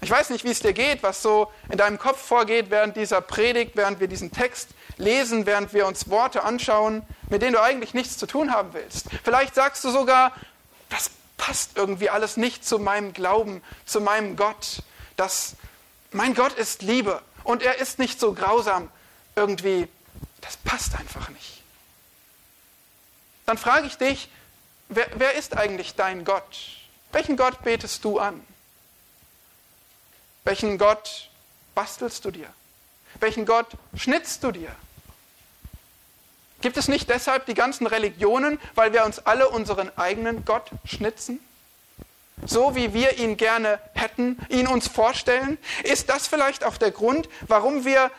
Ich 0.00 0.10
weiß 0.10 0.30
nicht, 0.30 0.44
wie 0.44 0.50
es 0.50 0.60
dir 0.60 0.72
geht, 0.72 1.02
was 1.02 1.22
so 1.22 1.50
in 1.70 1.78
deinem 1.78 1.98
Kopf 1.98 2.20
vorgeht 2.20 2.70
während 2.70 2.96
dieser 2.96 3.20
Predigt, 3.20 3.72
während 3.76 4.00
wir 4.00 4.08
diesen 4.08 4.30
Text 4.30 4.70
lesen, 4.98 5.46
während 5.46 5.72
wir 5.72 5.86
uns 5.86 6.10
Worte 6.10 6.42
anschauen, 6.42 7.02
mit 7.28 7.42
denen 7.42 7.54
du 7.54 7.62
eigentlich 7.62 7.94
nichts 7.94 8.18
zu 8.18 8.26
tun 8.26 8.52
haben 8.52 8.72
willst. 8.72 9.06
Vielleicht 9.24 9.54
sagst 9.54 9.84
du 9.84 9.90
sogar, 9.90 10.32
das 10.90 11.10
passt 11.36 11.76
irgendwie 11.76 12.10
alles 12.10 12.36
nicht 12.36 12.64
zu 12.64 12.78
meinem 12.78 13.12
Glauben, 13.12 13.62
zu 13.84 14.00
meinem 14.00 14.36
Gott. 14.36 14.82
Das, 15.16 15.56
mein 16.12 16.34
Gott 16.34 16.52
ist 16.54 16.82
Liebe 16.82 17.22
und 17.44 17.62
er 17.62 17.78
ist 17.78 17.98
nicht 17.98 18.18
so 18.18 18.32
grausam. 18.32 18.90
Irgendwie, 19.34 19.88
das 20.40 20.56
passt 20.56 20.94
einfach 20.94 21.28
nicht. 21.30 21.62
Dann 23.44 23.58
frage 23.58 23.86
ich 23.86 23.96
dich, 23.96 24.28
wer, 24.88 25.08
wer 25.16 25.34
ist 25.34 25.56
eigentlich 25.56 25.94
dein 25.94 26.24
Gott? 26.24 26.80
Welchen 27.12 27.36
Gott 27.36 27.62
betest 27.62 28.04
du 28.04 28.18
an? 28.18 28.44
Welchen 30.44 30.78
Gott 30.78 31.30
bastelst 31.74 32.24
du 32.24 32.30
dir? 32.30 32.52
Welchen 33.20 33.46
Gott 33.46 33.68
schnitzt 33.96 34.42
du 34.42 34.52
dir? 34.52 34.74
Gibt 36.60 36.76
es 36.76 36.88
nicht 36.88 37.08
deshalb 37.10 37.46
die 37.46 37.54
ganzen 37.54 37.86
Religionen, 37.86 38.58
weil 38.74 38.92
wir 38.92 39.04
uns 39.04 39.18
alle 39.20 39.48
unseren 39.48 39.96
eigenen 39.96 40.44
Gott 40.44 40.70
schnitzen? 40.84 41.40
So 42.44 42.74
wie 42.74 42.92
wir 42.92 43.18
ihn 43.18 43.36
gerne 43.36 43.78
hätten, 43.94 44.38
ihn 44.48 44.66
uns 44.66 44.88
vorstellen? 44.88 45.58
Ist 45.84 46.08
das 46.08 46.26
vielleicht 46.26 46.64
auch 46.64 46.76
der 46.76 46.90
Grund, 46.90 47.28
warum 47.46 47.84
wir, 47.84 48.10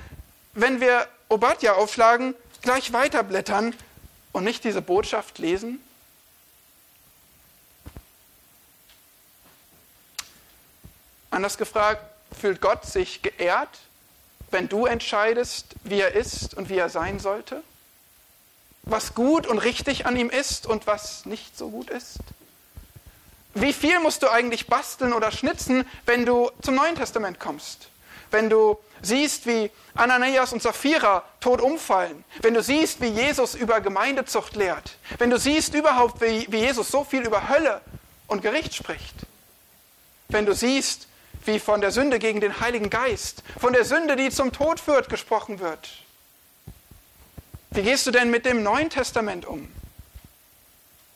wenn 0.53 0.81
wir 0.81 1.07
Obadja 1.29 1.73
aufschlagen, 1.73 2.35
gleich 2.61 2.93
weiterblättern 2.93 3.75
und 4.31 4.43
nicht 4.43 4.63
diese 4.63 4.81
Botschaft 4.81 5.37
lesen? 5.39 5.81
Anders 11.29 11.57
gefragt, 11.57 12.01
fühlt 12.39 12.61
Gott 12.61 12.85
sich 12.85 13.21
geehrt, 13.21 13.79
wenn 14.49 14.69
du 14.69 14.85
entscheidest, 14.85 15.75
wie 15.83 15.99
er 15.99 16.13
ist 16.13 16.55
und 16.55 16.69
wie 16.69 16.77
er 16.77 16.89
sein 16.89 17.19
sollte? 17.19 17.61
Was 18.89 19.13
gut 19.13 19.47
und 19.47 19.57
richtig 19.59 20.05
an 20.05 20.15
ihm 20.15 20.29
ist 20.29 20.65
und 20.65 20.87
was 20.87 21.25
nicht 21.25 21.57
so 21.57 21.69
gut 21.69 21.89
ist? 21.89 22.19
Wie 23.53 23.73
viel 23.73 23.99
musst 23.99 24.23
du 24.23 24.29
eigentlich 24.29 24.67
basteln 24.67 25.13
oder 25.13 25.31
schnitzen, 25.31 25.85
wenn 26.05 26.25
du 26.25 26.51
zum 26.61 26.75
Neuen 26.75 26.95
Testament 26.95 27.39
kommst? 27.39 27.89
Wenn 28.31 28.49
du 28.49 28.77
siehst, 29.01 29.45
wie 29.45 29.71
Ananias 29.95 30.53
und 30.53 30.61
Sapphira 30.61 31.23
tot 31.39 31.61
umfallen, 31.61 32.23
wenn 32.41 32.53
du 32.53 32.61
siehst, 32.61 33.01
wie 33.01 33.07
Jesus 33.07 33.55
über 33.55 33.81
Gemeindezucht 33.81 34.55
lehrt, 34.55 34.97
wenn 35.17 35.29
du 35.29 35.39
siehst 35.39 35.73
überhaupt, 35.73 36.21
wie, 36.21 36.45
wie 36.49 36.59
Jesus 36.59 36.89
so 36.89 37.03
viel 37.03 37.25
über 37.25 37.49
Hölle 37.49 37.81
und 38.27 38.41
Gericht 38.41 38.75
spricht, 38.75 39.15
wenn 40.29 40.45
du 40.45 40.53
siehst, 40.53 41.07
wie 41.45 41.59
von 41.59 41.81
der 41.81 41.91
Sünde 41.91 42.19
gegen 42.19 42.41
den 42.41 42.59
Heiligen 42.59 42.89
Geist, 42.89 43.43
von 43.59 43.73
der 43.73 43.85
Sünde, 43.85 44.15
die 44.15 44.29
zum 44.29 44.51
Tod 44.51 44.79
führt, 44.79 45.09
gesprochen 45.09 45.59
wird. 45.59 45.89
Wie 47.71 47.83
gehst 47.83 48.07
du 48.07 48.11
denn 48.11 48.29
mit 48.29 48.45
dem 48.45 48.63
Neuen 48.63 48.89
Testament 48.89 49.45
um? 49.45 49.71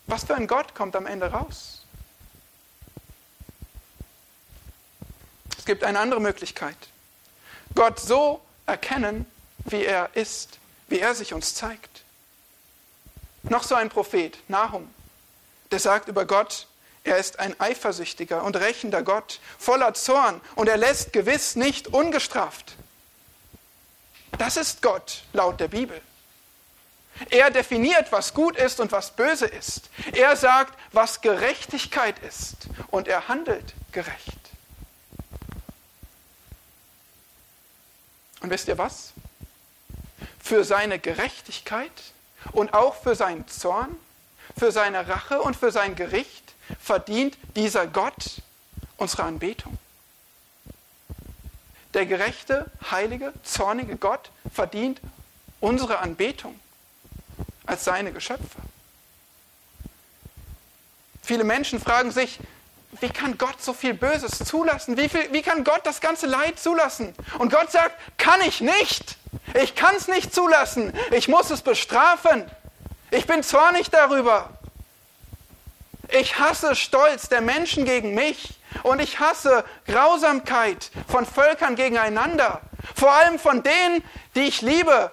Was 0.08 0.26
für 0.26 0.36
ein 0.36 0.48
Gott 0.48 0.76
kommt 0.76 0.96
am 0.96 1.06
Ende 1.06 1.32
raus? 1.32 1.84
Es 5.58 5.66
gibt 5.66 5.84
eine 5.84 6.00
andere 6.00 6.20
Möglichkeit. 6.20 6.76
Gott 7.76 8.00
so 8.00 8.42
erkennen, 8.66 9.26
wie 9.66 9.86
er 9.86 10.10
ist, 10.16 10.60
wie 10.88 11.00
er 11.00 11.16
sich 11.16 11.34
uns 11.34 11.56
zeigt. 11.56 12.04
Noch 13.44 13.64
so 13.64 13.76
ein 13.76 13.90
Prophet, 13.90 14.38
Nahum, 14.50 14.94
der 15.72 15.80
sagt 15.80 16.08
über 16.08 16.26
Gott, 16.26 16.68
er 17.04 17.18
ist 17.18 17.40
ein 17.40 17.60
eifersüchtiger 17.60 18.44
und 18.44 18.56
rächender 18.56 19.02
Gott, 19.02 19.40
voller 19.58 19.94
Zorn, 19.94 20.42
und 20.56 20.68
er 20.68 20.78
lässt 20.78 21.14
gewiss 21.14 21.56
nicht 21.56 21.88
ungestraft. 21.88 22.76
Das 24.38 24.58
ist 24.58 24.82
Gott 24.82 25.24
laut 25.34 25.60
der 25.60 25.68
Bibel. 25.68 26.02
Er 27.30 27.52
definiert, 27.52 28.12
was 28.12 28.34
gut 28.34 28.58
ist 28.58 28.80
und 28.80 28.92
was 28.92 29.12
böse 29.12 29.46
ist. 29.46 29.90
Er 30.14 30.36
sagt, 30.36 30.78
was 30.92 31.22
Gerechtigkeit 31.22 32.20
ist, 32.20 32.68
und 32.90 33.08
er 33.08 33.28
handelt 33.28 33.74
gerecht. 33.92 34.38
Und 38.42 38.50
wisst 38.50 38.68
ihr 38.68 38.78
was? 38.78 39.14
Für 40.44 40.64
seine 40.64 41.00
Gerechtigkeit 41.00 41.92
und 42.52 42.74
auch 42.74 42.96
für 42.96 43.16
seinen 43.16 43.48
Zorn, 43.48 43.96
für 44.58 44.72
seine 44.72 45.08
Rache 45.08 45.42
und 45.42 45.56
für 45.56 45.72
sein 45.72 45.96
Gericht 45.96 46.54
verdient 46.80 47.38
dieser 47.56 47.88
Gott 47.88 48.42
unsere 48.98 49.24
Anbetung. 49.24 49.78
Der 51.94 52.06
gerechte, 52.06 52.72
heilige, 52.90 53.34
zornige 53.44 53.98
Gott 53.98 54.32
verdient 54.54 55.00
unsere 55.60 56.00
Anbetung 56.00 56.60
als 57.66 57.84
seine 57.84 58.12
Geschöpfe. 58.12 58.60
Viele 61.22 61.44
Menschen 61.44 61.80
fragen 61.80 62.12
sich, 62.12 62.40
wie 63.00 63.10
kann 63.10 63.38
Gott 63.38 63.62
so 63.62 63.74
viel 63.74 63.94
Böses 63.94 64.40
zulassen? 64.40 64.98
Wie, 64.98 65.08
viel, 65.08 65.32
wie 65.32 65.42
kann 65.42 65.64
Gott 65.64 65.82
das 65.86 66.02
ganze 66.02 66.28
Leid 66.28 66.60
zulassen? 66.60 67.16
Und 67.38 67.52
Gott 67.52 67.72
sagt, 67.72 67.96
kann 68.18 68.42
ich 68.42 68.60
nicht. 68.60 69.18
Ich 69.54 69.76
kann 69.76 69.96
es 69.96 70.08
nicht 70.08 70.34
zulassen. 70.34 70.94
Ich 71.12 71.28
muss 71.28 71.50
es 71.52 71.62
bestrafen. 71.62 72.50
Ich 73.12 73.28
bin 73.28 73.44
zornig 73.44 73.90
darüber. 73.90 74.50
Ich 76.10 76.38
hasse 76.40 76.76
Stolz 76.76 77.30
der 77.30 77.40
Menschen 77.40 77.86
gegen 77.86 78.14
mich 78.14 78.60
und 78.84 79.00
ich 79.00 79.20
hasse 79.20 79.64
Grausamkeit 79.88 80.92
von 81.08 81.26
Völkern 81.26 81.76
gegeneinander, 81.76 82.62
vor 82.96 83.12
allem 83.14 83.40
von 83.40 83.64
denen, 83.64 84.04
die 84.36 84.42
ich 84.42 84.62
liebe, 84.62 85.12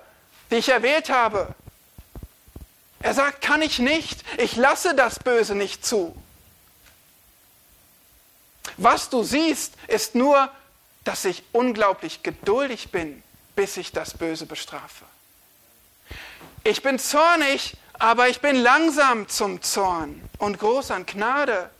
die 0.50 0.56
ich 0.56 0.68
erwählt 0.68 1.10
habe. 1.10 1.54
Er 3.00 3.14
sagt, 3.14 3.40
kann 3.40 3.62
ich 3.62 3.78
nicht, 3.78 4.24
ich 4.38 4.56
lasse 4.56 4.94
das 4.94 5.18
Böse 5.18 5.54
nicht 5.54 5.84
zu. 5.86 6.16
Was 8.76 9.08
du 9.08 9.22
siehst, 9.22 9.74
ist 9.86 10.14
nur, 10.14 10.50
dass 11.04 11.24
ich 11.24 11.42
unglaublich 11.52 12.22
geduldig 12.22 12.90
bin, 12.90 13.22
bis 13.56 13.76
ich 13.76 13.92
das 13.92 14.16
Böse 14.16 14.46
bestrafe. 14.46 15.04
Ich 16.64 16.82
bin 16.82 16.98
zornig, 16.98 17.76
aber 17.94 18.28
ich 18.28 18.40
bin 18.40 18.56
langsam 18.56 19.28
zum 19.28 19.62
Zorn 19.62 20.22
und 20.38 20.58
groß 20.58 20.90
an 20.90 21.06
Gnade. 21.06 21.70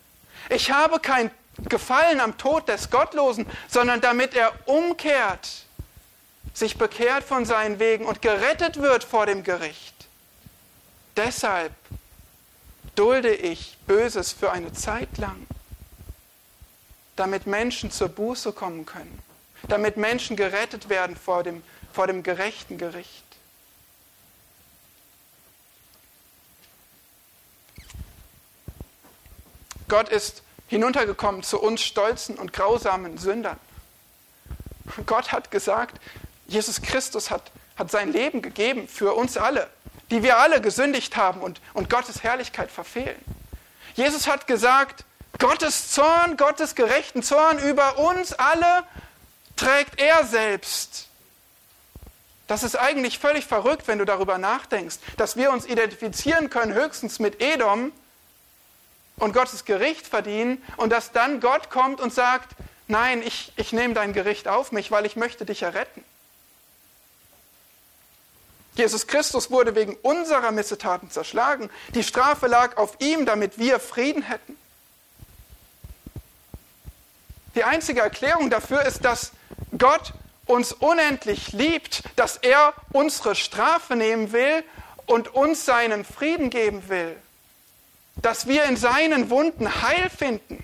Ich 0.48 0.70
habe 0.70 0.98
kein 0.98 1.30
Gefallen 1.68 2.20
am 2.20 2.38
Tod 2.38 2.68
des 2.68 2.88
Gottlosen, 2.90 3.44
sondern 3.68 4.00
damit 4.00 4.34
er 4.34 4.52
umkehrt, 4.66 5.48
sich 6.54 6.78
bekehrt 6.78 7.24
von 7.24 7.44
seinen 7.44 7.78
Wegen 7.80 8.06
und 8.06 8.22
gerettet 8.22 8.80
wird 8.80 9.04
vor 9.04 9.26
dem 9.26 9.42
Gericht. 9.42 9.97
Deshalb 11.18 11.72
dulde 12.94 13.34
ich 13.34 13.76
Böses 13.88 14.32
für 14.32 14.52
eine 14.52 14.72
Zeit 14.72 15.18
lang, 15.18 15.48
damit 17.16 17.44
Menschen 17.44 17.90
zur 17.90 18.08
Buße 18.08 18.52
kommen 18.52 18.86
können, 18.86 19.20
damit 19.66 19.96
Menschen 19.96 20.36
gerettet 20.36 20.88
werden 20.88 21.16
vor 21.16 21.42
dem, 21.42 21.64
vor 21.92 22.06
dem 22.06 22.22
gerechten 22.22 22.78
Gericht. 22.78 23.24
Gott 29.88 30.10
ist 30.10 30.44
hinuntergekommen 30.68 31.42
zu 31.42 31.60
uns 31.60 31.80
stolzen 31.82 32.36
und 32.36 32.52
grausamen 32.52 33.18
Sündern. 33.18 33.58
Gott 35.04 35.32
hat 35.32 35.50
gesagt, 35.50 36.00
Jesus 36.46 36.80
Christus 36.80 37.28
hat, 37.28 37.50
hat 37.74 37.90
sein 37.90 38.12
Leben 38.12 38.40
gegeben 38.40 38.86
für 38.86 39.14
uns 39.14 39.36
alle, 39.36 39.68
die 40.10 40.22
wir 40.22 40.38
alle 40.38 40.60
gesündigt 40.60 41.16
haben 41.16 41.40
und, 41.40 41.60
und 41.74 41.90
Gottes 41.90 42.22
Herrlichkeit 42.22 42.70
verfehlen. 42.70 43.18
Jesus 43.94 44.26
hat 44.26 44.46
gesagt, 44.46 45.04
Gottes 45.38 45.90
Zorn, 45.90 46.36
Gottes 46.36 46.74
gerechten 46.74 47.22
Zorn 47.22 47.58
über 47.58 47.98
uns 47.98 48.32
alle 48.32 48.84
trägt 49.56 50.00
er 50.00 50.24
selbst. 50.24 51.08
Das 52.46 52.62
ist 52.62 52.76
eigentlich 52.76 53.18
völlig 53.18 53.44
verrückt, 53.46 53.86
wenn 53.86 53.98
du 53.98 54.06
darüber 54.06 54.38
nachdenkst, 54.38 54.96
dass 55.16 55.36
wir 55.36 55.52
uns 55.52 55.66
identifizieren 55.66 56.48
können 56.48 56.72
höchstens 56.72 57.18
mit 57.18 57.42
Edom 57.42 57.92
und 59.16 59.34
Gottes 59.34 59.64
Gericht 59.64 60.06
verdienen 60.06 60.62
und 60.76 60.90
dass 60.90 61.12
dann 61.12 61.40
Gott 61.40 61.68
kommt 61.68 62.00
und 62.00 62.12
sagt, 62.14 62.56
nein, 62.86 63.22
ich, 63.22 63.52
ich 63.56 63.72
nehme 63.72 63.94
dein 63.94 64.14
Gericht 64.14 64.48
auf 64.48 64.72
mich, 64.72 64.90
weil 64.90 65.04
ich 65.04 65.14
möchte 65.14 65.44
dich 65.44 65.62
erretten. 65.62 66.02
Jesus 68.78 69.08
Christus 69.08 69.50
wurde 69.50 69.74
wegen 69.74 69.96
unserer 70.02 70.52
Missetaten 70.52 71.10
zerschlagen. 71.10 71.68
Die 71.94 72.04
Strafe 72.04 72.46
lag 72.46 72.76
auf 72.76 72.94
ihm, 73.00 73.26
damit 73.26 73.58
wir 73.58 73.80
Frieden 73.80 74.22
hätten. 74.22 74.56
Die 77.56 77.64
einzige 77.64 78.02
Erklärung 78.02 78.50
dafür 78.50 78.82
ist, 78.82 79.04
dass 79.04 79.32
Gott 79.76 80.12
uns 80.46 80.72
unendlich 80.72 81.52
liebt, 81.52 82.04
dass 82.14 82.36
er 82.36 82.72
unsere 82.92 83.34
Strafe 83.34 83.96
nehmen 83.96 84.30
will 84.30 84.62
und 85.06 85.34
uns 85.34 85.64
seinen 85.64 86.04
Frieden 86.04 86.48
geben 86.48 86.88
will, 86.88 87.16
dass 88.22 88.46
wir 88.46 88.62
in 88.66 88.76
seinen 88.76 89.28
Wunden 89.28 89.82
Heil 89.82 90.08
finden. 90.08 90.62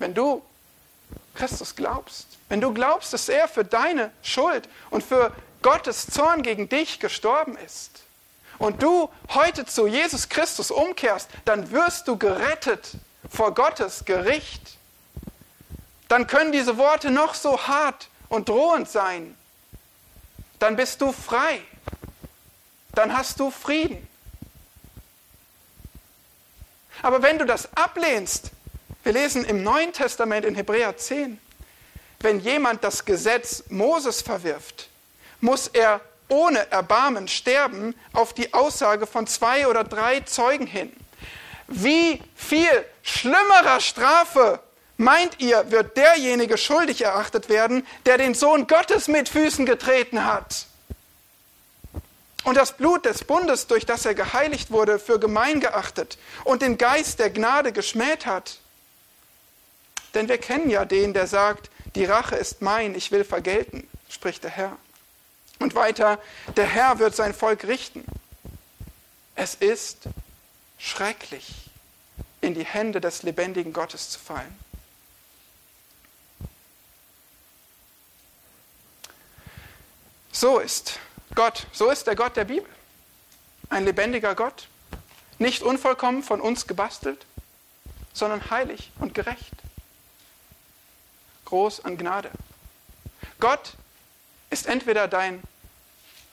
Wenn 0.00 0.12
du 0.12 0.42
Christus 1.42 1.74
glaubst, 1.74 2.28
wenn 2.48 2.60
du 2.60 2.72
glaubst, 2.72 3.12
dass 3.12 3.28
er 3.28 3.48
für 3.48 3.64
deine 3.64 4.12
Schuld 4.22 4.68
und 4.90 5.02
für 5.02 5.32
Gottes 5.60 6.06
Zorn 6.06 6.44
gegen 6.44 6.68
dich 6.68 7.00
gestorben 7.00 7.56
ist 7.56 8.04
und 8.58 8.80
du 8.80 9.10
heute 9.30 9.66
zu 9.66 9.88
Jesus 9.88 10.28
Christus 10.28 10.70
umkehrst, 10.70 11.28
dann 11.44 11.72
wirst 11.72 12.06
du 12.06 12.16
gerettet 12.16 12.92
vor 13.28 13.54
Gottes 13.54 14.04
Gericht. 14.04 14.78
Dann 16.06 16.28
können 16.28 16.52
diese 16.52 16.78
Worte 16.78 17.10
noch 17.10 17.34
so 17.34 17.66
hart 17.66 18.08
und 18.28 18.48
drohend 18.48 18.88
sein. 18.88 19.36
Dann 20.60 20.76
bist 20.76 21.00
du 21.00 21.10
frei. 21.10 21.60
Dann 22.94 23.16
hast 23.16 23.40
du 23.40 23.50
Frieden. 23.50 24.06
Aber 27.02 27.20
wenn 27.20 27.40
du 27.40 27.46
das 27.46 27.68
ablehnst, 27.76 28.52
wir 29.04 29.12
lesen 29.12 29.44
im 29.44 29.62
Neuen 29.62 29.92
Testament 29.92 30.44
in 30.44 30.54
Hebräer 30.54 30.96
10, 30.96 31.38
wenn 32.20 32.40
jemand 32.40 32.84
das 32.84 33.04
Gesetz 33.04 33.64
Moses 33.68 34.22
verwirft, 34.22 34.88
muss 35.40 35.68
er 35.68 36.00
ohne 36.28 36.70
Erbarmen 36.70 37.28
sterben 37.28 37.94
auf 38.12 38.32
die 38.32 38.54
Aussage 38.54 39.06
von 39.06 39.26
zwei 39.26 39.66
oder 39.66 39.84
drei 39.84 40.20
Zeugen 40.20 40.66
hin. 40.66 40.92
Wie 41.68 42.22
viel 42.34 42.84
schlimmerer 43.02 43.80
Strafe, 43.80 44.60
meint 44.96 45.40
ihr, 45.40 45.70
wird 45.70 45.96
derjenige 45.96 46.56
schuldig 46.56 47.02
erachtet 47.02 47.48
werden, 47.48 47.86
der 48.06 48.18
den 48.18 48.34
Sohn 48.34 48.66
Gottes 48.66 49.08
mit 49.08 49.28
Füßen 49.28 49.66
getreten 49.66 50.24
hat? 50.24 50.66
Und 52.44 52.56
das 52.56 52.76
Blut 52.76 53.04
des 53.04 53.24
Bundes, 53.24 53.66
durch 53.66 53.86
das 53.86 54.04
er 54.04 54.14
geheiligt 54.14 54.70
wurde, 54.70 54.98
für 54.98 55.20
gemein 55.20 55.60
geachtet 55.60 56.18
und 56.44 56.62
den 56.62 56.76
Geist 56.76 57.18
der 57.18 57.30
Gnade 57.30 57.72
geschmäht 57.72 58.26
hat. 58.26 58.58
Denn 60.14 60.28
wir 60.28 60.38
kennen 60.38 60.68
ja 60.68 60.84
den, 60.84 61.14
der 61.14 61.26
sagt, 61.26 61.70
die 61.94 62.04
Rache 62.04 62.36
ist 62.36 62.62
mein, 62.62 62.94
ich 62.94 63.10
will 63.10 63.24
vergelten, 63.24 63.88
spricht 64.08 64.44
der 64.44 64.50
Herr. 64.50 64.76
Und 65.58 65.74
weiter, 65.74 66.18
der 66.56 66.66
Herr 66.66 66.98
wird 66.98 67.14
sein 67.14 67.34
Volk 67.34 67.64
richten. 67.64 68.04
Es 69.34 69.54
ist 69.54 70.04
schrecklich, 70.78 71.70
in 72.40 72.54
die 72.54 72.64
Hände 72.64 73.00
des 73.00 73.22
lebendigen 73.22 73.72
Gottes 73.72 74.10
zu 74.10 74.18
fallen. 74.18 74.58
So 80.32 80.58
ist 80.58 80.98
Gott, 81.34 81.66
so 81.72 81.90
ist 81.90 82.06
der 82.06 82.16
Gott 82.16 82.36
der 82.36 82.44
Bibel. 82.44 82.68
Ein 83.68 83.84
lebendiger 83.84 84.34
Gott, 84.34 84.68
nicht 85.38 85.62
unvollkommen 85.62 86.22
von 86.22 86.40
uns 86.40 86.66
gebastelt, 86.66 87.24
sondern 88.12 88.50
heilig 88.50 88.90
und 88.98 89.14
gerecht 89.14 89.61
groß 91.52 91.84
an 91.84 91.98
Gnade. 91.98 92.30
Gott 93.38 93.74
ist 94.48 94.66
entweder 94.66 95.06
dein 95.06 95.42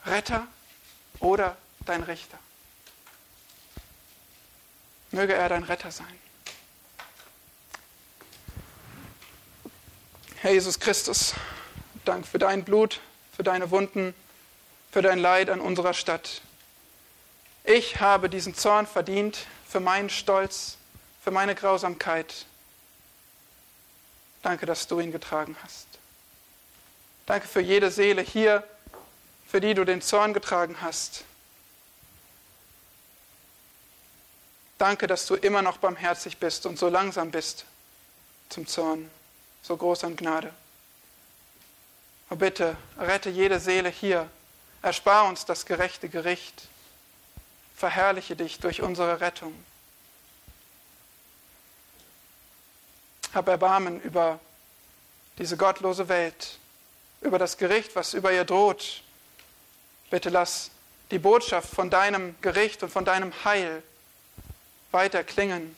Retter 0.06 0.48
oder 1.20 1.58
dein 1.86 2.04
Richter. 2.04 2.40
Möge 5.12 5.34
er 5.34 5.50
dein 5.50 5.66
Retter 5.66 5.92
sein. 5.92 6.08
Herr 10.38 10.54
Jesus 10.54 10.80
Christus, 10.80 11.34
Dank 12.06 12.26
für 12.26 12.40
dein 12.40 12.64
Blut, 12.64 13.02
für 13.36 13.44
deine 13.44 13.72
Wunden, 13.72 14.16
für 14.90 15.02
dein 15.02 15.20
Leid 15.20 15.50
an 15.50 15.60
unserer 15.60 15.94
Stadt. 15.94 16.42
Ich 17.66 18.00
habe 18.00 18.30
diesen 18.30 18.56
Zorn 18.56 18.88
verdient 18.88 19.48
für 19.68 19.82
meinen 19.82 20.10
Stolz, 20.10 20.78
für 21.22 21.32
meine 21.32 21.56
Grausamkeit, 21.56 22.46
Danke, 24.42 24.66
dass 24.66 24.88
du 24.88 25.00
ihn 25.00 25.12
getragen 25.12 25.56
hast. 25.64 25.88
Danke 27.26 27.48
für 27.48 27.62
jede 27.62 27.92
Seele 27.92 28.22
hier, 28.22 28.64
für 29.48 29.62
die 29.62 29.74
du 29.74 29.84
den 29.86 30.02
Zorn 30.02 30.34
getragen 30.34 30.78
hast. 30.82 31.24
Danke, 34.78 35.08
dass 35.08 35.26
du 35.26 35.36
immer 35.36 35.62
noch 35.62 35.78
barmherzig 35.78 36.38
bist 36.38 36.66
und 36.66 36.80
so 36.80 36.88
langsam 36.88 37.32
bist 37.32 37.66
zum 38.48 38.66
Zorn, 38.66 39.12
so 39.62 39.76
groß 39.76 40.06
an 40.06 40.16
Gnade. 40.16 40.54
Oh 42.30 42.36
bitte, 42.36 42.78
rette 42.98 43.30
jede 43.30 43.60
Seele 43.60 43.90
hier, 43.90 44.30
erspar 44.82 45.26
uns 45.26 45.46
das 45.46 45.66
gerechte 45.66 46.10
Gericht, 46.10 46.68
verherrliche 47.76 48.36
dich 48.36 48.60
durch 48.60 48.82
unsere 48.82 49.20
Rettung. 49.20 49.54
Hab 53.34 53.48
Erbarmen 53.48 54.02
über 54.02 54.40
diese 55.38 55.56
gottlose 55.58 56.10
Welt, 56.10 56.60
über 57.22 57.40
das 57.40 57.58
Gericht, 57.58 57.96
was 57.96 58.14
über 58.14 58.32
ihr 58.32 58.44
droht. 58.44 59.04
Bitte 60.10 60.30
lass 60.30 60.72
die 61.12 61.20
Botschaft 61.20 61.70
von 61.70 61.90
deinem 61.90 62.36
Gericht 62.42 62.84
und 62.84 62.90
von 62.90 63.06
deinem 63.06 63.34
Heil 63.44 63.84
weiter 64.92 65.24
klingen 65.24 65.76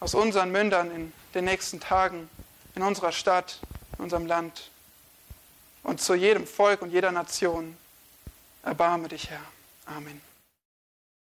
aus 0.00 0.14
unseren 0.14 0.52
Mündern 0.52 0.90
in 0.90 1.12
den 1.34 1.44
nächsten 1.44 1.80
Tagen, 1.80 2.28
in 2.74 2.82
unserer 2.82 3.12
Stadt, 3.12 3.58
in 3.96 4.04
unserem 4.04 4.26
Land 4.26 4.70
und 5.82 6.00
zu 6.00 6.14
jedem 6.14 6.46
Volk 6.46 6.82
und 6.82 6.90
jeder 6.90 7.12
Nation. 7.12 7.76
Erbarme 8.62 9.08
dich, 9.08 9.30
Herr. 9.30 9.44
Amen. 9.86 10.20